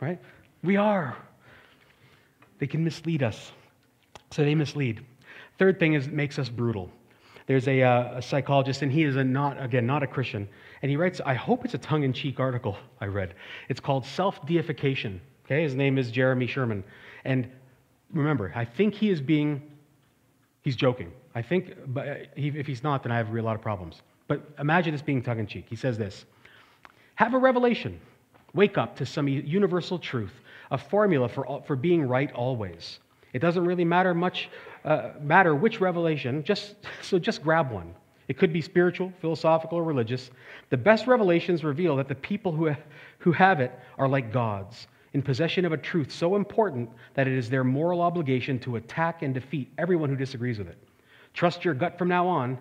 right? 0.01 0.21
We 0.63 0.77
are. 0.77 1.17
They 2.59 2.67
can 2.67 2.85
mislead 2.85 3.23
us. 3.23 3.53
So 4.31 4.45
they 4.45 4.55
mislead. 4.55 5.05
Third 5.59 5.79
thing 5.79 5.95
is 5.95 6.07
it 6.07 6.13
makes 6.13 6.39
us 6.39 6.49
brutal. 6.49 6.91
There's 7.49 7.67
a, 7.67 7.83
uh, 7.83 8.19
a 8.19 8.23
psychologist, 8.23 8.83
and 8.83 8.93
he 8.93 9.05
is 9.05 9.17
a 9.17 9.25
not, 9.25 9.61
again, 9.61 9.87
not 9.87 10.03
a 10.03 10.07
Christian. 10.07 10.47
And 10.83 10.91
he 10.91 10.99
writes, 10.99 11.19
I 11.25 11.33
hope 11.33 11.65
it's 11.65 11.73
a 11.73 11.79
tongue 11.79 12.03
in 12.03 12.13
cheek 12.13 12.39
article 12.39 12.77
I 13.01 13.07
read. 13.07 13.35
It's 13.71 13.81
called 13.81 14.05
Self 14.05 14.47
Deification. 14.47 15.21
Okay, 15.47 15.63
his 15.63 15.75
name 15.75 15.97
is 15.97 16.11
Jeremy 16.11 16.47
Sherman. 16.47 16.85
And 17.25 17.51
remember, 18.13 18.53
I 18.55 18.67
think 18.67 18.93
he 18.93 19.09
is 19.09 19.23
being, 19.23 19.63
he's 20.61 20.77
joking. 20.77 21.11
I 21.35 21.41
think, 21.41 21.75
but 21.87 22.07
uh, 22.07 22.15
if 22.37 22.67
he's 22.67 22.83
not, 22.83 23.03
then 23.03 23.13
I 23.13 23.17
have 23.17 23.35
a 23.35 23.43
lot 23.43 23.57
of 23.57 23.63
problems. 23.63 24.03
But 24.27 24.43
imagine 24.59 24.93
this 24.93 25.01
being 25.01 25.23
tongue 25.23 25.39
in 25.39 25.47
cheek. 25.47 25.65
He 25.71 25.77
says 25.77 25.97
this 25.97 26.27
Have 27.15 27.33
a 27.33 27.39
revelation. 27.39 27.99
Wake 28.53 28.77
up 28.77 28.97
to 28.97 29.07
some 29.07 29.27
universal 29.27 29.99
truth, 29.99 30.33
a 30.71 30.79
formula 30.79 31.29
for, 31.29 31.63
for 31.67 31.77
being 31.77 32.03
right 32.03 32.33
always. 32.33 32.99
It 33.33 33.41
doesn't 33.41 33.65
really 33.65 33.85
matter 33.85 34.15
much, 34.15 34.49
uh, 34.89 35.11
matter 35.21 35.55
which 35.55 35.81
revelation, 35.81 36.43
just, 36.43 36.75
so 37.03 37.19
just 37.19 37.43
grab 37.43 37.71
one. 37.71 37.95
It 38.27 38.39
could 38.39 38.53
be 38.53 38.61
spiritual, 38.61 39.13
philosophical, 39.21 39.79
or 39.79 39.85
religious. 39.85 40.31
The 40.71 40.77
best 40.77 41.07
revelations 41.07 41.63
reveal 41.63 41.97
that 41.97 42.09
the 42.09 42.15
people 42.15 42.53
who, 42.53 42.75
who 43.19 43.33
have 43.33 43.61
it 43.61 43.73
are 43.99 44.09
like 44.09 44.33
gods, 44.33 44.87
in 45.13 45.23
possession 45.23 45.65
of 45.65 45.73
a 45.73 45.77
truth 45.77 46.11
so 46.11 46.37
important 46.37 46.89
that 47.15 47.27
it 47.27 47.33
is 47.33 47.49
their 47.49 47.65
moral 47.65 48.01
obligation 48.01 48.59
to 48.61 48.77
attack 48.77 49.23
and 49.23 49.35
defeat 49.35 49.71
everyone 49.79 50.11
who 50.11 50.17
disagrees 50.17 50.59
with 50.59 50.69
it. 50.69 50.79
Trust 51.35 51.65
your 51.65 51.75
gut 51.75 51.99
from 51.99 52.09
now 52.09 52.27
on. 52.27 52.59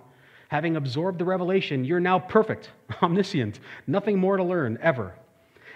Having 0.50 0.78
absorbed 0.78 1.20
the 1.20 1.26
revelation, 1.26 1.84
you're 1.84 2.00
now 2.00 2.20
perfect, 2.20 2.72
omniscient, 3.02 3.60
nothing 3.86 4.18
more 4.18 4.38
to 4.38 4.44
learn 4.44 4.78
ever. 4.82 5.14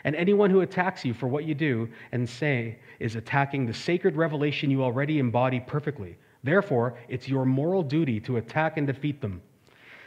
And 0.03 0.15
anyone 0.15 0.49
who 0.49 0.61
attacks 0.61 1.05
you 1.05 1.13
for 1.13 1.27
what 1.27 1.45
you 1.45 1.53
do 1.53 1.89
and 2.11 2.27
say 2.27 2.79
is 2.99 3.15
attacking 3.15 3.65
the 3.65 3.73
sacred 3.73 4.15
revelation 4.15 4.71
you 4.71 4.83
already 4.83 5.19
embody 5.19 5.59
perfectly. 5.59 6.17
Therefore, 6.43 6.97
it's 7.07 7.27
your 7.27 7.45
moral 7.45 7.83
duty 7.83 8.19
to 8.21 8.37
attack 8.37 8.77
and 8.77 8.87
defeat 8.87 9.21
them. 9.21 9.41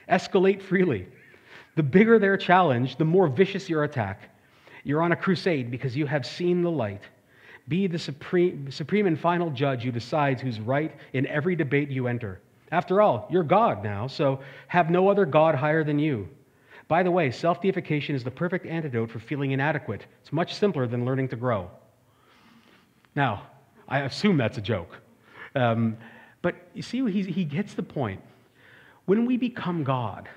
Escalate 0.09 0.61
freely. 0.61 1.07
The 1.77 1.83
bigger 1.83 2.19
their 2.19 2.37
challenge, 2.37 2.97
the 2.97 3.05
more 3.05 3.29
vicious 3.29 3.69
your 3.69 3.85
attack. 3.85 4.31
You're 4.85 5.03
on 5.03 5.13
a 5.13 5.17
crusade 5.17 5.71
because 5.71 5.97
you 5.97 6.07
have 6.07 6.27
seen 6.27 6.63
the 6.63 6.71
light. 6.71 7.03
Be 7.69 7.87
the 7.87 7.99
supreme, 7.99 8.71
supreme 8.71 9.07
and 9.07 9.19
final 9.19 9.51
judge 9.51 9.83
who 9.83 9.91
decides 9.91 10.43
who's 10.43 10.61
right 10.61 10.95
in 11.15 11.27
every 11.27 11.57
debate 11.57 11.91
you 11.91 12.07
enter. 12.07 12.41
After 12.71 13.01
all, 13.01 13.27
you're 13.31 13.45
God 13.45 13.83
now, 13.83 14.07
so 14.07 14.41
have 14.69 14.91
no 14.91 15.09
other 15.09 15.25
God 15.25 15.55
higher 15.55 15.85
than 15.85 15.99
you. 15.99 16.29
By 16.89 17.03
the 17.03 17.11
way, 17.11 17.31
self 17.31 17.63
deification 17.63 18.15
is 18.15 18.25
the 18.25 18.31
perfect 18.31 18.67
antidote 18.67 19.11
for 19.11 19.19
feeling 19.19 19.53
inadequate. 19.53 20.05
It's 20.21 20.33
much 20.33 20.55
simpler 20.55 20.87
than 20.87 21.07
learning 21.07 21.29
to 21.29 21.37
grow. 21.37 21.71
Now, 23.15 23.47
I 23.89 24.01
assume 24.01 24.37
that's 24.37 24.59
a 24.59 24.63
joke. 24.63 24.99
Um, 25.55 25.97
but 26.45 26.57
you 26.75 26.83
see, 26.83 27.11
he, 27.11 27.23
he 27.23 27.43
gets 27.43 27.73
the 27.73 27.83
point. 27.83 28.21
When 29.07 29.25
we 29.25 29.39
become 29.39 29.83
God, 29.83 30.29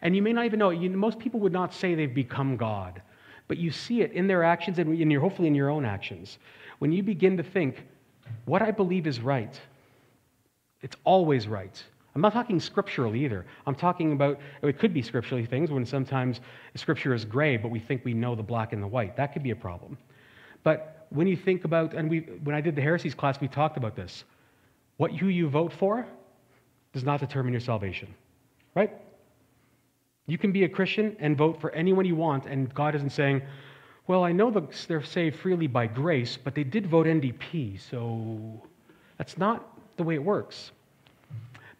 and 0.00 0.16
you 0.16 0.22
may 0.22 0.32
not 0.32 0.46
even 0.46 0.58
know, 0.58 0.70
you, 0.70 0.88
most 0.88 1.18
people 1.18 1.40
would 1.40 1.52
not 1.52 1.74
say 1.74 1.94
they've 1.94 2.14
become 2.14 2.56
God, 2.56 3.02
but 3.48 3.58
you 3.58 3.70
see 3.70 4.00
it 4.00 4.12
in 4.12 4.26
their 4.26 4.44
actions 4.44 4.78
and 4.78 4.98
in 4.98 5.10
your, 5.10 5.20
hopefully 5.20 5.48
in 5.48 5.54
your 5.54 5.68
own 5.68 5.84
actions. 5.84 6.38
When 6.78 6.90
you 6.90 7.02
begin 7.02 7.36
to 7.36 7.42
think, 7.42 7.84
what 8.46 8.62
I 8.62 8.70
believe 8.70 9.06
is 9.06 9.20
right, 9.20 9.60
it's 10.80 10.96
always 11.04 11.46
right. 11.46 11.84
I'm 12.14 12.22
not 12.22 12.32
talking 12.32 12.58
scriptural 12.58 13.14
either. 13.14 13.44
I'm 13.66 13.74
talking 13.74 14.12
about, 14.12 14.40
it 14.62 14.78
could 14.78 14.94
be 14.94 15.02
scripturally 15.02 15.44
things 15.44 15.70
when 15.70 15.84
sometimes 15.84 16.40
scripture 16.76 17.12
is 17.12 17.26
gray, 17.26 17.58
but 17.58 17.70
we 17.70 17.78
think 17.78 18.06
we 18.06 18.14
know 18.14 18.34
the 18.34 18.42
black 18.42 18.72
and 18.72 18.82
the 18.82 18.86
white. 18.86 19.18
That 19.18 19.34
could 19.34 19.42
be 19.42 19.50
a 19.50 19.56
problem. 19.56 19.98
But 20.62 21.08
when 21.10 21.26
you 21.26 21.36
think 21.36 21.66
about, 21.66 21.92
and 21.92 22.08
we, 22.08 22.20
when 22.42 22.56
I 22.56 22.62
did 22.62 22.74
the 22.74 22.80
heresies 22.80 23.14
class, 23.14 23.38
we 23.38 23.48
talked 23.48 23.76
about 23.76 23.94
this. 23.94 24.24
What 25.02 25.10
who 25.10 25.26
you 25.26 25.48
vote 25.48 25.72
for 25.72 26.06
does 26.92 27.02
not 27.02 27.18
determine 27.18 27.52
your 27.52 27.58
salvation, 27.60 28.14
right? 28.76 28.92
You 30.28 30.38
can 30.38 30.52
be 30.52 30.62
a 30.62 30.68
Christian 30.68 31.16
and 31.18 31.36
vote 31.36 31.60
for 31.60 31.72
anyone 31.72 32.04
you 32.04 32.14
want, 32.14 32.46
and 32.46 32.72
God 32.72 32.94
isn't 32.94 33.10
saying, 33.10 33.42
well, 34.06 34.22
I 34.22 34.30
know 34.30 34.48
they're 34.86 35.02
saved 35.02 35.40
freely 35.40 35.66
by 35.66 35.88
grace, 35.88 36.36
but 36.36 36.54
they 36.54 36.62
did 36.62 36.86
vote 36.86 37.06
NDP, 37.06 37.80
so 37.80 38.62
that's 39.18 39.36
not 39.36 39.76
the 39.96 40.04
way 40.04 40.14
it 40.14 40.22
works. 40.22 40.70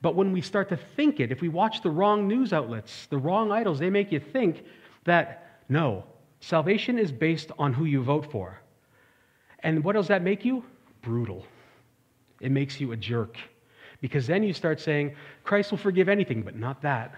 But 0.00 0.16
when 0.16 0.32
we 0.32 0.40
start 0.40 0.68
to 0.70 0.76
think 0.96 1.20
it, 1.20 1.30
if 1.30 1.40
we 1.40 1.48
watch 1.48 1.80
the 1.80 1.90
wrong 1.90 2.26
news 2.26 2.52
outlets, 2.52 3.06
the 3.06 3.18
wrong 3.18 3.52
idols, 3.52 3.78
they 3.78 3.88
make 3.88 4.10
you 4.10 4.18
think 4.18 4.64
that 5.04 5.60
no, 5.68 6.02
salvation 6.40 6.98
is 6.98 7.12
based 7.12 7.52
on 7.56 7.72
who 7.72 7.84
you 7.84 8.02
vote 8.02 8.32
for. 8.32 8.60
And 9.60 9.84
what 9.84 9.92
does 9.92 10.08
that 10.08 10.22
make 10.22 10.44
you? 10.44 10.64
Brutal. 11.02 11.46
It 12.42 12.52
makes 12.52 12.78
you 12.78 12.92
a 12.92 12.96
jerk. 12.96 13.38
Because 14.02 14.26
then 14.26 14.42
you 14.42 14.52
start 14.52 14.80
saying, 14.80 15.14
Christ 15.44 15.70
will 15.70 15.78
forgive 15.78 16.08
anything, 16.08 16.42
but 16.42 16.56
not 16.56 16.82
that. 16.82 17.14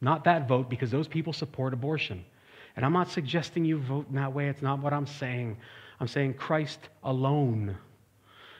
Not 0.00 0.24
that 0.24 0.48
vote, 0.48 0.70
because 0.70 0.90
those 0.90 1.08
people 1.08 1.34
support 1.34 1.74
abortion. 1.74 2.24
And 2.76 2.84
I'm 2.84 2.92
not 2.92 3.10
suggesting 3.10 3.64
you 3.64 3.78
vote 3.78 4.06
in 4.08 4.16
that 4.16 4.32
way. 4.32 4.48
It's 4.48 4.62
not 4.62 4.78
what 4.78 4.92
I'm 4.94 5.06
saying. 5.06 5.58
I'm 6.00 6.08
saying 6.08 6.34
Christ 6.34 6.78
alone 7.02 7.76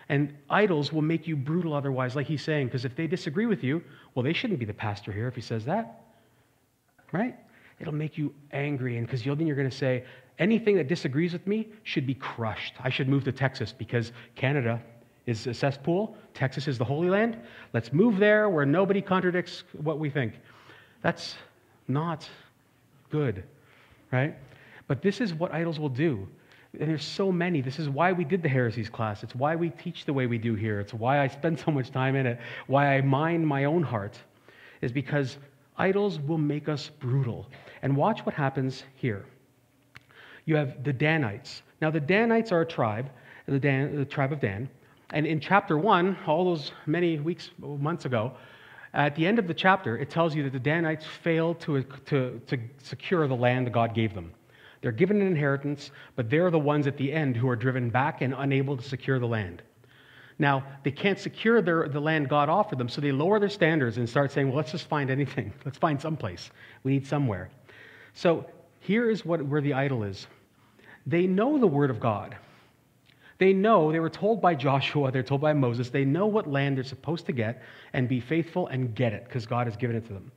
and 0.08 0.34
idols 0.48 0.92
will 0.92 1.02
make 1.02 1.26
you 1.26 1.36
brutal 1.36 1.74
otherwise, 1.74 2.14
like 2.14 2.26
he's 2.26 2.42
saying, 2.42 2.68
because 2.68 2.84
if 2.84 2.94
they 2.94 3.06
disagree 3.06 3.46
with 3.46 3.64
you, 3.64 3.82
well, 4.14 4.22
they 4.22 4.32
shouldn't 4.32 4.58
be 4.58 4.64
the 4.64 4.74
pastor 4.74 5.10
here 5.10 5.26
if 5.26 5.34
he 5.34 5.40
says 5.40 5.64
that. 5.64 6.02
Right? 7.12 7.36
It'll 7.80 7.94
make 7.94 8.16
you 8.16 8.32
angry, 8.52 8.98
and 8.98 9.06
because 9.06 9.24
then 9.24 9.46
you're 9.46 9.56
going 9.56 9.68
to 9.68 9.76
say, 9.76 10.04
anything 10.38 10.76
that 10.76 10.88
disagrees 10.88 11.32
with 11.32 11.46
me 11.46 11.68
should 11.82 12.06
be 12.06 12.14
crushed. 12.14 12.74
I 12.82 12.88
should 12.88 13.08
move 13.08 13.24
to 13.24 13.32
Texas 13.32 13.72
because 13.72 14.12
Canada 14.36 14.80
is 15.26 15.46
a 15.46 15.54
cesspool. 15.54 16.16
Texas 16.34 16.68
is 16.68 16.78
the 16.78 16.84
Holy 16.84 17.10
Land. 17.10 17.36
Let's 17.72 17.92
move 17.92 18.18
there 18.18 18.48
where 18.48 18.64
nobody 18.64 19.02
contradicts 19.02 19.64
what 19.82 19.98
we 19.98 20.08
think. 20.08 20.34
That's 21.02 21.36
not 21.88 22.28
good, 23.10 23.44
right? 24.12 24.34
But 24.86 25.02
this 25.02 25.20
is 25.20 25.34
what 25.34 25.52
idols 25.52 25.78
will 25.78 25.88
do 25.88 26.28
and 26.80 26.90
there's 26.90 27.04
so 27.04 27.32
many. 27.32 27.60
This 27.60 27.78
is 27.78 27.88
why 27.88 28.12
we 28.12 28.24
did 28.24 28.42
the 28.42 28.48
heresies 28.48 28.90
class. 28.90 29.22
It's 29.22 29.34
why 29.34 29.56
we 29.56 29.70
teach 29.70 30.04
the 30.04 30.12
way 30.12 30.26
we 30.26 30.38
do 30.38 30.54
here. 30.54 30.80
It's 30.80 30.92
why 30.92 31.20
I 31.20 31.28
spend 31.28 31.58
so 31.64 31.70
much 31.70 31.90
time 31.90 32.16
in 32.16 32.26
it. 32.26 32.38
Why 32.66 32.96
I 32.96 33.00
mind 33.00 33.46
my 33.46 33.64
own 33.64 33.82
heart 33.82 34.18
is 34.82 34.92
because 34.92 35.38
idols 35.76 36.18
will 36.20 36.38
make 36.38 36.68
us 36.68 36.90
brutal. 36.98 37.48
And 37.82 37.96
watch 37.96 38.20
what 38.26 38.34
happens 38.34 38.84
here. 38.94 39.24
You 40.44 40.56
have 40.56 40.84
the 40.84 40.92
Danites. 40.92 41.62
Now, 41.80 41.90
the 41.90 42.00
Danites 42.00 42.52
are 42.52 42.60
a 42.60 42.66
tribe, 42.66 43.10
the, 43.46 43.58
Dan, 43.58 43.96
the 43.96 44.04
tribe 44.04 44.32
of 44.32 44.40
Dan. 44.40 44.68
And 45.10 45.26
in 45.26 45.40
chapter 45.40 45.78
one, 45.78 46.16
all 46.26 46.44
those 46.44 46.72
many 46.86 47.18
weeks, 47.18 47.50
months 47.58 48.04
ago, 48.04 48.32
at 48.92 49.14
the 49.14 49.26
end 49.26 49.38
of 49.38 49.46
the 49.46 49.54
chapter, 49.54 49.96
it 49.98 50.10
tells 50.10 50.34
you 50.34 50.42
that 50.44 50.52
the 50.52 50.58
Danites 50.58 51.04
failed 51.22 51.60
to, 51.60 51.82
to, 52.06 52.40
to 52.46 52.58
secure 52.82 53.28
the 53.28 53.36
land 53.36 53.66
that 53.66 53.72
God 53.72 53.94
gave 53.94 54.14
them. 54.14 54.32
They're 54.80 54.92
given 54.92 55.20
an 55.20 55.26
inheritance, 55.26 55.90
but 56.14 56.30
they're 56.30 56.50
the 56.50 56.58
ones 56.58 56.86
at 56.86 56.96
the 56.96 57.12
end 57.12 57.36
who 57.36 57.48
are 57.48 57.56
driven 57.56 57.90
back 57.90 58.22
and 58.22 58.34
unable 58.36 58.76
to 58.76 58.82
secure 58.82 59.18
the 59.18 59.26
land. 59.26 59.62
Now, 60.38 60.64
they 60.82 60.90
can't 60.90 61.18
secure 61.18 61.62
their, 61.62 61.88
the 61.88 62.00
land 62.00 62.28
God 62.28 62.48
offered 62.48 62.78
them, 62.78 62.88
so 62.88 63.00
they 63.00 63.12
lower 63.12 63.40
their 63.40 63.48
standards 63.48 63.96
and 63.96 64.08
start 64.08 64.32
saying, 64.32 64.48
well, 64.48 64.56
let's 64.56 64.72
just 64.72 64.88
find 64.88 65.10
anything. 65.10 65.52
Let's 65.64 65.78
find 65.78 66.00
someplace. 66.00 66.50
We 66.82 66.92
need 66.92 67.06
somewhere. 67.06 67.48
So 68.12 68.46
here 68.80 69.10
is 69.10 69.24
what, 69.24 69.44
where 69.44 69.60
the 69.60 69.72
idol 69.72 70.04
is. 70.04 70.26
They 71.06 71.26
know 71.26 71.58
the 71.58 71.66
word 71.66 71.90
of 71.90 72.00
God. 72.00 72.36
They 73.38 73.52
know, 73.52 73.92
they 73.92 74.00
were 74.00 74.10
told 74.10 74.40
by 74.40 74.54
Joshua, 74.54 75.12
they're 75.12 75.22
told 75.22 75.40
by 75.42 75.52
Moses, 75.52 75.90
they 75.90 76.04
know 76.04 76.26
what 76.26 76.50
land 76.50 76.76
they're 76.76 76.84
supposed 76.84 77.26
to 77.26 77.32
get 77.32 77.62
and 77.92 78.08
be 78.08 78.20
faithful 78.20 78.66
and 78.68 78.94
get 78.94 79.12
it 79.12 79.24
because 79.24 79.46
God 79.46 79.66
has 79.66 79.76
given 79.76 79.96
it 79.96 80.06
to 80.06 80.14
them. 80.14 80.32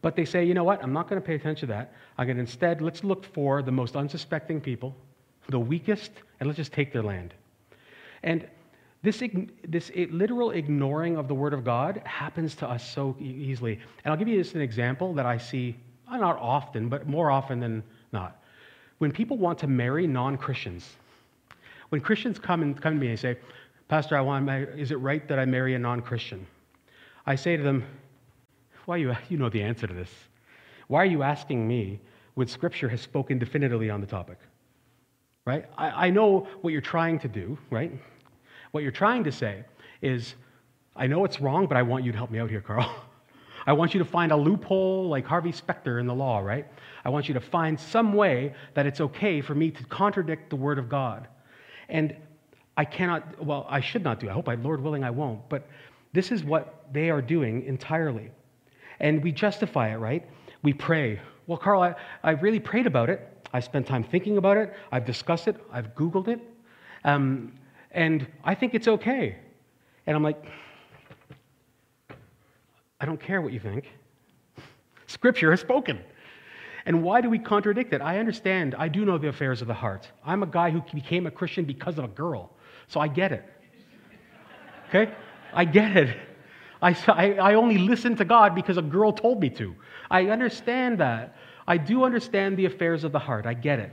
But 0.00 0.16
they 0.16 0.24
say, 0.24 0.44
you 0.44 0.54
know 0.54 0.64
what, 0.64 0.82
I'm 0.82 0.92
not 0.92 1.08
going 1.08 1.20
to 1.20 1.26
pay 1.26 1.34
attention 1.34 1.68
to 1.68 1.74
that. 1.74 1.92
I'm 2.16 2.26
going 2.26 2.36
to 2.36 2.40
instead, 2.40 2.80
let's 2.80 3.04
look 3.04 3.24
for 3.34 3.62
the 3.62 3.72
most 3.72 3.96
unsuspecting 3.96 4.60
people, 4.60 4.96
the 5.48 5.58
weakest, 5.58 6.12
and 6.40 6.46
let's 6.46 6.56
just 6.56 6.72
take 6.72 6.92
their 6.92 7.02
land. 7.02 7.34
And 8.22 8.46
this, 9.02 9.22
this 9.66 9.90
literal 10.10 10.52
ignoring 10.52 11.16
of 11.16 11.28
the 11.28 11.34
Word 11.34 11.52
of 11.52 11.64
God 11.64 12.00
happens 12.04 12.54
to 12.56 12.68
us 12.68 12.88
so 12.88 13.16
easily. 13.20 13.78
And 14.04 14.12
I'll 14.12 14.18
give 14.18 14.28
you 14.28 14.42
just 14.42 14.54
an 14.54 14.60
example 14.60 15.14
that 15.14 15.26
I 15.26 15.36
see, 15.36 15.76
uh, 16.10 16.16
not 16.16 16.36
often, 16.38 16.88
but 16.88 17.06
more 17.06 17.30
often 17.30 17.60
than 17.60 17.82
not. 18.12 18.42
When 18.98 19.12
people 19.12 19.36
want 19.36 19.58
to 19.60 19.66
marry 19.66 20.06
non 20.06 20.36
Christians, 20.36 20.96
when 21.88 22.00
Christians 22.00 22.38
come 22.38 22.62
and 22.62 22.80
come 22.80 22.94
to 22.94 23.00
me 23.00 23.08
and 23.08 23.18
say, 23.18 23.36
Pastor, 23.88 24.16
I 24.16 24.20
want, 24.20 24.48
is 24.50 24.90
it 24.90 24.96
right 24.96 25.26
that 25.28 25.38
I 25.38 25.44
marry 25.44 25.74
a 25.74 25.78
non 25.78 26.02
Christian? 26.02 26.46
I 27.26 27.34
say 27.34 27.56
to 27.56 27.62
them, 27.62 27.84
Why 28.84 28.96
you, 28.96 29.14
you 29.28 29.38
know 29.38 29.48
the 29.48 29.62
answer 29.62 29.86
to 29.86 29.94
this. 29.94 30.10
Why 30.88 31.02
are 31.02 31.06
you 31.06 31.22
asking 31.22 31.66
me 31.66 32.00
when 32.34 32.46
Scripture 32.46 32.88
has 32.88 33.00
spoken 33.00 33.38
definitively 33.38 33.90
on 33.90 34.00
the 34.00 34.06
topic? 34.06 34.38
Right? 35.44 35.66
I, 35.76 36.06
I 36.06 36.10
know 36.10 36.46
what 36.60 36.72
you're 36.72 36.82
trying 36.82 37.18
to 37.20 37.28
do, 37.28 37.58
right? 37.70 37.92
What 38.72 38.82
you're 38.82 38.92
trying 38.92 39.24
to 39.24 39.32
say 39.32 39.64
is, 40.02 40.34
I 40.94 41.06
know 41.06 41.24
it's 41.24 41.40
wrong, 41.40 41.66
but 41.66 41.76
I 41.76 41.82
want 41.82 42.04
you 42.04 42.12
to 42.12 42.18
help 42.18 42.30
me 42.30 42.38
out 42.38 42.50
here, 42.50 42.60
Carl. 42.60 42.94
I 43.66 43.72
want 43.72 43.92
you 43.92 43.98
to 43.98 44.04
find 44.04 44.32
a 44.32 44.36
loophole 44.36 45.08
like 45.08 45.26
Harvey 45.26 45.52
Specter 45.52 45.98
in 45.98 46.06
the 46.06 46.14
law, 46.14 46.38
right? 46.38 46.66
I 47.04 47.10
want 47.10 47.28
you 47.28 47.34
to 47.34 47.40
find 47.40 47.78
some 47.78 48.14
way 48.14 48.54
that 48.74 48.86
it's 48.86 49.00
okay 49.00 49.40
for 49.40 49.54
me 49.54 49.70
to 49.70 49.84
contradict 49.84 50.50
the 50.50 50.56
Word 50.56 50.78
of 50.78 50.88
God. 50.88 51.28
And 51.88 52.14
I 52.76 52.84
cannot, 52.84 53.44
well, 53.44 53.66
I 53.68 53.80
should 53.80 54.04
not 54.04 54.20
do. 54.20 54.28
I 54.28 54.32
hope, 54.32 54.48
I, 54.48 54.54
Lord 54.54 54.82
willing, 54.82 55.04
I 55.04 55.10
won't. 55.10 55.48
But 55.48 55.66
this 56.12 56.30
is 56.30 56.44
what 56.44 56.86
they 56.92 57.10
are 57.10 57.20
doing 57.20 57.64
entirely. 57.64 58.30
And 59.00 59.22
we 59.22 59.32
justify 59.32 59.92
it, 59.92 59.96
right? 59.96 60.28
We 60.62 60.72
pray. 60.72 61.20
Well, 61.46 61.58
Carl, 61.58 61.82
I, 61.82 61.94
I 62.22 62.32
really 62.32 62.60
prayed 62.60 62.86
about 62.86 63.10
it. 63.10 63.48
I 63.52 63.60
spent 63.60 63.86
time 63.86 64.04
thinking 64.04 64.36
about 64.36 64.56
it. 64.56 64.74
I've 64.92 65.04
discussed 65.04 65.48
it. 65.48 65.56
I've 65.72 65.94
Googled 65.94 66.28
it. 66.28 66.40
Um, 67.04 67.52
and 67.90 68.26
I 68.44 68.54
think 68.54 68.74
it's 68.74 68.88
okay. 68.88 69.36
And 70.06 70.16
I'm 70.16 70.22
like, 70.22 70.44
I 73.00 73.06
don't 73.06 73.20
care 73.20 73.40
what 73.40 73.52
you 73.52 73.60
think. 73.60 73.86
Scripture 75.06 75.50
has 75.50 75.60
spoken. 75.60 76.00
And 76.88 77.02
why 77.02 77.20
do 77.20 77.28
we 77.28 77.38
contradict 77.38 77.92
it? 77.92 78.00
I 78.00 78.18
understand. 78.18 78.74
I 78.78 78.88
do 78.88 79.04
know 79.04 79.18
the 79.18 79.28
affairs 79.28 79.60
of 79.60 79.68
the 79.68 79.74
heart. 79.74 80.08
I'm 80.24 80.42
a 80.42 80.46
guy 80.46 80.70
who 80.70 80.80
became 80.94 81.26
a 81.26 81.30
Christian 81.30 81.66
because 81.66 81.98
of 81.98 82.04
a 82.04 82.08
girl. 82.08 82.50
So 82.86 82.98
I 82.98 83.08
get 83.08 83.30
it. 83.30 83.44
Okay? 84.88 85.12
I 85.52 85.66
get 85.66 85.94
it. 85.98 86.16
I, 86.80 86.94
I, 87.34 87.54
only 87.54 87.76
listen 87.76 88.16
to 88.16 88.24
God 88.24 88.54
because 88.54 88.78
a 88.78 88.82
girl 88.82 89.12
told 89.12 89.38
me 89.38 89.50
to. 89.50 89.74
I 90.10 90.30
understand 90.30 90.96
that. 91.00 91.36
I 91.66 91.76
do 91.76 92.04
understand 92.04 92.56
the 92.56 92.64
affairs 92.64 93.04
of 93.04 93.12
the 93.12 93.18
heart. 93.18 93.44
I 93.44 93.52
get 93.52 93.80
it. 93.80 93.92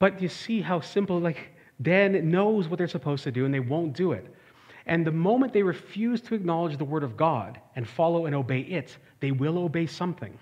But 0.00 0.20
you 0.20 0.28
see 0.28 0.62
how 0.62 0.80
simple, 0.80 1.20
like, 1.20 1.52
Dan 1.80 2.28
knows 2.28 2.66
what 2.66 2.78
they're 2.78 2.88
supposed 2.88 3.22
to 3.22 3.30
do 3.30 3.44
and 3.44 3.54
they 3.54 3.60
won't 3.60 3.92
do 3.92 4.10
it. 4.12 4.34
And 4.86 5.06
the 5.06 5.12
moment 5.12 5.52
they 5.52 5.62
refuse 5.62 6.20
to 6.22 6.34
acknowledge 6.34 6.76
the 6.76 6.84
word 6.84 7.04
of 7.04 7.16
God 7.16 7.60
and 7.76 7.88
follow 7.88 8.26
and 8.26 8.34
obey 8.34 8.62
it, 8.62 8.96
they 9.20 9.30
will 9.30 9.58
obey 9.58 9.86
something. 9.86 10.36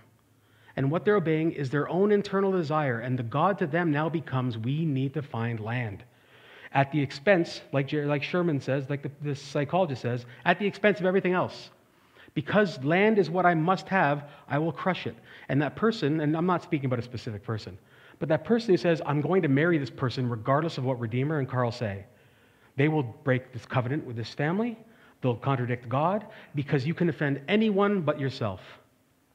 And 0.76 0.90
what 0.90 1.04
they're 1.04 1.16
obeying 1.16 1.52
is 1.52 1.70
their 1.70 1.88
own 1.88 2.12
internal 2.12 2.52
desire. 2.52 3.00
And 3.00 3.18
the 3.18 3.22
God 3.22 3.58
to 3.58 3.66
them 3.66 3.90
now 3.90 4.08
becomes 4.08 4.56
we 4.56 4.84
need 4.84 5.14
to 5.14 5.22
find 5.22 5.60
land. 5.60 6.04
At 6.72 6.92
the 6.92 7.00
expense, 7.00 7.62
like, 7.72 7.92
like 7.92 8.22
Sherman 8.22 8.60
says, 8.60 8.88
like 8.88 9.02
the, 9.02 9.10
the 9.22 9.34
psychologist 9.34 10.02
says, 10.02 10.24
at 10.44 10.58
the 10.58 10.66
expense 10.66 11.00
of 11.00 11.06
everything 11.06 11.32
else. 11.32 11.70
Because 12.34 12.82
land 12.84 13.18
is 13.18 13.28
what 13.28 13.44
I 13.44 13.54
must 13.54 13.88
have, 13.88 14.28
I 14.48 14.58
will 14.58 14.70
crush 14.70 15.06
it. 15.06 15.16
And 15.48 15.60
that 15.62 15.74
person, 15.74 16.20
and 16.20 16.36
I'm 16.36 16.46
not 16.46 16.62
speaking 16.62 16.86
about 16.86 17.00
a 17.00 17.02
specific 17.02 17.42
person, 17.42 17.76
but 18.20 18.28
that 18.28 18.44
person 18.44 18.70
who 18.70 18.76
says, 18.76 19.02
I'm 19.04 19.20
going 19.20 19.42
to 19.42 19.48
marry 19.48 19.78
this 19.78 19.90
person 19.90 20.28
regardless 20.28 20.78
of 20.78 20.84
what 20.84 21.00
Redeemer 21.00 21.40
and 21.40 21.48
Carl 21.48 21.72
say, 21.72 22.04
they 22.76 22.86
will 22.86 23.02
break 23.02 23.52
this 23.52 23.66
covenant 23.66 24.04
with 24.06 24.14
this 24.14 24.32
family. 24.32 24.78
They'll 25.22 25.34
contradict 25.36 25.88
God 25.88 26.26
because 26.54 26.86
you 26.86 26.94
can 26.94 27.08
offend 27.08 27.40
anyone 27.48 28.02
but 28.02 28.20
yourself. 28.20 28.60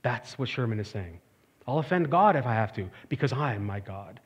That's 0.02 0.40
what 0.40 0.48
Sherman 0.48 0.80
is 0.80 0.88
saying. 0.88 1.20
I'll 1.68 1.80
offend 1.80 2.10
God 2.10 2.36
if 2.36 2.46
I 2.46 2.54
have 2.54 2.74
to, 2.74 2.90
because 3.10 3.34
I 3.34 3.56
am 3.56 3.66
my 3.66 3.80
God. 3.80 4.20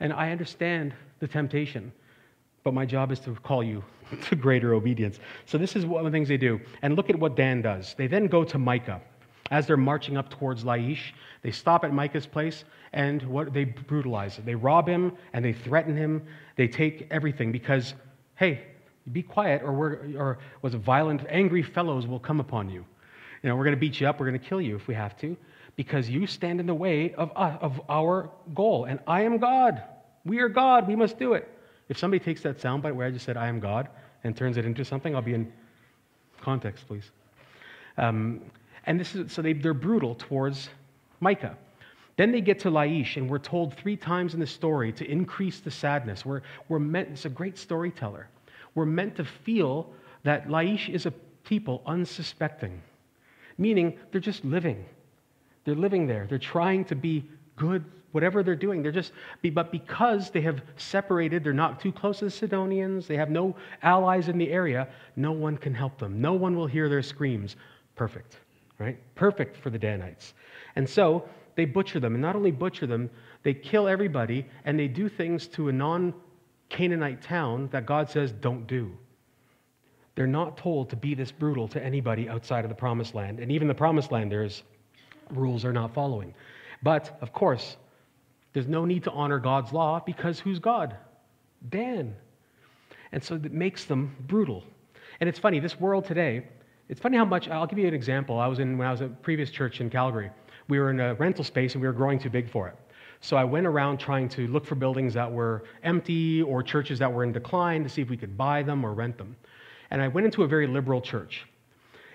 And 0.00 0.12
I 0.12 0.30
understand 0.30 0.94
the 1.20 1.28
temptation, 1.28 1.92
but 2.62 2.74
my 2.74 2.86
job 2.86 3.12
is 3.12 3.20
to 3.20 3.34
call 3.34 3.62
you 3.62 3.84
to 4.22 4.36
greater 4.36 4.74
obedience. 4.74 5.18
So 5.46 5.58
this 5.58 5.76
is 5.76 5.84
one 5.84 6.04
of 6.04 6.10
the 6.10 6.16
things 6.16 6.28
they 6.28 6.36
do. 6.36 6.60
And 6.82 6.96
look 6.96 7.10
at 7.10 7.18
what 7.18 7.36
Dan 7.36 7.62
does. 7.62 7.94
They 7.96 8.06
then 8.06 8.26
go 8.26 8.44
to 8.44 8.58
Micah. 8.58 9.00
As 9.50 9.66
they're 9.66 9.76
marching 9.76 10.16
up 10.16 10.30
towards 10.30 10.64
Laish, 10.64 11.12
they 11.42 11.50
stop 11.50 11.84
at 11.84 11.92
Micah's 11.92 12.26
place 12.26 12.64
and 12.94 13.22
what 13.24 13.52
they 13.52 13.64
brutalize. 13.64 14.40
They 14.42 14.54
rob 14.54 14.88
him 14.88 15.12
and 15.34 15.44
they 15.44 15.52
threaten 15.52 15.94
him. 15.94 16.22
They 16.56 16.66
take 16.66 17.06
everything 17.10 17.52
because, 17.52 17.92
hey, 18.36 18.62
be 19.12 19.22
quiet 19.22 19.62
or, 19.62 19.72
we're, 19.72 20.16
or 20.16 20.38
was 20.62 20.72
violent, 20.74 21.26
angry 21.28 21.62
fellows 21.62 22.06
will 22.06 22.18
come 22.18 22.40
upon 22.40 22.70
you. 22.70 22.86
You 23.42 23.50
know, 23.50 23.56
we're 23.56 23.64
going 23.64 23.76
to 23.76 23.80
beat 23.80 24.00
you 24.00 24.08
up. 24.08 24.18
We're 24.18 24.26
going 24.26 24.40
to 24.40 24.46
kill 24.46 24.62
you 24.62 24.76
if 24.76 24.88
we 24.88 24.94
have 24.94 25.14
to 25.18 25.36
because 25.76 26.08
you 26.08 26.26
stand 26.26 26.60
in 26.60 26.66
the 26.66 26.74
way 26.74 27.12
of, 27.14 27.32
uh, 27.34 27.58
of 27.60 27.80
our 27.88 28.30
goal. 28.54 28.84
And 28.84 29.00
I 29.06 29.22
am 29.22 29.38
God. 29.38 29.82
We 30.24 30.38
are 30.40 30.48
God. 30.48 30.86
We 30.86 30.96
must 30.96 31.18
do 31.18 31.34
it. 31.34 31.48
If 31.88 31.98
somebody 31.98 32.24
takes 32.24 32.42
that 32.42 32.58
soundbite 32.58 32.94
where 32.94 33.06
I 33.06 33.10
just 33.10 33.24
said, 33.24 33.36
I 33.36 33.48
am 33.48 33.60
God, 33.60 33.88
and 34.22 34.36
turns 34.36 34.56
it 34.56 34.64
into 34.64 34.84
something, 34.84 35.14
I'll 35.14 35.22
be 35.22 35.34
in 35.34 35.52
context, 36.40 36.86
please. 36.86 37.10
Um, 37.98 38.40
and 38.86 38.98
this 38.98 39.14
is, 39.14 39.32
so 39.32 39.42
they, 39.42 39.52
they're 39.52 39.74
brutal 39.74 40.14
towards 40.14 40.68
Micah. 41.20 41.56
Then 42.16 42.30
they 42.30 42.40
get 42.40 42.60
to 42.60 42.70
Laish, 42.70 43.16
and 43.16 43.28
we're 43.28 43.38
told 43.38 43.74
three 43.74 43.96
times 43.96 44.34
in 44.34 44.40
the 44.40 44.46
story 44.46 44.92
to 44.92 45.04
increase 45.10 45.60
the 45.60 45.70
sadness. 45.70 46.24
We're, 46.24 46.42
we're 46.68 46.78
meant, 46.78 47.08
it's 47.10 47.24
a 47.24 47.30
great 47.30 47.58
storyteller. 47.58 48.28
We're 48.74 48.86
meant 48.86 49.16
to 49.16 49.24
feel 49.24 49.92
that 50.22 50.48
Laish 50.48 50.88
is 50.88 51.06
a 51.06 51.10
people 51.44 51.82
unsuspecting, 51.86 52.80
meaning 53.58 53.98
they're 54.10 54.20
just 54.20 54.44
living. 54.44 54.84
They're 55.64 55.74
living 55.74 56.06
there. 56.06 56.26
They're 56.28 56.38
trying 56.38 56.84
to 56.86 56.94
be 56.94 57.24
good, 57.56 57.84
whatever 58.12 58.42
they're 58.42 58.54
doing. 58.54 58.82
They're 58.82 58.92
just, 58.92 59.12
but 59.52 59.72
because 59.72 60.30
they 60.30 60.40
have 60.42 60.60
separated, 60.76 61.42
they're 61.42 61.52
not 61.52 61.80
too 61.80 61.92
close 61.92 62.18
to 62.18 62.26
the 62.26 62.30
Sidonians, 62.30 63.06
they 63.06 63.16
have 63.16 63.30
no 63.30 63.56
allies 63.82 64.28
in 64.28 64.38
the 64.38 64.50
area, 64.50 64.88
no 65.16 65.32
one 65.32 65.56
can 65.56 65.74
help 65.74 65.98
them. 65.98 66.20
No 66.20 66.34
one 66.34 66.56
will 66.56 66.66
hear 66.66 66.88
their 66.88 67.02
screams. 67.02 67.56
Perfect, 67.96 68.38
right? 68.78 68.98
Perfect 69.14 69.56
for 69.56 69.70
the 69.70 69.78
Danites. 69.78 70.34
And 70.76 70.88
so 70.88 71.28
they 71.54 71.64
butcher 71.64 72.00
them. 72.00 72.14
And 72.14 72.22
not 72.22 72.36
only 72.36 72.50
butcher 72.50 72.86
them, 72.86 73.08
they 73.42 73.54
kill 73.54 73.88
everybody 73.88 74.46
and 74.64 74.78
they 74.78 74.88
do 74.88 75.08
things 75.08 75.46
to 75.48 75.68
a 75.68 75.72
non 75.72 76.14
Canaanite 76.70 77.22
town 77.22 77.68
that 77.72 77.86
God 77.86 78.10
says 78.10 78.32
don't 78.32 78.66
do. 78.66 78.90
They're 80.14 80.26
not 80.26 80.56
told 80.56 80.90
to 80.90 80.96
be 80.96 81.14
this 81.14 81.30
brutal 81.30 81.68
to 81.68 81.84
anybody 81.84 82.28
outside 82.28 82.64
of 82.64 82.68
the 82.68 82.74
promised 82.74 83.14
land. 83.14 83.38
And 83.38 83.50
even 83.52 83.68
the 83.68 83.74
promised 83.74 84.12
land, 84.12 84.30
there's 84.30 84.62
rules 85.30 85.64
are 85.64 85.72
not 85.72 85.94
following. 85.94 86.34
But, 86.82 87.16
of 87.20 87.32
course, 87.32 87.76
there's 88.52 88.68
no 88.68 88.84
need 88.84 89.04
to 89.04 89.10
honor 89.10 89.38
God's 89.38 89.72
law 89.72 90.00
because 90.04 90.38
who's 90.38 90.58
God? 90.58 90.96
Dan. 91.68 92.14
And 93.12 93.22
so 93.22 93.36
it 93.36 93.52
makes 93.52 93.84
them 93.84 94.16
brutal. 94.26 94.64
And 95.20 95.28
it's 95.28 95.38
funny, 95.38 95.60
this 95.60 95.78
world 95.78 96.04
today, 96.04 96.46
it's 96.88 97.00
funny 97.00 97.16
how 97.16 97.24
much, 97.24 97.48
I'll 97.48 97.66
give 97.66 97.78
you 97.78 97.88
an 97.88 97.94
example. 97.94 98.38
I 98.38 98.46
was 98.46 98.58
in, 98.58 98.76
when 98.76 98.86
I 98.86 98.90
was 98.90 99.00
at 99.00 99.08
a 99.08 99.14
previous 99.14 99.50
church 99.50 99.80
in 99.80 99.88
Calgary, 99.88 100.30
we 100.68 100.78
were 100.78 100.90
in 100.90 101.00
a 101.00 101.14
rental 101.14 101.44
space 101.44 101.74
and 101.74 101.82
we 101.82 101.88
were 101.88 101.94
growing 101.94 102.18
too 102.18 102.30
big 102.30 102.50
for 102.50 102.68
it. 102.68 102.76
So 103.20 103.36
I 103.36 103.44
went 103.44 103.66
around 103.66 103.98
trying 103.98 104.28
to 104.30 104.46
look 104.48 104.66
for 104.66 104.74
buildings 104.74 105.14
that 105.14 105.30
were 105.30 105.64
empty 105.82 106.42
or 106.42 106.62
churches 106.62 106.98
that 106.98 107.10
were 107.10 107.24
in 107.24 107.32
decline 107.32 107.82
to 107.82 107.88
see 107.88 108.02
if 108.02 108.10
we 108.10 108.16
could 108.16 108.36
buy 108.36 108.62
them 108.62 108.84
or 108.84 108.92
rent 108.92 109.16
them. 109.16 109.34
And 109.90 110.02
I 110.02 110.08
went 110.08 110.26
into 110.26 110.42
a 110.42 110.46
very 110.46 110.66
liberal 110.66 111.00
church. 111.00 111.46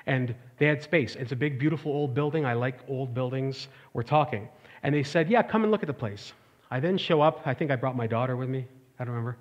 And 0.10 0.36
they 0.58 0.66
had 0.66 0.82
space. 0.82 1.16
It's 1.16 1.32
a 1.32 1.36
big, 1.36 1.60
beautiful 1.60 1.92
old 1.92 2.14
building. 2.14 2.46
I 2.46 2.54
like 2.54 2.80
old 2.88 3.14
buildings. 3.14 3.68
We're 3.94 4.04
talking. 4.04 4.50
And 4.84 4.94
they 4.94 5.04
said, 5.04 5.30
Yeah, 5.30 5.44
come 5.44 5.64
and 5.64 5.72
look 5.72 5.84
at 5.84 5.88
the 5.88 5.94
place. 5.94 6.34
I 6.72 6.80
then 6.80 6.98
show 6.98 7.22
up. 7.22 7.42
I 7.46 7.54
think 7.54 7.70
I 7.72 7.76
brought 7.76 7.96
my 7.96 8.08
daughter 8.08 8.36
with 8.36 8.50
me. 8.50 8.66
I 9.00 9.06
don't 9.06 9.14
remember. 9.14 9.38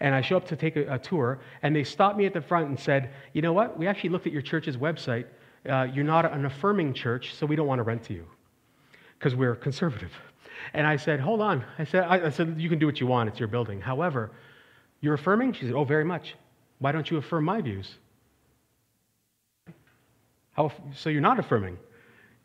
And 0.00 0.14
I 0.14 0.20
show 0.20 0.36
up 0.36 0.46
to 0.48 0.56
take 0.56 0.76
a, 0.76 0.94
a 0.94 0.98
tour. 0.98 1.40
And 1.62 1.74
they 1.74 1.84
stopped 1.84 2.16
me 2.16 2.26
at 2.26 2.32
the 2.32 2.40
front 2.40 2.68
and 2.68 2.78
said, 2.78 3.10
You 3.32 3.42
know 3.42 3.52
what? 3.52 3.78
We 3.78 3.86
actually 3.86 4.10
looked 4.10 4.26
at 4.26 4.32
your 4.32 4.42
church's 4.42 4.76
website. 4.76 5.26
Uh, 5.68 5.88
you're 5.92 6.04
not 6.04 6.30
an 6.30 6.44
affirming 6.44 6.94
church, 6.94 7.34
so 7.34 7.46
we 7.46 7.56
don't 7.56 7.66
want 7.66 7.80
to 7.80 7.84
rent 7.84 8.04
to 8.04 8.14
you 8.14 8.26
because 9.18 9.34
we're 9.34 9.56
conservative. 9.56 10.12
And 10.74 10.86
I 10.86 10.96
said, 10.96 11.20
hold 11.20 11.40
on. 11.40 11.64
I 11.78 11.84
said, 11.84 12.04
I, 12.04 12.26
I 12.26 12.30
said, 12.30 12.56
you 12.58 12.68
can 12.68 12.78
do 12.78 12.86
what 12.86 13.00
you 13.00 13.06
want. 13.06 13.28
It's 13.28 13.38
your 13.38 13.48
building. 13.48 13.80
However, 13.80 14.30
you're 15.00 15.14
affirming? 15.14 15.52
She 15.54 15.66
said, 15.66 15.74
oh, 15.74 15.84
very 15.84 16.04
much. 16.04 16.34
Why 16.78 16.92
don't 16.92 17.10
you 17.10 17.16
affirm 17.16 17.44
my 17.44 17.60
views? 17.60 17.96
How, 20.54 20.72
so 20.94 21.10
you're 21.10 21.20
not 21.20 21.38
affirming? 21.38 21.78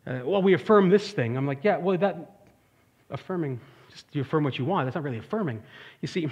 Uh, 0.06 0.20
well, 0.24 0.42
we 0.42 0.54
affirm 0.54 0.90
this 0.90 1.12
thing. 1.12 1.36
I'm 1.36 1.46
like, 1.46 1.62
yeah, 1.62 1.76
well, 1.76 1.96
that 1.98 2.42
affirming, 3.10 3.60
just 3.90 4.06
you 4.12 4.22
affirm 4.22 4.44
what 4.44 4.58
you 4.58 4.64
want. 4.64 4.86
That's 4.86 4.94
not 4.94 5.04
really 5.04 5.18
affirming. 5.18 5.62
You 6.00 6.08
see, 6.08 6.28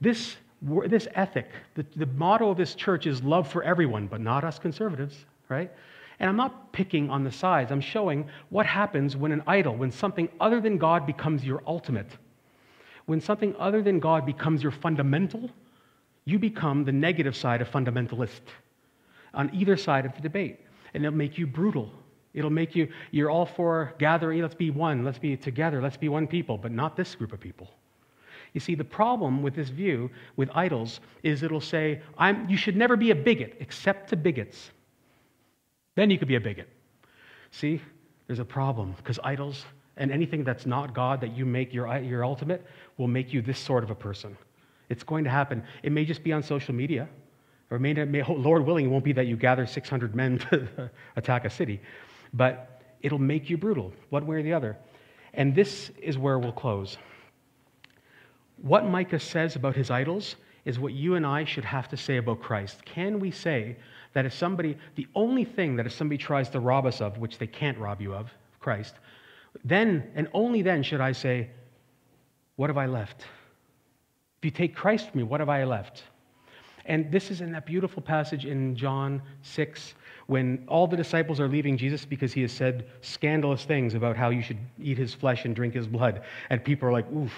this, 0.00 0.36
this 0.62 1.08
ethic, 1.14 1.50
the, 1.74 1.84
the 1.96 2.06
motto 2.06 2.50
of 2.50 2.56
this 2.56 2.74
church 2.74 3.06
is 3.06 3.22
love 3.22 3.50
for 3.50 3.62
everyone, 3.62 4.06
but 4.06 4.20
not 4.20 4.44
us 4.44 4.58
conservatives, 4.58 5.26
right? 5.48 5.70
And 6.18 6.30
I'm 6.30 6.36
not 6.36 6.72
picking 6.72 7.10
on 7.10 7.24
the 7.24 7.32
sides. 7.32 7.70
I'm 7.70 7.80
showing 7.80 8.26
what 8.48 8.64
happens 8.64 9.16
when 9.16 9.32
an 9.32 9.42
idol, 9.46 9.76
when 9.76 9.90
something 9.90 10.28
other 10.40 10.60
than 10.60 10.78
God 10.78 11.06
becomes 11.06 11.44
your 11.44 11.62
ultimate. 11.66 12.10
When 13.04 13.20
something 13.20 13.54
other 13.58 13.82
than 13.82 14.00
God 14.00 14.24
becomes 14.24 14.62
your 14.62 14.72
fundamental, 14.72 15.50
you 16.24 16.38
become 16.38 16.84
the 16.84 16.92
negative 16.92 17.36
side 17.36 17.60
of 17.60 17.70
fundamentalist 17.70 18.40
on 19.36 19.54
either 19.54 19.76
side 19.76 20.04
of 20.04 20.14
the 20.14 20.20
debate. 20.20 20.60
And 20.94 21.04
it'll 21.04 21.16
make 21.16 21.38
you 21.38 21.46
brutal. 21.46 21.92
It'll 22.34 22.50
make 22.50 22.74
you, 22.74 22.88
you're 23.12 23.30
all 23.30 23.46
for 23.46 23.94
gathering, 23.98 24.42
let's 24.42 24.54
be 24.54 24.70
one, 24.70 25.04
let's 25.04 25.18
be 25.18 25.36
together, 25.36 25.80
let's 25.80 25.96
be 25.96 26.08
one 26.08 26.26
people, 26.26 26.58
but 26.58 26.72
not 26.72 26.96
this 26.96 27.14
group 27.14 27.32
of 27.32 27.40
people. 27.40 27.70
You 28.52 28.60
see, 28.60 28.74
the 28.74 28.84
problem 28.84 29.42
with 29.42 29.54
this 29.54 29.68
view 29.68 30.10
with 30.36 30.50
idols 30.54 31.00
is 31.22 31.42
it'll 31.42 31.60
say, 31.60 32.00
you 32.48 32.56
should 32.56 32.76
never 32.76 32.96
be 32.96 33.10
a 33.10 33.14
bigot 33.14 33.56
except 33.60 34.10
to 34.10 34.16
bigots. 34.16 34.70
Then 35.94 36.10
you 36.10 36.18
could 36.18 36.28
be 36.28 36.36
a 36.36 36.40
bigot. 36.40 36.68
See, 37.50 37.80
there's 38.26 38.38
a 38.38 38.44
problem 38.44 38.94
because 38.96 39.18
idols 39.24 39.64
and 39.96 40.10
anything 40.10 40.44
that's 40.44 40.66
not 40.66 40.94
God 40.94 41.20
that 41.22 41.34
you 41.34 41.46
make 41.46 41.72
your, 41.72 41.96
your 41.98 42.24
ultimate 42.24 42.66
will 42.98 43.08
make 43.08 43.32
you 43.32 43.40
this 43.40 43.58
sort 43.58 43.82
of 43.82 43.90
a 43.90 43.94
person. 43.94 44.36
It's 44.88 45.02
going 45.02 45.24
to 45.24 45.30
happen. 45.30 45.62
It 45.82 45.92
may 45.92 46.04
just 46.04 46.22
be 46.22 46.32
on 46.32 46.42
social 46.42 46.74
media, 46.74 47.08
or 47.70 47.78
may, 47.78 47.92
may, 47.92 48.22
Lord 48.22 48.64
willing, 48.64 48.86
it 48.86 48.88
won't 48.88 49.04
be 49.04 49.12
that 49.12 49.26
you 49.26 49.36
gather 49.36 49.66
600 49.66 50.14
men 50.14 50.38
to 50.50 50.90
attack 51.16 51.44
a 51.44 51.50
city, 51.50 51.80
but 52.32 52.82
it'll 53.00 53.18
make 53.18 53.50
you 53.50 53.56
brutal, 53.56 53.92
one 54.10 54.26
way 54.26 54.36
or 54.36 54.42
the 54.42 54.52
other. 54.52 54.76
And 55.34 55.54
this 55.54 55.90
is 56.00 56.16
where 56.16 56.38
we'll 56.38 56.52
close. 56.52 56.96
What 58.62 58.86
Micah 58.86 59.20
says 59.20 59.56
about 59.56 59.76
his 59.76 59.90
idols 59.90 60.36
is 60.64 60.78
what 60.78 60.92
you 60.92 61.14
and 61.14 61.26
I 61.26 61.44
should 61.44 61.64
have 61.64 61.88
to 61.88 61.96
say 61.96 62.16
about 62.16 62.40
Christ. 62.40 62.84
Can 62.84 63.20
we 63.20 63.30
say 63.30 63.76
that 64.14 64.24
if 64.24 64.32
somebody, 64.32 64.76
the 64.94 65.06
only 65.14 65.44
thing 65.44 65.76
that 65.76 65.86
if 65.86 65.92
somebody 65.92 66.18
tries 66.18 66.48
to 66.50 66.60
rob 66.60 66.86
us 66.86 67.00
of, 67.00 67.18
which 67.18 67.38
they 67.38 67.46
can't 67.46 67.78
rob 67.78 68.00
you 68.00 68.14
of, 68.14 68.32
Christ, 68.58 68.94
then 69.64 70.10
and 70.14 70.28
only 70.32 70.62
then 70.62 70.82
should 70.82 71.00
I 71.00 71.12
say, 71.12 71.50
What 72.56 72.68
have 72.70 72.78
I 72.78 72.86
left? 72.86 73.20
If 74.38 74.44
you 74.44 74.50
take 74.50 74.74
Christ 74.74 75.10
from 75.10 75.18
me, 75.18 75.24
what 75.24 75.40
have 75.40 75.48
I 75.48 75.64
left? 75.64 76.02
And 76.86 77.10
this 77.10 77.30
is 77.30 77.40
in 77.40 77.52
that 77.52 77.66
beautiful 77.66 78.00
passage 78.00 78.46
in 78.46 78.76
John 78.76 79.20
6 79.42 79.94
when 80.26 80.64
all 80.68 80.86
the 80.86 80.96
disciples 80.96 81.40
are 81.40 81.48
leaving 81.48 81.76
Jesus 81.76 82.04
because 82.04 82.32
he 82.32 82.42
has 82.42 82.52
said 82.52 82.86
scandalous 83.00 83.64
things 83.64 83.94
about 83.94 84.16
how 84.16 84.30
you 84.30 84.42
should 84.42 84.58
eat 84.80 84.96
his 84.96 85.12
flesh 85.14 85.44
and 85.44 85.54
drink 85.54 85.74
his 85.74 85.86
blood. 85.86 86.22
And 86.50 86.64
people 86.64 86.88
are 86.88 86.92
like, 86.92 87.10
oof, 87.12 87.32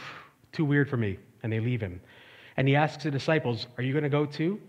too 0.53 0.64
weird 0.64 0.88
for 0.88 0.96
me. 0.96 1.18
And 1.42 1.53
they 1.53 1.61
leave 1.61 1.80
him. 1.80 2.01
And 2.57 2.66
he 2.66 2.76
asks 2.76 3.05
the 3.05 3.11
disciples, 3.11 3.68
Are 3.76 3.84
you 3.84 3.92
going 3.92 4.05
to 4.05 4.11
go 4.11 4.26
too? 4.26 4.61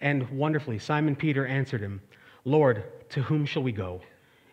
And 0.00 0.28
wonderfully, 0.30 0.78
Simon 0.78 1.14
Peter 1.14 1.46
answered 1.46 1.80
him, 1.80 2.00
Lord, 2.44 2.84
to 3.10 3.22
whom 3.22 3.46
shall 3.46 3.62
we 3.62 3.72
go? 3.72 4.00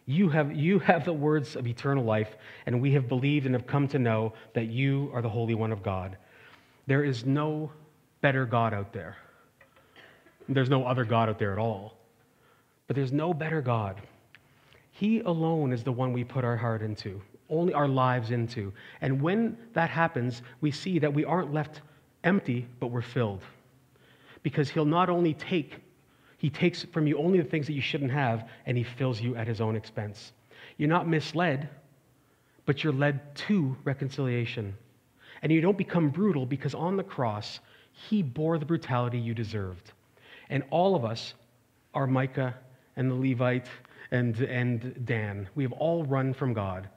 You 0.06 0.30
have, 0.30 0.56
you 0.56 0.80
have 0.80 1.04
the 1.04 1.14
words 1.14 1.56
of 1.56 1.68
eternal 1.68 2.04
life, 2.04 2.38
and 2.66 2.82
we 2.82 2.94
have 2.94 3.10
believed 3.10 3.46
and 3.46 3.56
have 3.56 3.68
come 3.68 3.88
to 3.90 4.00
know 4.00 4.34
that 4.54 4.68
you 4.68 5.10
are 5.14 5.22
the 5.22 5.30
Holy 5.30 5.56
One 5.56 5.72
of 5.72 5.84
God. 5.84 6.18
There 6.86 7.04
is 7.04 7.26
no 7.26 7.72
better 8.22 8.46
God 8.46 8.74
out 8.74 8.94
there. 8.94 9.18
There's 10.50 10.70
no 10.70 10.86
other 10.86 11.06
God 11.06 11.30
out 11.30 11.40
there 11.40 11.52
at 11.52 11.60
all. 11.60 11.98
But 12.88 12.96
there's 12.96 13.12
no 13.12 13.34
better 13.34 13.62
God. 13.62 14.02
He 14.92 15.20
alone 15.20 15.74
is 15.74 15.84
the 15.84 15.92
one 15.92 16.14
we 16.14 16.24
put 16.24 16.44
our 16.44 16.58
heart 16.58 16.82
into, 16.82 17.22
only 17.50 17.74
our 17.74 17.88
lives 17.88 18.32
into. 18.32 18.74
And 19.02 19.22
when 19.22 19.58
that 19.74 19.90
happens, 19.90 20.42
we 20.62 20.72
see 20.72 21.00
that 21.00 21.14
we 21.14 21.26
aren't 21.26 21.54
left 21.54 21.82
empty, 22.24 22.68
but 22.80 22.88
we're 22.88 23.02
filled 23.02 23.42
because 24.44 24.70
he'll 24.70 24.86
not 24.86 25.10
only 25.10 25.34
take, 25.34 25.76
he 26.38 26.50
takes 26.50 26.84
from 26.84 27.06
you 27.06 27.18
only 27.18 27.38
the 27.38 27.50
things 27.50 27.68
that 27.68 27.74
you 27.74 27.82
shouldn't 27.82 28.12
have, 28.12 28.48
and 28.66 28.78
he 28.78 28.84
fills 28.84 29.20
you 29.20 29.36
at 29.36 29.46
his 29.46 29.60
own 29.60 29.76
expense. 29.76 30.32
You're 30.78 30.88
not 30.90 31.08
misled, 31.08 31.70
but 32.66 32.82
you're 32.82 32.94
led 32.94 33.36
to 33.36 33.76
reconciliation. 33.84 34.74
And 35.42 35.52
you 35.52 35.60
don't 35.60 35.78
become 35.78 36.10
brutal 36.10 36.46
because 36.46 36.74
on 36.74 36.96
the 36.96 37.04
cross, 37.04 37.60
he 37.92 38.22
bore 38.22 38.58
the 38.58 38.66
brutality 38.66 39.20
you 39.20 39.34
deserved. 39.34 39.92
And 40.50 40.64
all 40.70 40.96
of 40.96 41.06
us 41.06 41.34
are 41.94 42.08
Micah 42.08 42.56
and 42.96 43.12
the 43.12 43.16
Levite 43.16 43.68
and, 44.12 44.40
and 44.42 45.06
Dan. 45.06 45.48
We 45.56 45.64
have 45.64 45.74
all 45.74 46.04
run 46.06 46.34
from 46.34 46.54
God. 46.54 46.88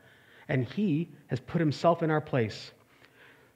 And 0.49 0.65
he 0.65 1.09
has 1.29 1.41
put 1.41 1.61
himself 1.61 2.03
in 2.03 2.11
our 2.11 2.21
place. 2.21 2.73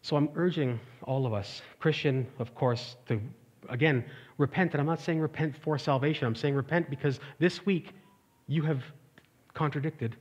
So 0.02 0.16
I'm 0.16 0.28
urging 0.34 0.78
all 1.02 1.26
of 1.26 1.32
us, 1.32 1.62
Christian, 1.78 2.26
of 2.38 2.54
course, 2.54 2.96
to 3.08 3.20
again, 3.68 4.04
repent. 4.38 4.72
And 4.72 4.80
I'm 4.80 4.86
not 4.86 5.00
saying 5.00 5.20
repent 5.20 5.56
for 5.56 5.78
salvation. 5.78 6.26
I'm 6.26 6.34
saying 6.34 6.54
repent 6.54 6.90
because 6.90 7.20
this 7.38 7.64
week 7.64 7.92
you 8.46 8.62
have 8.62 8.82
contradicted 9.54 10.16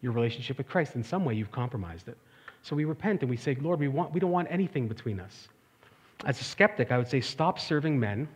your 0.00 0.12
relationship 0.12 0.58
with 0.58 0.68
Christ. 0.68 0.96
In 0.96 1.02
some 1.02 1.24
way, 1.24 1.34
you've 1.34 1.52
compromised 1.52 2.08
it. 2.08 2.18
So 2.62 2.76
we 2.76 2.84
repent 2.84 3.22
and 3.22 3.30
we 3.30 3.36
say, 3.36 3.56
Lord, 3.60 3.80
we, 3.80 3.88
want, 3.88 4.12
we 4.12 4.20
don't 4.20 4.30
want 4.30 4.48
anything 4.50 4.88
between 4.88 5.20
us. 5.20 5.48
As 6.24 6.40
a 6.40 6.44
skeptic, 6.44 6.92
I 6.92 6.98
would 6.98 7.08
say, 7.08 7.20
stop 7.20 7.58
serving 7.58 7.98
men 7.98 8.28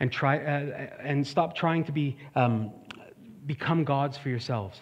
and, 0.00 0.12
try, 0.12 0.38
uh, 0.38 0.88
and 1.00 1.26
stop 1.26 1.54
trying 1.54 1.84
to 1.84 1.92
be, 1.92 2.16
um, 2.34 2.72
become 3.46 3.84
gods 3.84 4.16
for 4.16 4.28
yourselves. 4.28 4.80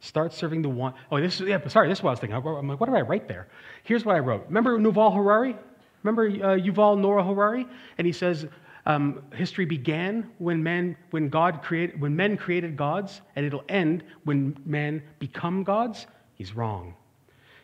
Start 0.00 0.32
serving 0.32 0.62
the 0.62 0.68
one. 0.68 0.94
Oh, 1.10 1.20
this 1.20 1.40
is, 1.40 1.48
yeah, 1.48 1.66
sorry, 1.68 1.88
this 1.88 1.98
is 1.98 2.04
what 2.04 2.10
I 2.10 2.12
was 2.12 2.20
thinking. 2.20 2.36
I'm 2.36 2.68
like, 2.68 2.78
what 2.78 2.88
did 2.88 2.96
I 2.96 3.00
write 3.00 3.26
there? 3.26 3.48
Here's 3.82 4.04
what 4.04 4.14
I 4.14 4.20
wrote. 4.20 4.46
Remember 4.46 4.78
Yuval 4.78 5.14
Harari? 5.14 5.56
Remember 6.04 6.26
uh, 6.26 6.56
Yuval 6.56 6.98
Noah 6.98 7.24
Harari? 7.24 7.66
And 7.98 8.06
he 8.06 8.12
says, 8.12 8.46
um, 8.86 9.22
history 9.34 9.64
began 9.66 10.30
when 10.38 10.62
men, 10.62 10.96
when 11.10 11.28
God 11.28 11.62
created, 11.62 12.00
when 12.00 12.14
men 12.14 12.36
created 12.36 12.76
gods, 12.76 13.20
and 13.36 13.44
it'll 13.44 13.64
end 13.68 14.04
when 14.24 14.56
men 14.64 15.02
become 15.18 15.64
gods. 15.64 16.06
He's 16.34 16.54
wrong. 16.54 16.94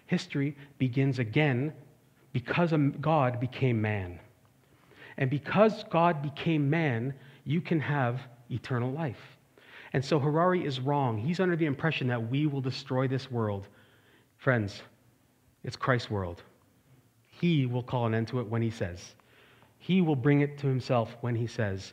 History 0.07 0.57
begins 0.79 1.19
again 1.21 1.73
because 2.33 2.75
God 3.01 3.41
became 3.41 3.81
man. 3.81 4.19
And 5.17 5.31
because 5.31 5.85
God 5.91 6.23
became 6.23 6.69
man, 6.69 7.15
you 7.45 7.61
can 7.61 7.81
have 7.81 8.21
eternal 8.51 8.91
life. 8.91 9.21
And 9.93 10.05
so 10.05 10.19
Harari 10.19 10.65
is 10.65 10.81
wrong. 10.81 11.19
He's 11.19 11.41
under 11.41 11.57
the 11.57 11.67
impression 11.67 12.09
that 12.09 12.31
we 12.31 12.47
will 12.47 12.61
destroy 12.61 13.07
this 13.07 13.31
world. 13.31 13.69
Friends, 14.39 14.83
it's 15.63 15.77
Christ's 15.77 16.11
world. 16.11 16.43
He 17.27 17.67
will 17.67 17.83
call 17.83 18.07
an 18.07 18.15
end 18.15 18.29
to 18.29 18.41
it 18.41 18.49
when 18.49 18.61
he 18.61 18.71
says. 18.71 19.15
He 19.79 20.01
will 20.01 20.17
bring 20.17 20.41
it 20.41 20.59
to 20.59 20.67
himself 20.67 21.17
when 21.21 21.37
he 21.37 21.47
says. 21.47 21.93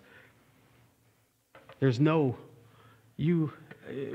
There's 1.79 1.99
no, 1.99 2.35
you, 3.17 3.51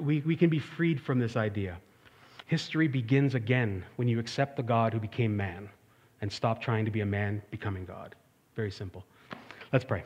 we, 0.00 0.20
we 0.20 0.36
can 0.36 0.50
be 0.50 0.58
freed 0.58 1.00
from 1.00 1.18
this 1.18 1.36
idea. 1.36 1.76
History 2.46 2.88
begins 2.88 3.34
again 3.34 3.84
when 3.96 4.08
you 4.08 4.18
accept 4.18 4.56
the 4.56 4.62
God 4.62 4.92
who 4.92 5.00
became 5.00 5.36
man 5.36 5.68
and 6.20 6.32
stop 6.32 6.60
trying 6.60 6.84
to 6.84 6.90
be 6.90 7.00
a 7.00 7.06
man 7.06 7.42
becoming 7.50 7.84
God. 7.84 8.14
Very 8.56 8.70
simple. 8.70 9.04
Let's 9.72 9.84
pray. 9.84 10.02